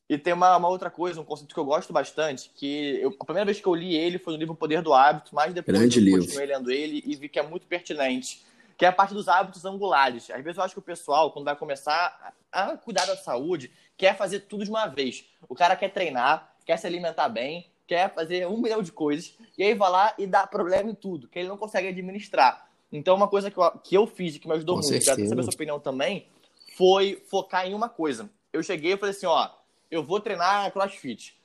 E 0.09 0.17
tem 0.17 0.33
uma, 0.33 0.57
uma, 0.57 0.67
outra 0.67 0.89
coisa, 0.89 1.21
um 1.21 1.23
conceito 1.23 1.53
que 1.53 1.59
eu 1.59 1.65
gosto 1.65 1.93
bastante, 1.93 2.49
que 2.55 2.99
eu, 2.99 3.15
a 3.19 3.25
primeira 3.25 3.45
vez 3.45 3.61
que 3.61 3.67
eu 3.67 3.75
li 3.75 3.95
ele 3.95 4.17
foi 4.17 4.33
no 4.33 4.39
livro 4.39 4.55
Poder 4.55 4.81
do 4.81 4.91
Hábito, 4.91 5.35
mas 5.35 5.53
depois 5.53 5.77
Grande 5.77 5.99
eu 5.99 6.03
livro. 6.03 6.21
continuei 6.21 6.47
lendo 6.47 6.71
ele 6.71 7.03
e 7.05 7.15
vi 7.15 7.29
que 7.29 7.37
é 7.37 7.43
muito 7.43 7.67
pertinente, 7.67 8.43
que 8.75 8.85
é 8.85 8.87
a 8.87 8.91
parte 8.91 9.13
dos 9.13 9.27
hábitos 9.27 9.65
angulares. 9.65 10.31
Às 10.31 10.43
vezes 10.43 10.57
eu 10.57 10.63
acho 10.63 10.73
que 10.73 10.79
o 10.79 10.83
pessoal, 10.83 11.31
quando 11.31 11.45
vai 11.45 11.55
começar 11.55 12.33
a 12.51 12.75
cuidar 12.77 13.05
da 13.05 13.15
saúde, 13.15 13.71
quer 13.95 14.17
fazer 14.17 14.39
tudo 14.41 14.63
de 14.63 14.71
uma 14.71 14.87
vez. 14.87 15.25
O 15.47 15.53
cara 15.53 15.75
quer 15.75 15.89
treinar, 15.89 16.55
quer 16.65 16.77
se 16.77 16.87
alimentar 16.87 17.29
bem, 17.29 17.67
quer 17.85 18.11
fazer 18.11 18.47
um 18.47 18.57
milhão 18.57 18.81
de 18.81 18.91
coisas, 18.91 19.35
e 19.55 19.63
aí 19.63 19.75
vai 19.75 19.91
lá 19.91 20.15
e 20.17 20.25
dá 20.25 20.47
problema 20.47 20.89
em 20.89 20.95
tudo, 20.95 21.27
que 21.27 21.37
ele 21.37 21.47
não 21.47 21.57
consegue 21.57 21.87
administrar. 21.87 22.67
Então, 22.91 23.15
uma 23.15 23.27
coisa 23.27 23.51
que 23.51 23.57
eu, 23.59 23.71
que 23.83 23.95
eu 23.95 24.07
fiz 24.07 24.35
e 24.35 24.39
que 24.39 24.47
me 24.47 24.55
ajudou 24.55 24.79
Com 24.79 24.87
muito, 24.87 25.05
quero 25.05 25.27
saber 25.27 25.41
a 25.41 25.43
sua 25.43 25.53
opinião 25.53 25.79
também, 25.79 26.25
foi 26.75 27.23
focar 27.29 27.67
em 27.67 27.75
uma 27.75 27.89
coisa. 27.89 28.27
Eu 28.51 28.63
cheguei 28.63 28.93
e 28.93 28.97
falei 28.97 29.13
assim, 29.13 29.27
ó, 29.27 29.49
eu 29.89 30.03
vou 30.03 30.19
treinar 30.19 30.71
crossfit. 30.71 31.35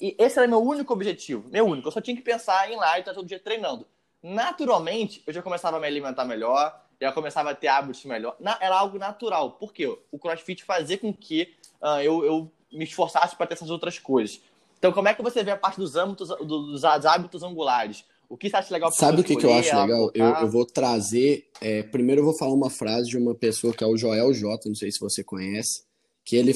esse 0.00 0.38
era 0.38 0.48
meu 0.48 0.62
único 0.62 0.92
objetivo, 0.92 1.48
meu 1.50 1.66
único. 1.66 1.88
Eu 1.88 1.92
só 1.92 2.00
tinha 2.00 2.16
que 2.16 2.22
pensar 2.22 2.68
em 2.68 2.74
ir 2.74 2.76
lá 2.76 2.96
e 2.96 3.00
estar 3.00 3.14
todo 3.14 3.26
dia 3.26 3.38
treinando. 3.38 3.86
Naturalmente, 4.22 5.22
eu 5.26 5.32
já 5.32 5.42
começava 5.42 5.76
a 5.76 5.80
me 5.80 5.86
alimentar 5.86 6.24
melhor, 6.24 6.82
já 7.00 7.12
começava 7.12 7.50
a 7.50 7.54
ter 7.54 7.68
hábitos 7.68 8.04
melhor. 8.04 8.36
era 8.60 8.76
algo 8.76 8.98
natural. 8.98 9.52
Por 9.52 9.72
quê? 9.72 9.86
O 10.10 10.18
crossfit 10.18 10.64
fazia 10.64 10.98
com 10.98 11.12
que 11.12 11.54
uh, 11.80 12.00
eu, 12.00 12.24
eu 12.24 12.52
me 12.72 12.84
esforçasse 12.84 13.36
para 13.36 13.46
ter 13.46 13.54
essas 13.54 13.70
outras 13.70 13.98
coisas. 13.98 14.40
Então, 14.78 14.92
como 14.92 15.08
é 15.08 15.14
que 15.14 15.22
você 15.22 15.42
vê 15.42 15.50
a 15.50 15.56
parte 15.56 15.78
dos 15.78 15.96
hábitos, 15.96 16.28
dos 16.28 16.84
hábitos 16.84 17.42
angulares? 17.42 18.04
O 18.28 18.36
que 18.36 18.50
você 18.50 18.56
acha 18.56 18.74
legal? 18.74 18.90
Sabe 18.92 19.20
o 19.20 19.24
que, 19.24 19.36
que 19.36 19.46
eu 19.46 19.54
acho 19.54 19.74
legal? 19.76 20.10
Eu, 20.12 20.26
eu, 20.26 20.50
vou 20.50 20.66
trazer. 20.66 21.48
É, 21.60 21.84
primeiro, 21.84 22.22
eu 22.22 22.24
vou 22.24 22.36
falar 22.36 22.52
uma 22.52 22.70
frase 22.70 23.08
de 23.08 23.16
uma 23.16 23.34
pessoa 23.34 23.72
que 23.72 23.84
é 23.84 23.86
o 23.86 23.96
Joel 23.96 24.32
J. 24.34 24.68
Não 24.68 24.74
sei 24.74 24.90
se 24.90 24.98
você 24.98 25.22
conhece 25.22 25.86
que 26.26 26.34
ele, 26.34 26.52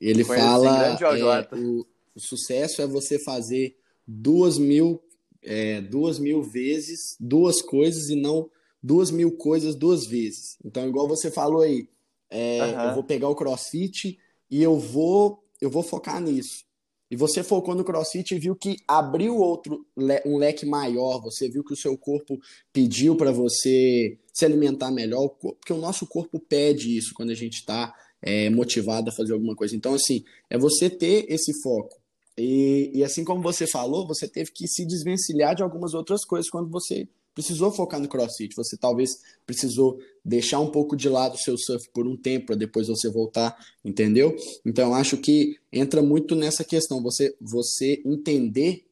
ele 0.00 0.24
fala 0.24 0.98
é, 0.98 1.54
o, 1.54 1.86
o, 2.14 2.20
sucesso 2.20 2.80
é 2.80 2.86
você 2.86 3.18
fazer 3.18 3.76
duas 4.08 4.56
mil, 4.56 4.98
é, 5.42 5.82
duas 5.82 6.18
mil 6.18 6.42
vezes 6.42 7.14
duas 7.20 7.60
coisas 7.60 8.08
e 8.08 8.16
não 8.16 8.50
duas 8.82 9.10
mil 9.10 9.36
coisas 9.36 9.76
duas 9.76 10.06
vezes. 10.06 10.56
Então, 10.64 10.88
igual 10.88 11.06
você 11.06 11.30
falou 11.30 11.60
aí, 11.60 11.86
é, 12.30 12.62
uhum. 12.62 12.80
eu 12.88 12.94
vou 12.94 13.04
pegar 13.04 13.28
o 13.28 13.36
CrossFit 13.36 14.18
e 14.50 14.62
eu 14.62 14.78
vou 14.78 15.44
eu 15.60 15.68
vou 15.68 15.82
focar 15.82 16.20
nisso. 16.20 16.64
E 17.10 17.16
você 17.16 17.42
focou 17.42 17.74
no 17.74 17.84
CrossFit 17.84 18.34
e 18.34 18.38
viu 18.38 18.56
que 18.56 18.76
abriu 18.88 19.36
outro 19.36 19.86
um 20.24 20.38
leque 20.38 20.64
maior. 20.64 21.20
Você 21.20 21.48
viu 21.48 21.62
que 21.62 21.74
o 21.74 21.76
seu 21.76 21.96
corpo 21.96 22.40
pediu 22.72 23.16
para 23.16 23.30
você 23.30 24.18
se 24.32 24.44
alimentar 24.44 24.90
melhor, 24.90 25.28
porque 25.28 25.72
o 25.72 25.78
nosso 25.78 26.06
corpo 26.06 26.40
pede 26.40 26.96
isso 26.96 27.12
quando 27.14 27.30
a 27.30 27.34
gente 27.34 27.58
está 27.58 27.94
é, 28.24 28.48
motivado 28.48 29.10
a 29.10 29.12
fazer 29.12 29.34
alguma 29.34 29.54
coisa. 29.54 29.76
Então, 29.76 29.94
assim, 29.94 30.24
é 30.48 30.56
você 30.56 30.88
ter 30.88 31.26
esse 31.28 31.52
foco. 31.62 32.00
E, 32.36 32.90
e 32.94 33.04
assim 33.04 33.22
como 33.22 33.42
você 33.42 33.66
falou, 33.66 34.06
você 34.06 34.26
teve 34.26 34.50
que 34.50 34.66
se 34.66 34.84
desvencilhar 34.86 35.54
de 35.54 35.62
algumas 35.62 35.92
outras 35.94 36.24
coisas 36.24 36.50
quando 36.50 36.70
você 36.70 37.06
precisou 37.34 37.70
focar 37.70 38.00
no 38.00 38.08
CrossFit. 38.08 38.54
Você 38.56 38.76
talvez 38.76 39.10
precisou 39.46 39.98
deixar 40.24 40.60
um 40.60 40.70
pouco 40.70 40.96
de 40.96 41.08
lado 41.08 41.34
o 41.34 41.38
seu 41.38 41.58
surf 41.58 41.88
por 41.92 42.06
um 42.06 42.16
tempo 42.16 42.46
para 42.46 42.56
depois 42.56 42.88
você 42.88 43.10
voltar, 43.10 43.56
entendeu? 43.84 44.34
Então 44.64 44.94
acho 44.94 45.18
que 45.18 45.58
entra 45.72 46.02
muito 46.02 46.34
nessa 46.34 46.64
questão 46.64 47.02
você 47.02 47.36
você 47.40 48.00
entender 48.06 48.86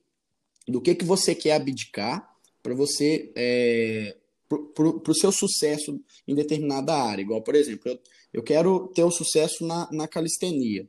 do 0.69 0.81
que 0.81 0.95
que 0.95 1.05
você 1.05 1.35
quer 1.35 1.55
abdicar 1.55 2.29
para 2.63 2.75
você 2.75 3.33
é, 3.35 4.17
para 4.49 5.11
o 5.11 5.15
seu 5.15 5.33
sucesso 5.33 5.99
em 6.27 6.35
determinada 6.35 6.95
área. 6.95 7.23
Igual 7.23 7.43
por 7.43 7.55
exemplo, 7.55 7.91
eu, 7.91 7.99
eu 8.33 8.43
quero 8.43 8.89
ter 8.95 9.03
o 9.03 9.09
um 9.09 9.11
sucesso 9.11 9.67
na, 9.67 9.89
na 9.93 10.09
calistenia, 10.09 10.89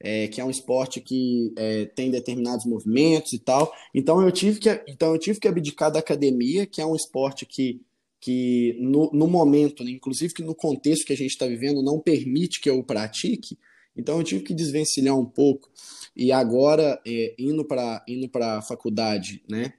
é, 0.00 0.28
que 0.28 0.40
é 0.40 0.44
um 0.44 0.50
esporte 0.50 1.00
que 1.00 1.52
é, 1.56 1.86
tem 1.86 2.10
determinados 2.10 2.66
movimentos 2.66 3.32
e 3.32 3.38
tal. 3.38 3.72
Então 3.94 4.20
eu 4.22 4.30
tive 4.30 4.60
que, 4.60 4.68
então 4.86 5.12
eu 5.12 5.18
tive 5.18 5.40
que 5.40 5.48
abdicar 5.48 5.90
da 5.90 5.98
academia, 5.98 6.66
que 6.66 6.80
é 6.80 6.86
um 6.86 6.94
esporte 6.94 7.46
que, 7.46 7.80
que 8.20 8.76
no, 8.80 9.10
no 9.12 9.26
momento, 9.26 9.82
né, 9.82 9.90
inclusive 9.90 10.34
que 10.34 10.42
no 10.42 10.54
contexto 10.54 11.06
que 11.06 11.12
a 11.12 11.16
gente 11.16 11.30
está 11.30 11.46
vivendo, 11.46 11.82
não 11.82 11.98
permite 11.98 12.60
que 12.60 12.70
eu 12.70 12.82
pratique. 12.82 13.58
Então 13.96 14.18
eu 14.18 14.24
tive 14.24 14.42
que 14.42 14.54
desvencilhar 14.54 15.18
um 15.18 15.24
pouco. 15.24 15.70
E 16.16 16.32
agora, 16.32 17.00
é, 17.06 17.34
indo 17.38 17.64
para 17.64 18.04
indo 18.08 18.30
a 18.34 18.62
faculdade, 18.62 19.42
né? 19.48 19.72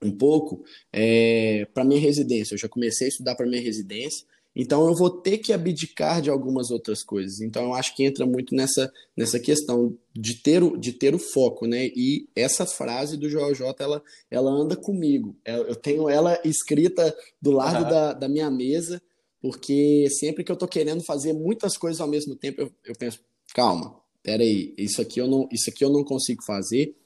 Um 0.00 0.12
pouco, 0.12 0.62
é, 0.92 1.66
para 1.74 1.84
minha 1.84 2.00
residência. 2.00 2.54
Eu 2.54 2.58
já 2.58 2.68
comecei 2.68 3.06
a 3.06 3.08
estudar 3.08 3.34
para 3.34 3.46
minha 3.46 3.60
residência. 3.60 4.26
Então 4.54 4.88
eu 4.88 4.94
vou 4.94 5.08
ter 5.08 5.38
que 5.38 5.52
abdicar 5.52 6.20
de 6.20 6.30
algumas 6.30 6.70
outras 6.70 7.02
coisas. 7.02 7.40
Então 7.40 7.66
eu 7.66 7.74
acho 7.74 7.94
que 7.94 8.04
entra 8.04 8.26
muito 8.26 8.54
nessa, 8.54 8.92
nessa 9.16 9.38
questão 9.38 9.96
de 10.12 10.34
ter, 10.34 10.62
o, 10.62 10.76
de 10.76 10.92
ter 10.92 11.14
o 11.14 11.18
foco, 11.18 11.66
né? 11.66 11.86
E 11.94 12.28
essa 12.34 12.66
frase 12.66 13.16
do 13.16 13.28
Joel 13.28 13.54
J, 13.54 13.82
ela, 13.82 14.02
ela 14.30 14.50
anda 14.50 14.76
comigo. 14.76 15.36
É, 15.44 15.56
eu 15.56 15.76
tenho 15.76 16.08
ela 16.08 16.40
escrita 16.44 17.16
do 17.40 17.52
lado 17.52 17.84
uhum. 17.84 17.90
da, 17.90 18.12
da 18.14 18.28
minha 18.28 18.50
mesa, 18.50 19.00
porque 19.40 20.08
sempre 20.18 20.42
que 20.42 20.50
eu 20.50 20.56
tô 20.56 20.66
querendo 20.66 21.04
fazer 21.04 21.32
muitas 21.32 21.76
coisas 21.76 22.00
ao 22.00 22.08
mesmo 22.08 22.34
tempo, 22.34 22.60
eu, 22.60 22.72
eu 22.84 22.94
penso, 22.98 23.20
calma, 23.54 23.94
peraí, 24.22 24.74
isso 24.76 25.00
aqui 25.00 25.20
eu 25.20 25.28
não, 25.28 25.48
isso 25.52 25.70
aqui 25.70 25.84
eu 25.84 25.90
não 25.90 26.02
consigo 26.02 26.42
fazer. 26.44 26.96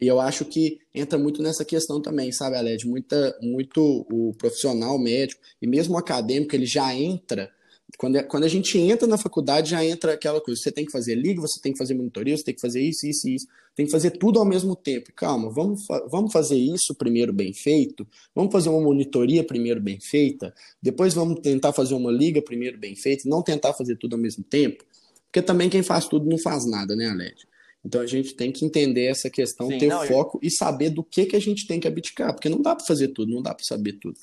E 0.00 0.06
eu 0.06 0.20
acho 0.20 0.44
que 0.44 0.78
entra 0.94 1.18
muito 1.18 1.42
nessa 1.42 1.64
questão 1.64 2.00
também, 2.00 2.30
sabe, 2.30 2.56
Aled? 2.56 2.86
Muita, 2.86 3.38
muito 3.40 4.06
o 4.10 4.34
profissional 4.34 4.98
médico 4.98 5.40
e 5.60 5.66
mesmo 5.66 5.94
o 5.94 5.98
acadêmico, 5.98 6.54
ele 6.54 6.66
já 6.66 6.94
entra. 6.94 7.50
Quando, 7.96 8.16
é, 8.16 8.22
quando 8.22 8.44
a 8.44 8.48
gente 8.48 8.76
entra 8.78 9.06
na 9.06 9.16
faculdade, 9.16 9.70
já 9.70 9.84
entra 9.84 10.12
aquela 10.12 10.40
coisa: 10.40 10.60
você 10.60 10.70
tem 10.70 10.84
que 10.84 10.92
fazer 10.92 11.14
liga, 11.14 11.40
você 11.40 11.60
tem 11.60 11.72
que 11.72 11.78
fazer 11.78 11.94
monitoria, 11.94 12.36
você 12.36 12.44
tem 12.44 12.54
que 12.54 12.60
fazer 12.60 12.82
isso, 12.82 13.06
isso 13.06 13.28
e 13.28 13.36
isso. 13.36 13.46
Tem 13.74 13.86
que 13.86 13.92
fazer 13.92 14.10
tudo 14.10 14.38
ao 14.38 14.44
mesmo 14.44 14.74
tempo. 14.74 15.12
Calma, 15.14 15.50
vamos, 15.50 15.86
vamos 16.10 16.32
fazer 16.32 16.56
isso 16.56 16.94
primeiro 16.94 17.32
bem 17.32 17.52
feito, 17.54 18.06
vamos 18.34 18.52
fazer 18.52 18.68
uma 18.68 18.80
monitoria 18.80 19.44
primeiro 19.44 19.80
bem 19.80 20.00
feita, 20.00 20.52
depois 20.82 21.14
vamos 21.14 21.40
tentar 21.40 21.72
fazer 21.72 21.94
uma 21.94 22.10
liga 22.10 22.42
primeiro 22.42 22.76
bem 22.78 22.96
feita, 22.96 23.28
não 23.28 23.42
tentar 23.42 23.72
fazer 23.72 23.96
tudo 23.96 24.14
ao 24.14 24.20
mesmo 24.20 24.44
tempo. 24.44 24.84
Porque 25.26 25.40
também 25.40 25.68
quem 25.68 25.82
faz 25.82 26.06
tudo 26.08 26.28
não 26.28 26.38
faz 26.38 26.66
nada, 26.66 26.96
né, 26.96 27.08
Aled? 27.08 27.46
Então 27.86 28.00
a 28.00 28.06
gente 28.06 28.34
tem 28.34 28.50
que 28.50 28.64
entender 28.64 29.06
essa 29.06 29.30
questão, 29.30 29.68
Sim, 29.68 29.78
ter 29.78 29.86
não, 29.86 30.04
foco 30.04 30.40
eu... 30.42 30.48
e 30.48 30.50
saber 30.50 30.90
do 30.90 31.04
que, 31.04 31.24
que 31.24 31.36
a 31.36 31.40
gente 31.40 31.68
tem 31.68 31.78
que 31.78 31.86
abdicar, 31.86 32.32
porque 32.32 32.48
não 32.48 32.60
dá 32.60 32.74
para 32.74 32.84
fazer 32.84 33.08
tudo, 33.08 33.32
não 33.32 33.40
dá 33.40 33.54
para 33.54 33.64
saber 33.64 33.92
tudo. 33.92 34.18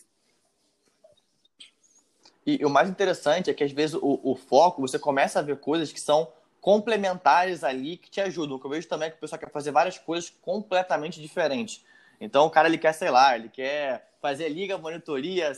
E, 2.45 2.63
o 2.65 2.69
mais 2.69 2.89
interessante 2.89 3.49
é 3.49 3.53
que 3.53 3.63
às 3.63 3.71
vezes 3.71 3.95
o, 3.95 4.19
o, 4.21 4.35
foco, 4.35 4.81
você 4.81 4.99
começa 4.99 5.39
a 5.39 5.41
ver 5.41 5.55
coisas 5.59 5.93
que 5.93 6.01
são 6.01 6.27
complementares 6.59 7.63
ali 7.63 7.95
que 7.95 8.11
te 8.11 8.19
ajudam. 8.19 8.57
O 8.57 8.59
que 8.59 8.65
eu 8.65 8.69
vejo 8.69 8.85
também 8.85 9.07
é 9.07 9.11
que 9.11 9.15
o 9.15 9.21
pessoal 9.21 9.39
quer 9.39 9.49
fazer 9.49 9.71
várias 9.71 9.97
coisas 9.97 10.29
completamente 10.41 11.21
diferentes. 11.21 11.85
Então 12.19 12.45
o 12.45 12.49
cara 12.49 12.67
ele 12.67 12.77
quer, 12.77 12.91
sei 12.91 13.09
lá, 13.09 13.33
ele 13.37 13.47
quer 13.47 14.09
fazer 14.21 14.49
liga, 14.49 14.77
monitoria, 14.77 15.53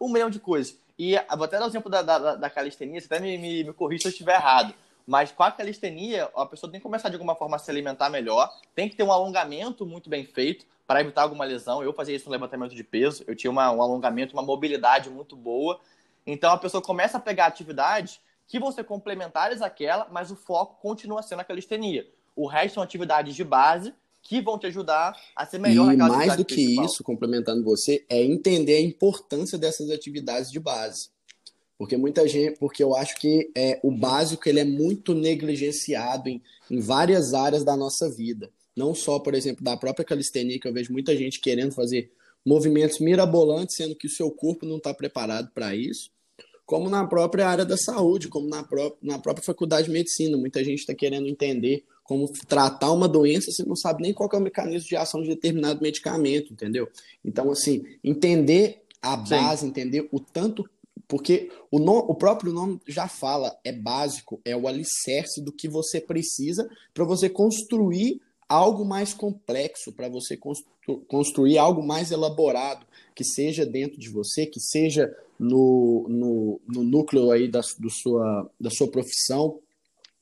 um 0.00 0.10
milhão 0.10 0.30
de 0.30 0.40
coisas. 0.40 0.78
E 0.98 1.14
vou 1.36 1.44
até 1.44 1.58
dar 1.58 1.66
o 1.66 1.68
exemplo 1.68 1.90
da, 1.90 2.00
da, 2.00 2.36
da 2.36 2.48
calistenia, 2.48 2.98
você 2.98 3.06
até 3.06 3.20
me, 3.20 3.36
me, 3.36 3.64
me 3.64 3.72
corrija 3.74 4.02
se 4.02 4.08
eu 4.08 4.12
estiver 4.12 4.36
errado 4.36 4.74
Mas 5.10 5.32
com 5.32 5.42
a 5.42 5.50
calistenia, 5.50 6.30
a 6.36 6.46
pessoa 6.46 6.70
tem 6.70 6.78
que 6.78 6.84
começar 6.84 7.08
de 7.08 7.16
alguma 7.16 7.34
forma 7.34 7.56
a 7.56 7.58
se 7.58 7.68
alimentar 7.68 8.08
melhor, 8.08 8.48
tem 8.76 8.88
que 8.88 8.94
ter 8.94 9.02
um 9.02 9.10
alongamento 9.10 9.84
muito 9.84 10.08
bem 10.08 10.24
feito 10.24 10.64
para 10.86 11.00
evitar 11.00 11.22
alguma 11.22 11.44
lesão. 11.44 11.82
Eu 11.82 11.92
fazia 11.92 12.14
isso 12.14 12.26
no 12.26 12.30
levantamento 12.30 12.76
de 12.76 12.84
peso, 12.84 13.24
eu 13.26 13.34
tinha 13.34 13.50
uma, 13.50 13.72
um 13.72 13.82
alongamento, 13.82 14.34
uma 14.34 14.42
mobilidade 14.42 15.10
muito 15.10 15.34
boa. 15.34 15.80
Então 16.24 16.52
a 16.52 16.56
pessoa 16.56 16.80
começa 16.80 17.18
a 17.18 17.20
pegar 17.20 17.46
atividades 17.46 18.20
que 18.46 18.60
vão 18.60 18.70
ser 18.70 18.84
complementares 18.84 19.60
àquela, 19.60 20.06
mas 20.12 20.30
o 20.30 20.36
foco 20.36 20.80
continua 20.80 21.24
sendo 21.24 21.40
a 21.40 21.44
calistenia. 21.44 22.06
O 22.36 22.46
resto 22.46 22.74
são 22.74 22.82
atividades 22.84 23.34
de 23.34 23.42
base 23.42 23.92
que 24.22 24.40
vão 24.40 24.60
te 24.60 24.68
ajudar 24.68 25.20
a 25.34 25.44
ser 25.44 25.58
melhor 25.58 25.92
e 25.92 25.96
mais 25.96 26.36
do 26.36 26.44
que 26.44 26.54
principal. 26.54 26.84
isso, 26.84 27.02
complementando 27.02 27.64
você, 27.64 28.04
é 28.08 28.22
entender 28.22 28.76
a 28.76 28.80
importância 28.80 29.58
dessas 29.58 29.90
atividades 29.90 30.52
de 30.52 30.60
base. 30.60 31.10
Porque 31.80 31.96
muita 31.96 32.28
gente, 32.28 32.58
porque 32.58 32.82
eu 32.82 32.94
acho 32.94 33.18
que 33.18 33.50
é, 33.56 33.80
o 33.82 33.90
básico 33.90 34.46
ele 34.46 34.60
é 34.60 34.64
muito 34.64 35.14
negligenciado 35.14 36.28
em, 36.28 36.42
em 36.70 36.78
várias 36.78 37.32
áreas 37.32 37.64
da 37.64 37.74
nossa 37.74 38.06
vida. 38.10 38.50
Não 38.76 38.94
só, 38.94 39.18
por 39.18 39.32
exemplo, 39.32 39.64
da 39.64 39.78
própria 39.78 40.04
calistenia, 40.04 40.60
que 40.60 40.68
eu 40.68 40.74
vejo 40.74 40.92
muita 40.92 41.16
gente 41.16 41.40
querendo 41.40 41.72
fazer 41.72 42.12
movimentos 42.44 42.98
mirabolantes, 42.98 43.76
sendo 43.76 43.96
que 43.96 44.06
o 44.06 44.10
seu 44.10 44.30
corpo 44.30 44.66
não 44.66 44.76
está 44.76 44.92
preparado 44.92 45.50
para 45.54 45.74
isso, 45.74 46.10
como 46.66 46.90
na 46.90 47.06
própria 47.06 47.48
área 47.48 47.64
da 47.64 47.78
saúde, 47.78 48.28
como 48.28 48.46
na, 48.46 48.62
pró 48.62 48.94
na 49.00 49.18
própria 49.18 49.42
faculdade 49.42 49.86
de 49.86 49.92
medicina. 49.94 50.36
Muita 50.36 50.62
gente 50.62 50.80
está 50.80 50.94
querendo 50.94 51.28
entender 51.28 51.86
como 52.04 52.30
tratar 52.46 52.92
uma 52.92 53.08
doença, 53.08 53.50
você 53.50 53.64
não 53.64 53.74
sabe 53.74 54.02
nem 54.02 54.12
qual 54.12 54.28
é 54.30 54.36
o 54.36 54.40
mecanismo 54.42 54.86
de 54.86 54.96
ação 54.96 55.22
de 55.22 55.28
determinado 55.28 55.80
medicamento, 55.80 56.52
entendeu? 56.52 56.90
Então, 57.24 57.50
assim, 57.50 57.86
entender 58.04 58.82
a 59.00 59.16
base, 59.16 59.62
Sim. 59.62 59.68
entender 59.68 60.06
o 60.12 60.20
tanto. 60.20 60.68
Porque 61.06 61.50
o, 61.70 61.78
o 61.78 62.14
próprio 62.14 62.52
nome 62.52 62.80
já 62.86 63.08
fala, 63.08 63.58
é 63.64 63.72
básico, 63.72 64.40
é 64.44 64.56
o 64.56 64.68
alicerce 64.68 65.42
do 65.42 65.52
que 65.52 65.68
você 65.68 66.00
precisa 66.00 66.68
para 66.92 67.04
você 67.04 67.28
construir 67.28 68.20
algo 68.48 68.84
mais 68.84 69.14
complexo, 69.14 69.92
para 69.92 70.08
você 70.08 70.36
constru, 70.36 71.00
construir 71.06 71.58
algo 71.58 71.82
mais 71.82 72.10
elaborado, 72.10 72.84
que 73.14 73.24
seja 73.24 73.64
dentro 73.64 73.98
de 73.98 74.08
você, 74.08 74.46
que 74.46 74.60
seja 74.60 75.14
no, 75.38 76.06
no, 76.08 76.60
no 76.66 76.82
núcleo 76.82 77.30
aí 77.30 77.48
da, 77.48 77.60
do 77.78 77.90
sua, 77.90 78.50
da 78.60 78.70
sua 78.70 78.88
profissão, 78.88 79.60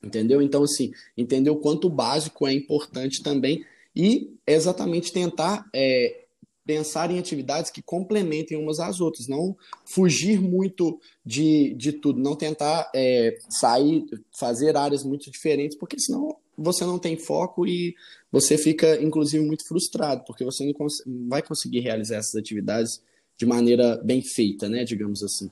Entendeu? 0.01 0.41
Então, 0.41 0.63
assim, 0.63 0.91
entender 1.17 1.49
o 1.49 1.57
quanto 1.57 1.87
o 1.87 1.89
básico 1.89 2.47
é 2.47 2.53
importante 2.53 3.21
também 3.21 3.65
e 3.93 4.33
exatamente 4.47 5.11
tentar 5.11 5.67
é, 5.73 6.25
pensar 6.69 7.09
em 7.09 7.17
atividades 7.17 7.71
que 7.71 7.81
complementem 7.81 8.55
umas 8.55 8.79
às 8.79 9.01
outras, 9.01 9.27
não 9.27 9.57
fugir 9.83 10.39
muito 10.39 11.01
de, 11.25 11.73
de 11.73 11.91
tudo, 11.91 12.21
não 12.21 12.35
tentar 12.35 12.91
é, 12.93 13.39
sair, 13.49 14.05
fazer 14.39 14.77
áreas 14.77 15.03
muito 15.03 15.31
diferentes, 15.31 15.75
porque 15.75 15.99
senão 15.99 16.37
você 16.55 16.85
não 16.85 16.99
tem 16.99 17.17
foco 17.17 17.65
e 17.65 17.95
você 18.31 18.55
fica, 18.55 19.01
inclusive, 19.01 19.43
muito 19.43 19.67
frustrado, 19.67 20.23
porque 20.27 20.45
você 20.45 20.63
não, 20.63 20.71
cons 20.73 21.01
vai 21.27 21.41
conseguir 21.41 21.79
realizar 21.79 22.17
essas 22.17 22.35
atividades 22.35 23.01
de 23.35 23.47
maneira 23.47 23.99
bem 24.03 24.21
feita, 24.21 24.69
né, 24.69 24.83
digamos 24.83 25.23
assim. 25.23 25.49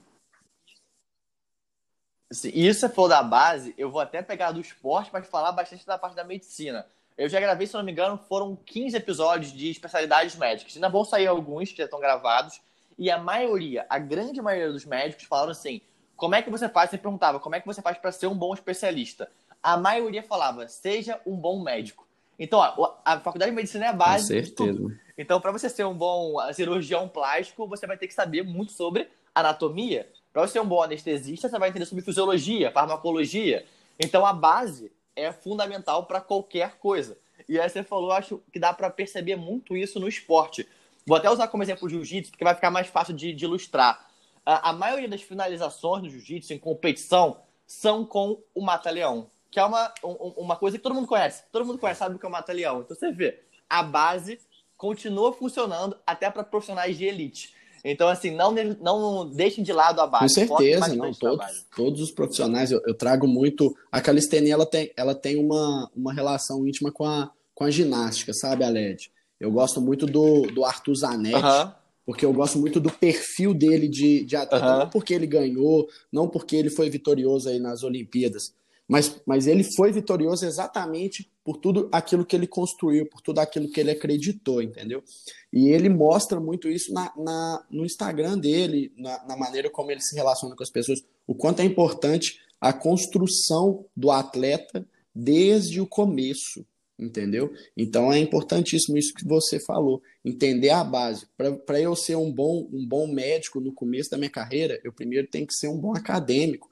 E 2.53 2.67
isso 2.67 2.81
você 2.81 2.89
falou 2.89 3.09
da 3.09 3.23
base, 3.23 3.73
eu 3.75 3.89
vou 3.89 4.01
até 4.01 4.21
pegar 4.21 4.51
do 4.51 4.61
esporte 4.61 5.09
para 5.09 5.23
falar 5.23 5.51
bastante 5.51 5.83
da 5.83 5.97
parte 5.97 6.15
da 6.15 6.23
medicina. 6.23 6.85
Eu 7.17 7.27
já 7.27 7.39
gravei, 7.39 7.65
se 7.65 7.73
não 7.73 7.83
me 7.83 7.91
engano, 7.91 8.19
foram 8.29 8.55
15 8.55 8.95
episódios 8.95 9.51
de 9.51 9.71
especialidades 9.71 10.35
médicas. 10.35 10.75
Ainda 10.75 10.89
vão 10.89 11.03
sair 11.03 11.27
alguns 11.27 11.71
que 11.71 11.77
já 11.77 11.85
estão 11.85 11.99
gravados. 11.99 12.61
E 12.97 13.09
a 13.09 13.17
maioria, 13.17 13.85
a 13.89 13.97
grande 13.97 14.41
maioria 14.41 14.71
dos 14.71 14.85
médicos 14.85 15.25
falaram 15.25 15.51
assim: 15.51 15.81
como 16.15 16.35
é 16.35 16.41
que 16.41 16.49
você 16.49 16.69
faz? 16.69 16.89
Você 16.89 16.97
perguntava, 16.97 17.39
como 17.39 17.55
é 17.55 17.59
que 17.59 17.65
você 17.65 17.81
faz 17.81 17.97
para 17.97 18.11
ser 18.11 18.27
um 18.27 18.35
bom 18.35 18.53
especialista? 18.53 19.29
A 19.61 19.77
maioria 19.77 20.21
falava, 20.21 20.67
seja 20.67 21.19
um 21.25 21.35
bom 21.35 21.61
médico. 21.61 22.07
Então, 22.39 22.59
ó, 22.59 22.95
a 23.03 23.19
faculdade 23.19 23.51
de 23.51 23.55
medicina 23.55 23.85
é 23.85 23.89
a 23.89 23.93
base. 23.93 24.23
Com 24.23 24.27
certeza. 24.27 24.99
Então, 25.17 25.41
para 25.41 25.51
você 25.51 25.67
ser 25.69 25.85
um 25.85 25.95
bom 25.95 26.35
cirurgião 26.53 27.07
plástico, 27.09 27.67
você 27.67 27.87
vai 27.87 27.97
ter 27.97 28.07
que 28.07 28.13
saber 28.13 28.43
muito 28.43 28.71
sobre 28.71 29.09
anatomia, 29.33 30.07
para 30.33 30.45
você 30.45 30.53
ser 30.53 30.59
um 30.59 30.67
bom 30.67 30.81
anestesista, 30.81 31.49
você 31.49 31.59
vai 31.59 31.69
entender 31.69 31.85
sobre 31.85 32.03
fisiologia, 32.03 32.71
farmacologia. 32.71 33.65
Então 33.99 34.25
a 34.25 34.33
base 34.33 34.91
é 35.17 35.31
fundamental 35.33 36.05
para 36.05 36.21
qualquer 36.21 36.77
coisa. 36.77 37.17
E 37.49 37.59
aí 37.59 37.67
você 37.67 37.83
falou, 37.83 38.11
acho 38.11 38.41
que 38.53 38.59
dá 38.59 38.73
para 38.73 38.89
perceber 38.89 39.35
muito 39.35 39.75
isso 39.75 39.99
no 39.99 40.07
esporte. 40.07 40.67
Vou 41.05 41.17
até 41.17 41.29
usar 41.29 41.47
como 41.47 41.63
exemplo 41.63 41.87
o 41.87 41.89
jiu-jitsu, 41.89 42.31
porque 42.31 42.43
vai 42.43 42.53
ficar 42.53 42.69
mais 42.69 42.87
fácil 42.87 43.13
de, 43.13 43.33
de 43.33 43.45
ilustrar. 43.45 44.07
A, 44.45 44.69
a, 44.69 44.73
maioria 44.73 45.07
das 45.07 45.21
finalizações 45.21 46.03
no 46.03 46.09
jiu-jitsu 46.09 46.53
em 46.53 46.59
competição 46.59 47.41
são 47.65 48.05
com 48.05 48.41
o 48.53 48.61
mata-leão, 48.61 49.29
que 49.49 49.59
é 49.59 49.63
uma, 49.63 49.93
um, 50.03 50.33
uma 50.37 50.55
coisa 50.55 50.77
que 50.77 50.83
todo 50.83 50.93
mundo 50.93 51.07
conhece. 51.07 51.43
Todo 51.51 51.65
mundo 51.65 51.79
conhece, 51.79 51.99
sabe 51.99 52.15
o 52.15 52.19
que 52.19 52.25
é 52.25 52.29
o 52.29 52.31
mata-leão. 52.31 52.81
Então 52.81 52.95
você 52.95 53.11
vê, 53.11 53.41
a 53.69 53.81
base 53.81 54.39
continua 54.75 55.33
funcionando 55.33 55.97
até 56.05 56.29
para 56.29 56.43
profissionais 56.43 56.97
de 56.97 57.05
elite. 57.05 57.55
Então, 57.83 58.07
assim, 58.07 58.31
não, 58.31 58.53
não 58.81 59.29
deixem 59.29 59.63
de 59.63 59.73
lado 59.73 59.99
a 60.01 60.07
base. 60.07 60.23
Com 60.23 60.57
certeza, 60.57 60.95
não. 60.95 61.11
Todos, 61.13 61.65
todos 61.75 62.01
os 62.01 62.11
profissionais, 62.11 62.71
eu, 62.71 62.81
eu, 62.85 62.93
trago 62.93 63.27
muito. 63.27 63.75
A 63.91 64.01
calistenia 64.01 64.53
ela 64.53 64.65
tem, 64.65 64.91
ela 64.95 65.15
tem 65.15 65.37
uma, 65.37 65.89
uma 65.95 66.13
relação 66.13 66.67
íntima 66.67 66.91
com 66.91 67.05
a, 67.05 67.31
com 67.53 67.63
a 67.63 67.71
ginástica, 67.71 68.33
sabe, 68.33 68.63
Aled? 68.63 69.11
Eu 69.39 69.51
gosto 69.51 69.79
muito 69.79 70.05
do, 70.05 70.43
do 70.47 70.65
Arthur 70.65 70.95
Zanetti. 70.95 71.35
Uh 71.35 71.41
-huh. 71.41 71.73
Porque 72.05 72.25
eu 72.25 72.31
gosto 72.31 72.57
muito 72.57 72.79
do 72.79 72.89
perfil 72.89 73.53
dele 73.53 73.85
de, 73.85 74.23
de 74.23 74.35
atleta, 74.37 74.65
uh 74.65 74.69
-huh. 74.69 74.79
não 74.79 74.89
porque 74.89 75.13
ele 75.13 75.27
ganhou, 75.27 75.89
não 76.09 76.29
porque 76.29 76.55
ele 76.55 76.69
foi 76.69 76.89
vitorioso 76.89 77.49
aí 77.49 77.59
nas 77.59 77.83
Olimpíadas, 77.83 78.53
mas, 78.87 79.19
mas 79.25 79.47
ele 79.47 79.63
foi 79.63 79.91
vitorioso 79.91 80.45
exatamente 80.45 81.29
por 81.43 81.57
tudo 81.57 81.89
aquilo 81.91 82.25
que 82.25 82.35
ele 82.35 82.47
construiu, 82.47 83.05
por 83.05 83.21
tudo 83.21 83.39
aquilo 83.39 83.69
que 83.69 83.79
ele 83.79 83.91
acreditou, 83.91 84.61
entendeu? 84.61 85.03
E 85.51 85.69
ele 85.69 85.89
mostra 85.89 86.39
muito 86.39 86.69
isso 86.69 86.93
na, 86.93 87.11
na 87.17 87.65
no 87.69 87.85
Instagram 87.85 88.37
dele, 88.37 88.93
na, 88.97 89.25
na, 89.25 89.35
maneira 89.35 89.69
como 89.69 89.91
ele 89.91 90.01
se 90.01 90.15
relaciona 90.15 90.55
com 90.55 90.63
as 90.63 90.69
pessoas, 90.69 91.03
o 91.25 91.35
quanto 91.35 91.61
é 91.61 91.65
importante 91.65 92.39
a 92.61 92.71
construção 92.71 93.85
do 93.95 94.09
atleta 94.09 94.87
desde 95.13 95.81
o 95.81 95.87
começo, 95.87 96.65
entendeu? 96.97 97.51
Então 97.75 98.11
é 98.11 98.19
importantíssimo 98.19 98.97
isso 98.97 99.13
que 99.13 99.27
você 99.27 99.59
falou, 99.59 100.01
entender 100.23 100.69
a 100.69 100.83
base. 100.83 101.27
Para 101.65 101.79
eu 101.79 101.95
ser 101.95 102.15
um 102.15 102.31
bom, 102.31 102.69
um 102.71 102.87
bom 102.87 103.07
médico 103.07 103.59
no 103.59 103.73
começo 103.73 104.09
da 104.09 104.17
minha 104.17 104.29
carreira, 104.29 104.79
eu 104.83 104.93
primeiro 104.93 105.27
tenho 105.27 105.45
que 105.45 105.53
ser 105.53 105.67
um 105.67 105.77
bom 105.77 105.95
acadêmico. 105.95 106.69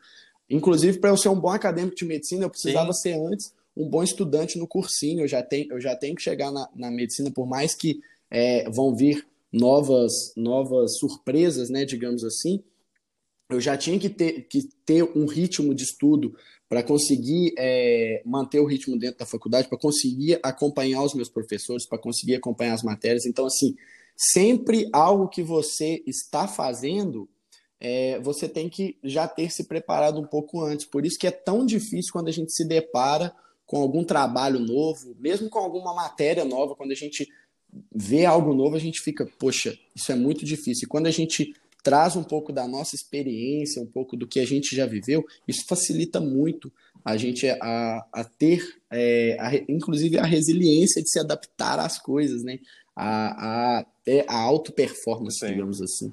Inclusive, 0.50 1.00
para 1.00 1.10
eu 1.10 1.18
ser 1.18 1.30
um 1.30 1.40
bom 1.40 1.50
acadêmico 1.50 1.96
de 1.96 2.06
medicina, 2.06 2.46
eu 2.46 2.50
precisava 2.50 2.94
Sim. 2.94 3.02
ser 3.02 3.14
antes 3.14 3.54
um 3.76 3.90
bom 3.90 4.04
estudante 4.04 4.58
no 4.58 4.68
cursinho. 4.68 5.22
Eu 5.22 5.28
já 5.28 5.42
tenho, 5.42 5.74
eu 5.74 5.82
já 5.82 5.96
tenho 5.96 6.16
que 6.16 6.22
chegar 6.22 6.52
na, 6.52 6.70
na 6.76 6.92
medicina, 6.92 7.32
por 7.32 7.48
mais 7.48 7.74
que 7.74 8.00
é, 8.30 8.70
vão 8.70 8.96
vir 8.96 9.26
novas, 9.52 10.34
novas 10.36 10.98
surpresas, 10.98 11.70
né, 11.70 11.86
digamos 11.86 12.24
assim. 12.24 12.64
Eu 13.50 13.62
já 13.62 13.78
tinha 13.78 14.00
que 14.00 14.10
ter, 14.10 14.48
que 14.48 14.70
ter 14.86 15.04
um 15.16 15.26
ritmo 15.26 15.74
de 15.74 15.84
estudo 15.84 16.36
para 16.68 16.82
conseguir 16.82 17.54
é, 17.58 18.22
manter 18.26 18.60
o 18.60 18.66
ritmo 18.66 18.98
dentro 18.98 19.20
da 19.20 19.26
faculdade, 19.26 19.68
para 19.68 19.78
conseguir 19.78 20.40
acompanhar 20.42 21.04
os 21.04 21.14
meus 21.14 21.30
professores, 21.30 21.86
para 21.86 21.98
conseguir 21.98 22.36
acompanhar 22.36 22.74
as 22.74 22.84
matérias. 22.84 23.26
Então, 23.26 23.46
assim, 23.46 23.76
sempre 24.16 24.90
algo 24.92 25.28
que 25.28 25.44
você 25.44 26.04
está 26.08 26.48
fazendo 26.48 27.30
é, 27.80 28.20
você 28.20 28.48
tem 28.48 28.70
que 28.70 28.98
já 29.04 29.28
ter 29.28 29.52
se 29.52 29.66
preparado 29.66 30.20
um 30.20 30.26
pouco 30.26 30.62
antes. 30.62 30.86
Por 30.86 31.06
isso 31.06 31.18
que 31.20 31.28
é 31.28 31.32
tão 31.32 31.66
difícil 31.66 32.12
quando 32.12 32.28
a 32.28 32.32
gente 32.32 32.54
se 32.54 32.66
depara 32.66 33.34
com 33.66 33.78
algum 33.78 34.04
trabalho 34.04 34.60
novo, 34.60 35.16
mesmo 35.20 35.50
com 35.50 35.60
alguma 35.60 35.94
matéria 35.94 36.46
nova, 36.46 36.76
quando 36.76 36.92
a 36.92 36.96
gente 36.96 37.28
vê 37.94 38.26
algo 38.26 38.54
novo, 38.54 38.76
a 38.76 38.80
gente 38.80 39.02
fica, 39.02 39.28
poxa, 39.40 39.78
isso 39.96 40.12
é 40.12 40.16
muito 40.16 40.46
difícil. 40.46 40.86
E 40.86 40.90
quando 40.90 41.08
a 41.08 41.12
gente 41.12 41.54
traz 41.84 42.16
um 42.16 42.24
pouco 42.24 42.52
da 42.52 42.68
nossa 42.68 42.96
experiência, 42.96 43.82
um 43.82 43.86
pouco 43.86 44.16
do 44.18 44.28
que 44.28 44.40
a 44.40 44.46
gente 44.46 44.76
já 44.76 44.86
viveu, 44.86 45.24
isso 45.48 45.66
facilita 45.68 46.20
muito 46.20 46.72
a 47.04 47.16
gente 47.18 47.48
a, 47.48 48.06
a 48.12 48.24
ter, 48.24 48.60
é, 48.90 49.38
a, 49.40 49.54
inclusive, 49.70 50.18
a 50.18 50.26
resiliência 50.26 51.04
de 51.04 51.10
se 51.10 51.20
adaptar 51.20 51.80
às 51.80 52.00
coisas, 52.00 52.44
né? 52.44 52.58
A, 52.96 53.80
a, 53.80 53.86
a 54.28 54.36
auto-performance, 54.36 55.46
digamos 55.46 55.80
assim. 55.80 56.12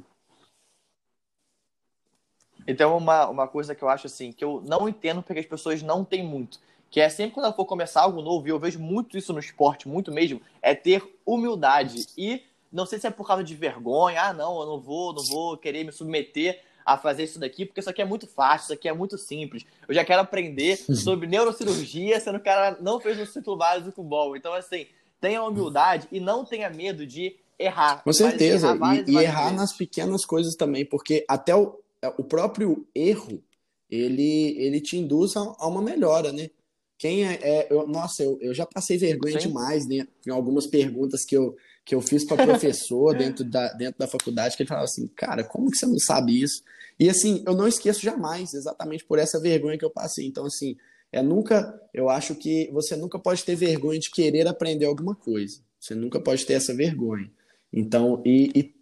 Então, 2.66 2.96
uma, 2.96 3.28
uma 3.28 3.48
coisa 3.48 3.74
que 3.74 3.82
eu 3.82 3.88
acho 3.88 4.06
assim, 4.06 4.32
que 4.32 4.44
eu 4.44 4.62
não 4.66 4.88
entendo 4.88 5.22
porque 5.22 5.40
as 5.40 5.46
pessoas 5.46 5.82
não 5.82 6.04
têm 6.04 6.24
muito, 6.24 6.58
que 6.90 7.00
é 7.00 7.08
sempre 7.08 7.34
quando 7.34 7.46
ela 7.46 7.54
for 7.54 7.64
começar 7.64 8.02
algo 8.02 8.20
novo, 8.20 8.46
e 8.46 8.50
eu 8.50 8.58
vejo 8.58 8.78
muito 8.78 9.16
isso 9.16 9.32
no 9.32 9.38
esporte, 9.38 9.88
muito 9.88 10.12
mesmo, 10.12 10.40
é 10.60 10.74
ter 10.74 11.02
humildade. 11.24 12.06
E 12.16 12.42
não 12.72 12.86
sei 12.86 12.98
se 12.98 13.06
é 13.06 13.10
por 13.10 13.26
causa 13.26 13.42
de 13.42 13.54
vergonha, 13.54 14.22
ah, 14.22 14.32
não, 14.32 14.60
eu 14.60 14.66
não 14.66 14.80
vou, 14.80 15.12
não 15.12 15.24
vou 15.24 15.56
querer 15.56 15.84
me 15.84 15.92
submeter 15.92 16.60
a 16.84 16.96
fazer 16.96 17.24
isso 17.24 17.38
daqui, 17.38 17.64
porque 17.64 17.80
isso 17.80 17.90
aqui 17.90 18.02
é 18.02 18.04
muito 18.04 18.26
fácil, 18.26 18.64
isso 18.64 18.72
aqui 18.72 18.88
é 18.88 18.92
muito 18.92 19.16
simples. 19.16 19.64
Eu 19.88 19.94
já 19.94 20.04
quero 20.04 20.20
aprender 20.20 20.76
sobre 20.76 21.26
neurocirurgia, 21.26 22.18
sendo 22.20 22.34
que 22.34 22.42
o 22.42 22.44
cara 22.44 22.76
não 22.80 23.00
fez 23.00 23.18
um 23.18 23.26
ciclo 23.26 23.56
básico 23.56 24.02
bom. 24.02 24.34
Então, 24.34 24.52
assim, 24.52 24.86
tenha 25.20 25.42
humildade 25.42 26.08
e 26.10 26.18
não 26.18 26.44
tenha 26.44 26.68
medo 26.68 27.06
de 27.06 27.36
errar. 27.58 28.02
Com 28.02 28.12
certeza, 28.12 28.74
errar 28.74 28.96
e, 28.96 29.12
e 29.12 29.16
errar 29.16 29.52
nas 29.52 29.72
pequenas 29.72 30.24
coisas 30.24 30.56
também, 30.56 30.84
porque 30.84 31.24
até 31.28 31.54
o, 31.54 31.78
o 32.16 32.24
próprio 32.24 32.86
erro 32.94 33.42
ele, 33.90 34.56
ele 34.58 34.80
te 34.80 34.96
induz 34.96 35.36
a, 35.36 35.40
a 35.40 35.66
uma 35.66 35.82
melhora, 35.82 36.32
né? 36.32 36.50
Quem 36.98 37.26
é, 37.26 37.38
é 37.42 37.66
eu, 37.70 37.86
nossa, 37.86 38.22
eu, 38.22 38.38
eu 38.40 38.54
já 38.54 38.64
passei 38.64 38.96
vergonha 38.96 39.40
Sim. 39.40 39.48
demais 39.48 39.86
né, 39.86 40.06
em 40.26 40.30
algumas 40.30 40.66
perguntas 40.66 41.24
que 41.24 41.36
eu, 41.36 41.56
que 41.84 41.94
eu 41.94 42.00
fiz 42.00 42.24
para 42.24 42.46
professor 42.46 43.12
dentro 43.18 43.44
da, 43.44 43.72
dentro 43.72 43.98
da 43.98 44.06
faculdade, 44.06 44.56
que 44.56 44.62
ele 44.62 44.68
falava 44.68 44.84
assim, 44.84 45.08
cara, 45.08 45.42
como 45.42 45.70
que 45.70 45.76
você 45.76 45.86
não 45.86 45.98
sabe 45.98 46.40
isso? 46.40 46.62
E 46.98 47.10
assim, 47.10 47.42
eu 47.44 47.54
não 47.54 47.66
esqueço 47.66 48.00
jamais, 48.00 48.54
exatamente 48.54 49.04
por 49.04 49.18
essa 49.18 49.40
vergonha 49.40 49.76
que 49.76 49.84
eu 49.84 49.90
passei. 49.90 50.26
Então, 50.26 50.46
assim, 50.46 50.76
é 51.10 51.20
nunca, 51.20 51.78
eu 51.92 52.08
acho 52.08 52.34
que 52.36 52.70
você 52.72 52.94
nunca 52.94 53.18
pode 53.18 53.44
ter 53.44 53.56
vergonha 53.56 53.98
de 53.98 54.10
querer 54.10 54.46
aprender 54.46 54.86
alguma 54.86 55.14
coisa. 55.14 55.58
Você 55.80 55.94
nunca 55.94 56.20
pode 56.20 56.46
ter 56.46 56.54
essa 56.54 56.72
vergonha. 56.72 57.28
Então, 57.72 58.22
e, 58.24 58.52
e, 58.54 58.74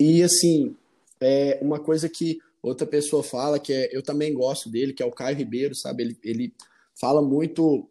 e 0.00 0.22
assim, 0.22 0.74
é 1.20 1.58
uma 1.60 1.78
coisa 1.78 2.08
que 2.08 2.38
outra 2.68 2.86
pessoa 2.86 3.22
fala, 3.22 3.58
que 3.58 3.72
é, 3.72 3.96
eu 3.96 4.02
também 4.02 4.32
gosto 4.34 4.68
dele, 4.68 4.92
que 4.92 5.02
é 5.02 5.06
o 5.06 5.12
Caio 5.12 5.36
Ribeiro, 5.36 5.74
sabe? 5.74 6.02
Ele, 6.02 6.18
ele 6.22 6.54
fala 7.00 7.22
muito 7.22 7.88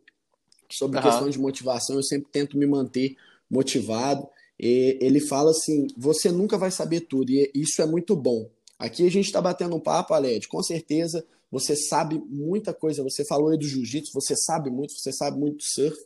sobre 0.70 0.98
uhum. 0.98 1.04
questão 1.04 1.30
de 1.30 1.40
motivação, 1.40 1.96
eu 1.96 2.04
sempre 2.04 2.30
tento 2.32 2.58
me 2.58 2.66
manter 2.66 3.16
motivado. 3.50 4.28
E 4.60 4.98
ele 5.02 5.20
fala 5.20 5.52
assim: 5.52 5.88
você 5.98 6.32
nunca 6.32 6.58
vai 6.58 6.72
saber 6.72 7.02
tudo, 7.02 7.30
e 7.32 7.52
isso 7.54 7.82
é 7.82 7.86
muito 7.86 8.16
bom. 8.16 8.50
Aqui 8.78 9.06
a 9.06 9.12
gente 9.12 9.26
está 9.26 9.42
batendo 9.42 9.76
um 9.76 9.80
papo, 9.80 10.14
Aled, 10.14 10.48
com 10.48 10.62
certeza 10.62 11.26
você 11.52 11.76
sabe 11.76 12.22
muita 12.28 12.74
coisa. 12.74 13.04
Você 13.04 13.24
falou 13.24 13.50
aí 13.50 13.58
do 13.58 13.68
jiu-jitsu, 13.68 14.12
você 14.14 14.36
sabe 14.36 14.70
muito, 14.70 14.94
você 14.94 15.14
sabe 15.14 15.40
muito 15.40 15.58
do 15.58 15.64
surf. 15.64 15.98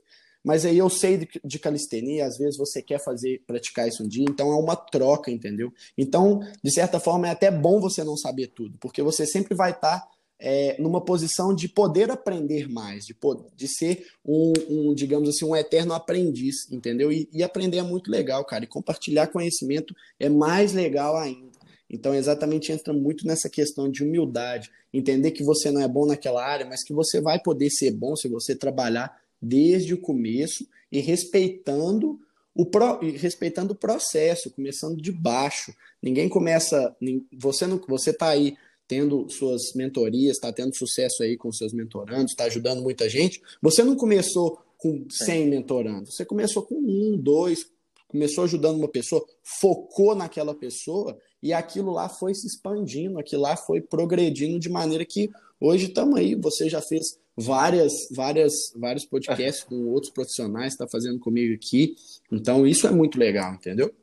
Mas 0.43 0.65
aí 0.65 0.77
eu 0.77 0.89
sei 0.89 1.17
de, 1.17 1.27
de 1.43 1.59
calistenia, 1.59 2.25
às 2.25 2.37
vezes 2.37 2.57
você 2.57 2.81
quer 2.81 3.03
fazer, 3.03 3.41
praticar 3.45 3.87
isso 3.87 4.03
um 4.03 4.07
dia, 4.07 4.25
então 4.27 4.51
é 4.51 4.55
uma 4.55 4.75
troca, 4.75 5.29
entendeu? 5.29 5.71
Então, 5.97 6.39
de 6.63 6.71
certa 6.71 6.99
forma, 6.99 7.27
é 7.27 7.31
até 7.31 7.51
bom 7.51 7.79
você 7.79 8.03
não 8.03 8.15
saber 8.15 8.47
tudo, 8.47 8.77
porque 8.79 9.01
você 9.01 9.25
sempre 9.25 9.53
vai 9.55 9.71
estar 9.71 9.99
tá, 9.99 10.07
é, 10.39 10.81
numa 10.81 11.03
posição 11.03 11.53
de 11.53 11.67
poder 11.67 12.09
aprender 12.09 12.69
mais, 12.69 13.05
de, 13.05 13.15
de 13.55 13.67
ser 13.67 14.07
um, 14.25 14.53
um, 14.69 14.93
digamos 14.93 15.27
assim, 15.27 15.43
um 15.43 15.55
eterno 15.55 15.93
aprendiz, 15.93 16.71
entendeu? 16.71 17.11
E, 17.11 17.27
e 17.33 17.43
aprender 17.43 17.79
é 17.79 17.83
muito 17.83 18.09
legal, 18.09 18.45
cara, 18.45 18.63
e 18.63 18.67
compartilhar 18.67 19.27
conhecimento 19.27 19.93
é 20.17 20.29
mais 20.29 20.71
legal 20.71 21.17
ainda. 21.17 21.59
Então, 21.89 22.13
exatamente 22.13 22.71
entra 22.71 22.93
muito 22.93 23.25
nessa 23.25 23.49
questão 23.49 23.89
de 23.89 24.03
humildade, 24.03 24.69
entender 24.93 25.31
que 25.31 25.43
você 25.43 25.71
não 25.71 25.81
é 25.81 25.87
bom 25.87 26.05
naquela 26.05 26.45
área, 26.45 26.65
mas 26.65 26.83
que 26.83 26.93
você 26.93 27.19
vai 27.19 27.41
poder 27.41 27.69
ser 27.71 27.91
bom 27.91 28.15
se 28.15 28.29
você 28.29 28.55
trabalhar 28.55 29.18
desde 29.41 29.93
o 29.93 30.01
começo 30.01 30.67
e 30.91 30.99
respeitando 30.99 32.19
o, 32.53 32.65
pro, 32.65 32.99
respeitando 32.99 33.73
o 33.73 33.77
processo, 33.77 34.51
começando 34.51 35.01
de 35.01 35.11
baixo. 35.11 35.73
Ninguém 36.01 36.27
começa. 36.27 36.95
Você 37.37 37.65
não, 37.65 37.79
você 37.87 38.09
está 38.09 38.29
aí 38.29 38.57
tendo 38.87 39.29
suas 39.29 39.73
mentorias, 39.75 40.37
está 40.37 40.51
tendo 40.51 40.75
sucesso 40.75 41.21
aí 41.21 41.37
com 41.37 41.51
seus 41.51 41.71
mentorandos, 41.71 42.31
está 42.31 42.45
ajudando 42.45 42.81
muita 42.81 43.07
gente. 43.07 43.41
Você 43.61 43.83
não 43.83 43.95
começou 43.95 44.59
com 44.77 45.05
100 45.09 45.47
mentorandos, 45.47 46.15
você 46.15 46.25
começou 46.25 46.63
com 46.63 46.75
um, 46.75 47.17
dois, 47.17 47.65
começou 48.07 48.45
ajudando 48.45 48.77
uma 48.77 48.87
pessoa, 48.87 49.23
focou 49.43 50.15
naquela 50.15 50.55
pessoa 50.55 51.17
e 51.41 51.53
aquilo 51.53 51.91
lá 51.91 52.09
foi 52.09 52.33
se 52.33 52.47
expandindo, 52.47 53.19
aquilo 53.19 53.43
lá 53.43 53.55
foi 53.55 53.81
progredindo 53.81 54.59
de 54.59 54.69
maneira 54.69 55.05
que 55.05 55.29
hoje 55.59 55.87
estamos 55.87 56.17
aí. 56.19 56.35
Você 56.35 56.69
já 56.69 56.81
fez 56.81 57.19
várias, 57.35 58.09
várias, 58.11 58.73
vários 58.75 59.05
podcasts 59.05 59.63
com 59.63 59.87
outros 59.87 60.11
profissionais, 60.11 60.73
está 60.73 60.87
fazendo 60.87 61.19
comigo 61.19 61.53
aqui. 61.53 61.95
Então, 62.31 62.67
isso 62.67 62.85
é 62.85 62.91
muito 62.91 63.17
legal, 63.17 63.53
entendeu? 63.53 63.93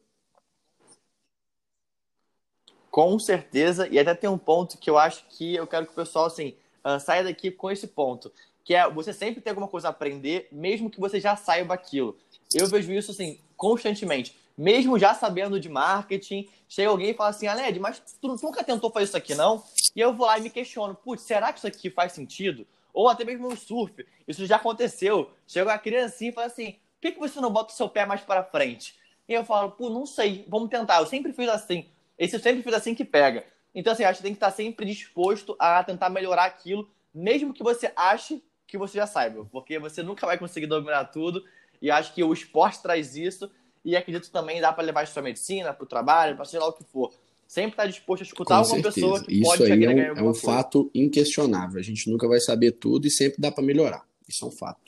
Com 2.91 3.19
certeza, 3.19 3.87
e 3.89 3.99
até 3.99 4.15
tem 4.15 4.31
um 4.31 4.39
ponto 4.39 4.79
que 4.79 4.89
eu 4.89 4.97
acho 4.97 5.27
que 5.29 5.55
eu 5.55 5.67
quero 5.67 5.85
que 5.85 5.93
o 5.93 5.97
pessoal 5.97 6.27
assim, 6.27 6.55
uh, 6.83 6.99
saia 6.99 7.23
daqui 7.23 7.51
com 7.51 7.71
esse 7.71 7.87
ponto, 7.87 8.33
que 8.65 8.75
é 8.75 8.91
você 8.91 9.13
sempre 9.13 9.43
ter 9.43 9.51
alguma 9.51 9.69
coisa 9.69 9.89
a 9.89 9.91
aprender, 9.91 10.49
mesmo 10.51 10.89
que 10.89 10.99
você 10.99 11.21
já 11.21 11.37
saiba 11.37 11.75
aquilo. 11.75 12.17
Eu 12.55 12.67
vejo 12.69 12.91
isso 12.93 13.11
assim 13.11 13.39
constantemente, 13.55 14.35
mesmo 14.57 14.99
já 14.99 15.15
sabendo 15.15 15.61
de 15.61 15.69
marketing, 15.69 16.49
chega 16.69 16.89
alguém 16.89 17.11
e 17.11 17.15
fala 17.15 17.31
assim, 17.31 17.47
Aled, 17.47 17.79
mas 17.79 18.03
tu 18.21 18.37
nunca 18.43 18.65
tentou 18.65 18.91
fazer 18.91 19.05
isso 19.05 19.17
aqui 19.17 19.35
não? 19.35 19.63
E 19.95 20.01
eu 20.01 20.13
vou 20.13 20.27
lá 20.27 20.39
e 20.39 20.43
me 20.43 20.51
questiono, 20.51 20.95
putz, 20.95 21.23
será 21.23 21.53
que 21.53 21.59
isso 21.59 21.67
aqui 21.67 21.91
faz 21.91 22.13
sentido? 22.13 22.67
Ou 22.97 23.11
até 23.11 23.25
mesmo 23.25 23.49
no 23.51 23.57
surf. 23.57 24.07
Isso 24.27 24.47
já 24.47 24.57
aconteceu. 24.57 25.31
Chega 25.47 25.71
uma 25.71 25.79
criancinha 25.79 26.31
e 26.31 26.33
fala 26.33 26.47
assim: 26.47 26.73
por 26.73 27.03
que, 27.03 27.13
que 27.13 27.19
você 27.19 27.39
não 27.43 27.53
bota 27.53 27.71
o 27.71 27.77
seu 27.77 27.91
pé 27.91 28.07
mais 28.07 28.23
para 28.23 28.43
frente? 28.43 28.97
E 29.29 29.35
eu 29.35 29.45
falo, 29.45 29.73
pô, 29.73 29.91
não 29.91 30.07
sei, 30.07 30.47
vamos 30.49 30.71
tentar. 30.71 31.01
Eu 31.01 31.07
sempre 31.07 31.33
fiz 31.35 31.47
assim. 31.49 31.87
Esse 32.19 32.37
eu 32.37 32.41
sempre 32.41 32.63
fiz 32.63 32.73
assim 32.73 32.95
que 32.95 33.05
pega. 33.05 33.45
Então, 33.75 33.93
assim, 33.93 34.05
acho 34.05 34.19
que 34.19 34.23
tem 34.23 34.33
que 34.33 34.37
estar 34.37 34.51
sempre 34.51 34.87
disposto 34.87 35.55
a 35.59 35.85
tentar 35.85 36.09
melhorar 36.09 36.45
aquilo, 36.45 36.89
mesmo 37.13 37.53
que 37.53 37.63
você 37.63 37.93
ache 37.95 38.43
que 38.67 38.79
você 38.79 38.97
já 38.97 39.07
saiba. 39.07 39.45
Porque 39.53 39.79
você 39.79 40.03
nunca 40.03 40.27
vai 40.27 40.39
conseguir 40.39 40.67
dominar 40.67 41.05
tudo. 41.07 41.45
E 41.83 41.91
acho 41.91 42.15
que 42.15 42.25
o 42.25 42.33
esporte 42.33 42.81
traz 42.81 43.15
isso. 43.15 43.51
E 43.87 43.97
acredito 43.97 44.31
também 44.31 44.61
dá 44.61 44.73
para 44.73 44.85
levar 44.85 45.05
isso 45.05 45.15
para 45.15 45.23
medicina, 45.23 45.73
para 45.73 45.85
o 45.85 45.87
trabalho, 45.87 46.37
para 46.37 46.45
sei 46.45 46.61
lá 46.61 46.67
o 46.67 46.73
que 46.73 46.85
for 46.85 47.11
sempre 47.47 47.71
está 47.71 47.87
disposto 47.87 48.23
a 48.23 48.25
escutar 48.25 48.55
Com 48.55 48.55
alguma 48.55 48.83
certeza. 48.83 48.95
pessoa 48.95 49.25
que 49.25 49.33
Isso 49.33 49.43
pode 49.43 49.73
aí 49.73 49.85
é 49.85 50.13
um, 50.13 50.17
é 50.17 50.23
um 50.23 50.35
fato 50.35 50.91
inquestionável. 50.95 51.79
A 51.79 51.83
gente 51.83 52.11
nunca 52.11 52.27
vai 52.29 52.41
saber 52.41 52.73
tudo 52.73 53.07
e 53.07 53.11
sempre 53.11 53.41
dá 53.41 53.51
para 53.51 53.65
melhorar. 53.65 54.05
Isso 54.29 54.45
é 54.45 54.49
um 54.49 54.51
fato. 54.51 54.87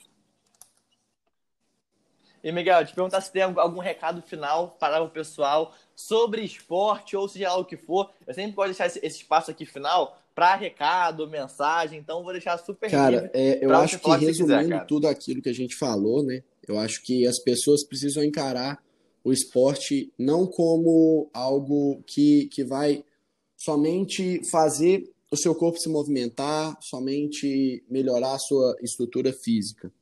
E 2.43 2.53
Miguel, 2.53 2.85
te 2.87 2.95
perguntar 2.95 3.21
se 3.21 3.33
tem 3.33 3.43
algum 3.43 3.81
recado 3.81 4.23
final 4.23 4.77
para 4.79 5.03
o 5.03 5.11
pessoal 5.11 5.75
sobre 5.95 6.43
esporte 6.43 7.17
ou 7.17 7.29
seja 7.29 7.49
lá 7.49 7.59
o 7.59 7.65
que 7.65 7.77
for. 7.77 8.11
Eu 8.27 8.35
sempre 8.35 8.53
gosto 8.53 8.73
de 8.73 8.79
deixar 8.79 8.87
esse, 8.87 9.05
esse 9.05 9.17
espaço 9.19 9.51
aqui 9.51 9.67
final 9.67 10.19
para 10.35 10.55
recado, 10.55 11.29
mensagem, 11.29 11.99
então 11.99 12.23
vou 12.23 12.31
deixar 12.31 12.57
super 12.59 12.89
Cara, 12.89 13.29
é, 13.35 13.65
eu 13.65 13.75
acho 13.75 13.99
que 13.99 14.09
resumindo 14.09 14.63
quiser, 14.63 14.87
tudo 14.87 15.09
aquilo 15.09 15.43
que 15.43 15.49
a 15.49 15.53
gente 15.53 15.75
falou, 15.75 16.23
né? 16.23 16.45
Eu 16.67 16.79
acho 16.79 17.03
que 17.03 17.27
as 17.27 17.41
pessoas 17.41 17.85
precisam 17.85 18.23
encarar 18.23 18.81
o 19.25 19.33
esporte 19.33 20.13
não 20.19 20.47
como 20.47 21.31
algo 21.33 22.03
que, 22.07 22.47
que 22.47 22.65
vai 22.65 23.05
somente 23.57 24.41
fazer 24.51 25.11
o 25.31 25.37
seu 25.37 25.55
corpo 25.55 25.79
se 25.79 25.89
movimentar, 25.89 26.79
somente 26.81 27.85
melhorar 27.91 28.35
a 28.35 28.39
sua 28.39 28.77
estrutura 28.83 29.33
física. 29.33 29.93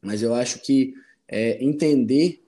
Mas 0.00 0.22
eu 0.22 0.34
acho 0.34 0.62
que 0.62 0.94
é, 1.28 1.62
entender 1.62 2.42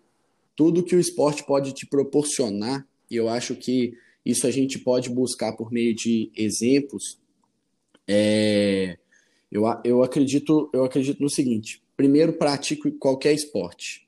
tudo 0.57 0.82
que 0.82 0.96
o 0.96 1.01
esporte 1.01 1.44
pode 1.44 1.72
te 1.72 1.86
proporcionar, 1.86 2.86
e 3.11 3.16
eu 3.16 3.28
acho 3.28 3.55
que 3.55 3.94
isso 4.24 4.46
a 4.46 4.51
gente 4.51 4.78
pode 4.78 5.11
buscar 5.11 5.53
por 5.53 5.70
meio 5.70 5.94
de 5.94 6.30
exemplos. 6.36 7.18
É, 8.07 8.99
eu, 9.51 9.64
eu, 9.84 10.03
acredito, 10.03 10.70
eu 10.72 10.84
acredito 10.84 11.22
no 11.22 11.30
seguinte: 11.30 11.82
primeiro, 11.96 12.32
pratique 12.32 12.90
qualquer 12.92 13.34
esporte. 13.34 14.07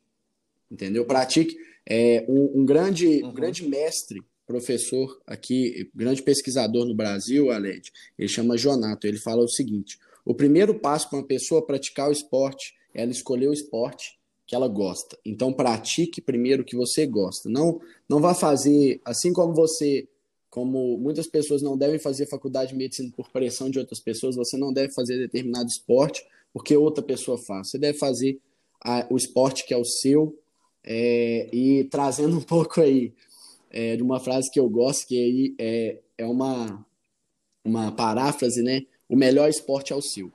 Entendeu? 0.70 1.04
Pratique 1.04 1.56
é, 1.88 2.24
um, 2.28 2.60
um 2.60 2.64
grande, 2.64 3.22
uhum. 3.22 3.30
um 3.30 3.34
grande 3.34 3.68
mestre, 3.68 4.22
professor 4.46 5.20
aqui, 5.26 5.88
grande 5.94 6.22
pesquisador 6.22 6.84
no 6.84 6.94
Brasil, 6.94 7.52
Aled, 7.52 7.90
ele 8.18 8.28
chama 8.28 8.58
Jonato. 8.58 9.06
Ele 9.06 9.18
fala 9.18 9.42
o 9.42 9.48
seguinte: 9.48 9.98
o 10.24 10.34
primeiro 10.34 10.74
passo 10.74 11.08
para 11.08 11.20
uma 11.20 11.26
pessoa 11.26 11.64
praticar 11.64 12.08
o 12.08 12.12
esporte 12.12 12.74
é 12.92 13.02
ela 13.02 13.12
escolher 13.12 13.48
o 13.48 13.52
esporte 13.52 14.18
que 14.46 14.54
ela 14.54 14.66
gosta. 14.66 15.16
Então 15.24 15.52
pratique 15.52 16.20
primeiro 16.20 16.62
o 16.62 16.64
que 16.64 16.74
você 16.74 17.06
gosta. 17.06 17.48
Não, 17.48 17.80
não 18.08 18.20
vá 18.20 18.34
fazer 18.34 19.00
assim 19.04 19.32
como 19.32 19.54
você, 19.54 20.08
como 20.48 20.98
muitas 20.98 21.28
pessoas 21.28 21.62
não 21.62 21.78
devem 21.78 22.00
fazer 22.00 22.26
faculdade 22.26 22.72
de 22.72 22.76
medicina 22.76 23.12
por 23.16 23.30
pressão 23.30 23.70
de 23.70 23.78
outras 23.78 24.00
pessoas. 24.00 24.34
Você 24.34 24.56
não 24.56 24.72
deve 24.72 24.92
fazer 24.92 25.16
determinado 25.18 25.68
esporte 25.68 26.26
porque 26.52 26.76
outra 26.76 27.04
pessoa 27.04 27.38
faz. 27.38 27.70
Você 27.70 27.78
deve 27.78 27.98
fazer 27.98 28.40
a, 28.84 29.06
o 29.08 29.16
esporte 29.16 29.64
que 29.64 29.72
é 29.72 29.76
o 29.76 29.84
seu 29.84 30.36
é, 30.84 31.48
e 31.52 31.84
trazendo 31.84 32.38
um 32.38 32.42
pouco 32.42 32.80
aí 32.80 33.12
é, 33.70 33.96
de 33.96 34.02
uma 34.02 34.20
frase 34.20 34.50
que 34.50 34.58
eu 34.58 34.68
gosto, 34.68 35.06
que 35.06 35.16
aí 35.16 35.54
é, 35.58 35.98
é 36.18 36.26
uma, 36.26 36.84
uma 37.64 37.92
paráfrase, 37.92 38.62
né? 38.62 38.82
O 39.08 39.16
melhor 39.16 39.48
esporte 39.48 39.92
é 39.92 39.96
o 39.96 40.02
seu. 40.02 40.30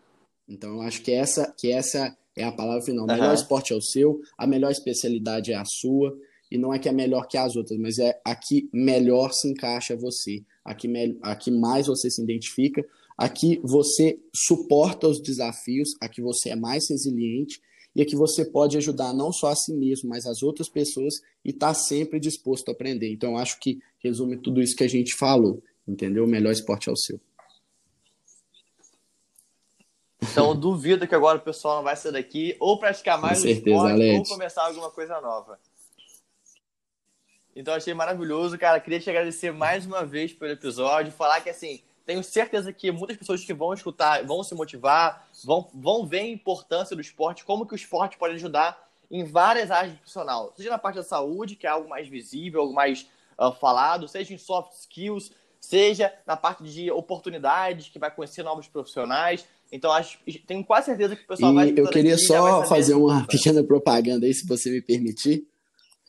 Então, 0.48 0.76
eu 0.76 0.82
acho 0.82 1.02
que 1.02 1.12
essa, 1.12 1.54
que 1.58 1.72
essa 1.72 2.16
é 2.36 2.44
a 2.44 2.52
palavra 2.52 2.82
final. 2.82 3.06
O 3.06 3.08
melhor 3.08 3.34
esporte 3.34 3.74
é 3.74 3.76
o 3.76 3.82
seu, 3.82 4.22
a 4.38 4.46
melhor 4.46 4.72
especialidade 4.72 5.52
é 5.52 5.56
a 5.56 5.66
sua, 5.66 6.16
e 6.52 6.58
não 6.58 6.74
é 6.74 6.80
que 6.80 6.88
é 6.88 6.92
melhor 6.92 7.28
que 7.28 7.38
as 7.38 7.56
outras, 7.56 7.80
mas 7.80 7.98
é 7.98 8.20
a 8.24 8.36
que 8.36 8.70
melhor 8.72 9.34
se 9.34 9.50
encaixa 9.50 9.96
você, 9.96 10.44
a 10.64 10.76
que, 10.76 10.88
me, 10.88 11.18
a 11.22 11.36
que 11.36 11.50
mais 11.50 11.88
você 11.88 12.10
se 12.10 12.22
identifica, 12.22 12.86
a 13.18 13.30
que 13.30 13.60
você 13.64 14.20
suporta 14.34 15.08
os 15.08 15.22
desafios, 15.22 15.96
a 16.02 16.08
que 16.08 16.22
você 16.22 16.50
é 16.50 16.56
mais 16.56 16.90
resiliente 16.90 17.62
e 17.96 18.02
é 18.02 18.06
que 18.06 18.16
você 18.16 18.44
pode 18.44 18.78
ajudar 18.78 19.14
não 19.14 19.32
só 19.32 19.48
a 19.48 19.56
si 19.56 19.74
mesmo, 19.74 20.10
mas 20.10 20.26
as 20.26 20.44
outras 20.44 20.68
pessoas 20.68 21.22
e 21.44 21.52
estar 21.52 21.68
tá 21.68 21.74
sempre 21.74 22.20
disposto 22.20 22.68
a 22.68 22.74
aprender. 22.74 23.10
Então, 23.12 23.32
eu 23.32 23.38
acho 23.38 23.58
que 23.60 23.82
resume 24.00 24.36
tudo 24.36 24.62
isso 24.62 24.76
que 24.76 24.84
a 24.84 24.90
gente 24.90 25.16
falou, 25.16 25.64
entendeu? 25.88 26.26
O 26.26 26.28
melhor 26.28 26.52
esporte 26.52 26.90
é 26.90 26.92
o 26.92 26.98
seu. 26.98 27.20
Então, 30.22 30.50
eu 30.50 30.56
duvido 30.56 31.08
que 31.08 31.16
agora 31.16 31.38
o 31.38 31.42
pessoal 31.42 31.78
não 31.78 31.84
vai 31.84 31.96
sair 31.96 32.12
daqui 32.12 32.58
ou 32.60 32.78
praticar 32.78 33.20
mais 33.20 33.38
Com 33.38 33.44
certeza, 33.44 33.70
esporte 33.70 33.94
Alex. 33.94 34.30
ou 34.30 34.36
começar 34.36 34.66
alguma 34.66 34.92
coisa 34.92 35.22
nova. 35.22 35.58
Então, 37.56 37.74
achei 37.74 37.94
maravilhoso, 37.94 38.58
cara. 38.58 38.82
Queria 38.82 39.00
te 39.00 39.10
agradecer 39.10 39.52
mais 39.54 39.86
uma 39.86 40.04
vez 40.04 40.34
pelo 40.34 40.52
episódio. 40.52 41.14
Falar 41.14 41.40
que, 41.40 41.50
assim, 41.50 41.82
tenho 42.06 42.24
certeza 42.24 42.72
que 42.72 42.92
muitas 42.92 43.18
pessoas 43.18 43.44
que 43.44 43.54
vão 43.54 43.74
escutar 43.74 44.24
vão 44.24 44.44
se 44.44 44.54
motivar, 44.54 45.28
vão, 45.44 45.70
vão 45.74 46.06
ver 46.06 46.20
a 46.20 46.28
importância 46.28 46.96
do 46.96 47.02
esporte, 47.02 47.44
como 47.44 47.66
que 47.66 47.74
o 47.74 47.76
esporte 47.76 48.18
pode 48.18 48.36
ajudar 48.36 48.86
em 49.10 49.24
várias 49.24 49.72
áreas 49.72 49.94
do 49.94 49.98
profissional, 49.98 50.54
seja 50.56 50.70
na 50.70 50.78
parte 50.78 50.96
da 50.96 51.04
saúde, 51.04 51.56
que 51.56 51.68
é 51.68 51.70
algo 51.70 51.90
mais 51.90 52.08
visível, 52.08 52.62
algo 52.62 52.74
mais 52.74 53.08
uh, 53.40 53.52
falado, 53.52 54.08
seja 54.08 54.34
em 54.34 54.38
soft 54.38 54.74
skills, 54.74 55.32
seja 55.60 56.14
na 56.26 56.36
parte 56.36 56.64
de 56.64 56.92
oportunidades, 56.92 57.90
que 57.90 58.00
vai 58.00 58.12
conhecer 58.12 58.44
novos 58.44 58.68
profissionais. 58.68 59.46
Então, 59.72 59.92
acho, 59.92 60.20
tenho 60.46 60.64
quase 60.64 60.88
certeza 60.88 61.16
que 61.16 61.24
o 61.24 61.28
pessoal 61.28 61.52
e 61.52 61.56
vai. 61.56 61.74
Eu 61.76 61.90
queria 61.90 62.18
só 62.18 62.64
fazer 62.66 62.94
uma 62.94 63.26
pequena 63.28 63.64
propaganda 63.64 64.26
aí, 64.26 64.34
se 64.34 64.46
você 64.46 64.70
me 64.70 64.82
permitir. 64.82 65.48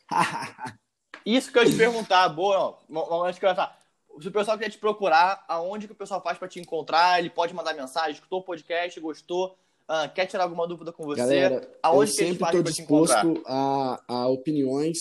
Isso 1.25 1.51
que 1.51 1.59
eu 1.59 1.63
ia 1.63 1.69
te 1.69 1.75
perguntar, 1.75 2.29
boa, 2.29 2.77
não, 2.87 3.23
acho 3.25 3.39
que 3.39 3.45
eu 3.45 3.49
ia 3.49 3.55
falar. 3.55 3.76
Se 4.19 4.27
o 4.27 4.31
pessoal 4.31 4.57
quer 4.57 4.69
te 4.69 4.77
procurar, 4.77 5.43
aonde 5.47 5.87
que 5.87 5.93
o 5.93 5.95
pessoal 5.95 6.21
faz 6.21 6.37
para 6.37 6.47
te 6.47 6.59
encontrar? 6.59 7.19
Ele 7.19 7.29
pode 7.29 7.53
mandar 7.53 7.73
mensagem, 7.73 8.13
escutou 8.13 8.39
o 8.39 8.43
podcast, 8.43 8.99
gostou, 8.99 9.55
uh, 9.87 10.11
quer 10.13 10.25
tirar 10.25 10.43
alguma 10.43 10.67
dúvida 10.67 10.91
com 10.91 11.03
você? 11.03 11.19
Galera, 11.19 11.69
aonde 11.83 12.11
eu 12.11 12.15
sempre 12.15 12.45
estou 12.45 12.63
disposto 12.63 13.43
a, 13.45 14.03
a 14.07 14.27
opiniões, 14.27 14.97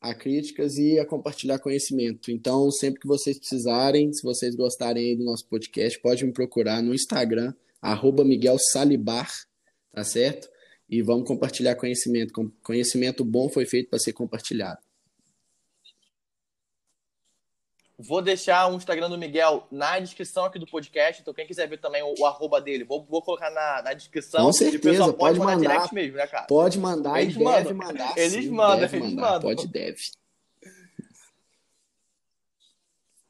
a 0.00 0.14
críticas 0.14 0.76
e 0.78 0.98
a 0.98 1.06
compartilhar 1.06 1.58
conhecimento. 1.58 2.30
Então, 2.30 2.70
sempre 2.70 3.00
que 3.00 3.06
vocês 3.06 3.38
precisarem, 3.38 4.12
se 4.12 4.22
vocês 4.22 4.54
gostarem 4.54 5.16
do 5.16 5.24
nosso 5.24 5.46
podcast, 5.46 5.98
pode 6.00 6.24
me 6.24 6.32
procurar 6.32 6.82
no 6.82 6.94
Instagram, 6.94 7.52
arroba 7.82 8.24
Miguel 8.24 8.56
Salibar, 8.72 9.30
tá 9.92 10.04
certo? 10.04 10.48
E 10.88 11.02
vamos 11.02 11.26
compartilhar 11.26 11.76
conhecimento. 11.76 12.32
Conhecimento 12.62 13.24
bom 13.24 13.48
foi 13.48 13.64
feito 13.64 13.90
para 13.90 13.98
ser 13.98 14.12
compartilhado. 14.12 14.89
Vou 18.02 18.22
deixar 18.22 18.66
o 18.66 18.76
Instagram 18.76 19.10
do 19.10 19.18
Miguel 19.18 19.66
na 19.70 19.98
descrição 19.98 20.46
aqui 20.46 20.58
do 20.58 20.66
podcast. 20.66 21.20
Então, 21.20 21.34
quem 21.34 21.46
quiser 21.46 21.68
ver 21.68 21.78
também 21.78 22.02
o, 22.02 22.14
o 22.18 22.24
arroba 22.24 22.58
dele, 22.58 22.82
vou, 22.82 23.04
vou 23.04 23.20
colocar 23.20 23.50
na, 23.50 23.82
na 23.82 23.92
descrição. 23.92 24.42
Com 24.46 24.52
certeza, 24.52 25.04
pode, 25.12 25.38
pode 25.38 25.38
mandar. 25.38 25.92
mesmo, 25.92 26.16
né, 26.16 26.26
cara? 26.26 26.46
Pode 26.46 26.78
mandar 26.78 27.20
eles 27.20 27.36
e 27.36 27.38
mandam. 27.38 27.62
deve 27.62 27.74
mandar. 27.74 28.18
Eles 28.18 28.44
sim, 28.44 28.50
mandam, 28.50 28.88
eles 28.88 28.92
mandar. 28.92 29.22
mandam. 29.22 29.40
Pode 29.42 29.68
deve. 29.68 30.00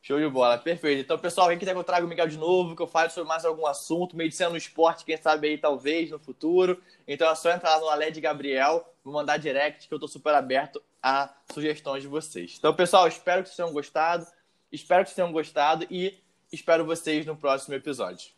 Show 0.02 0.20
de 0.20 0.28
bola, 0.28 0.56
perfeito. 0.56 1.00
Então, 1.00 1.18
pessoal, 1.18 1.48
quem 1.48 1.58
quiser 1.58 1.72
que 1.72 1.78
eu 1.78 1.84
traga 1.84 2.06
o 2.06 2.08
Miguel 2.08 2.28
de 2.28 2.38
novo, 2.38 2.76
que 2.76 2.82
eu 2.82 2.86
fale 2.86 3.10
sobre 3.10 3.28
mais 3.28 3.44
algum 3.44 3.66
assunto, 3.66 4.16
medicina 4.16 4.50
no 4.50 4.56
esporte, 4.56 5.04
quem 5.04 5.16
sabe 5.16 5.48
aí, 5.48 5.58
talvez, 5.58 6.10
no 6.10 6.18
futuro. 6.18 6.80
Então 7.06 7.28
é 7.28 7.34
só 7.34 7.50
entrar 7.50 7.76
lá 7.76 7.80
no 7.80 7.88
Aled 7.88 8.20
Gabriel, 8.20 8.92
vou 9.04 9.14
mandar 9.14 9.36
direct, 9.36 9.88
que 9.88 9.94
eu 9.94 9.98
tô 9.98 10.06
super 10.06 10.34
aberto 10.34 10.82
a 11.02 11.32
sugestões 11.52 12.02
de 12.02 12.08
vocês. 12.08 12.56
Então, 12.58 12.74
pessoal, 12.74 13.08
espero 13.08 13.42
que 13.42 13.48
vocês 13.48 13.56
tenham 13.56 13.72
gostado. 13.72 14.26
Espero 14.72 15.02
que 15.02 15.10
vocês 15.10 15.16
tenham 15.16 15.32
gostado 15.32 15.86
e 15.90 16.22
espero 16.52 16.84
vocês 16.84 17.26
no 17.26 17.36
próximo 17.36 17.74
episódio. 17.74 18.30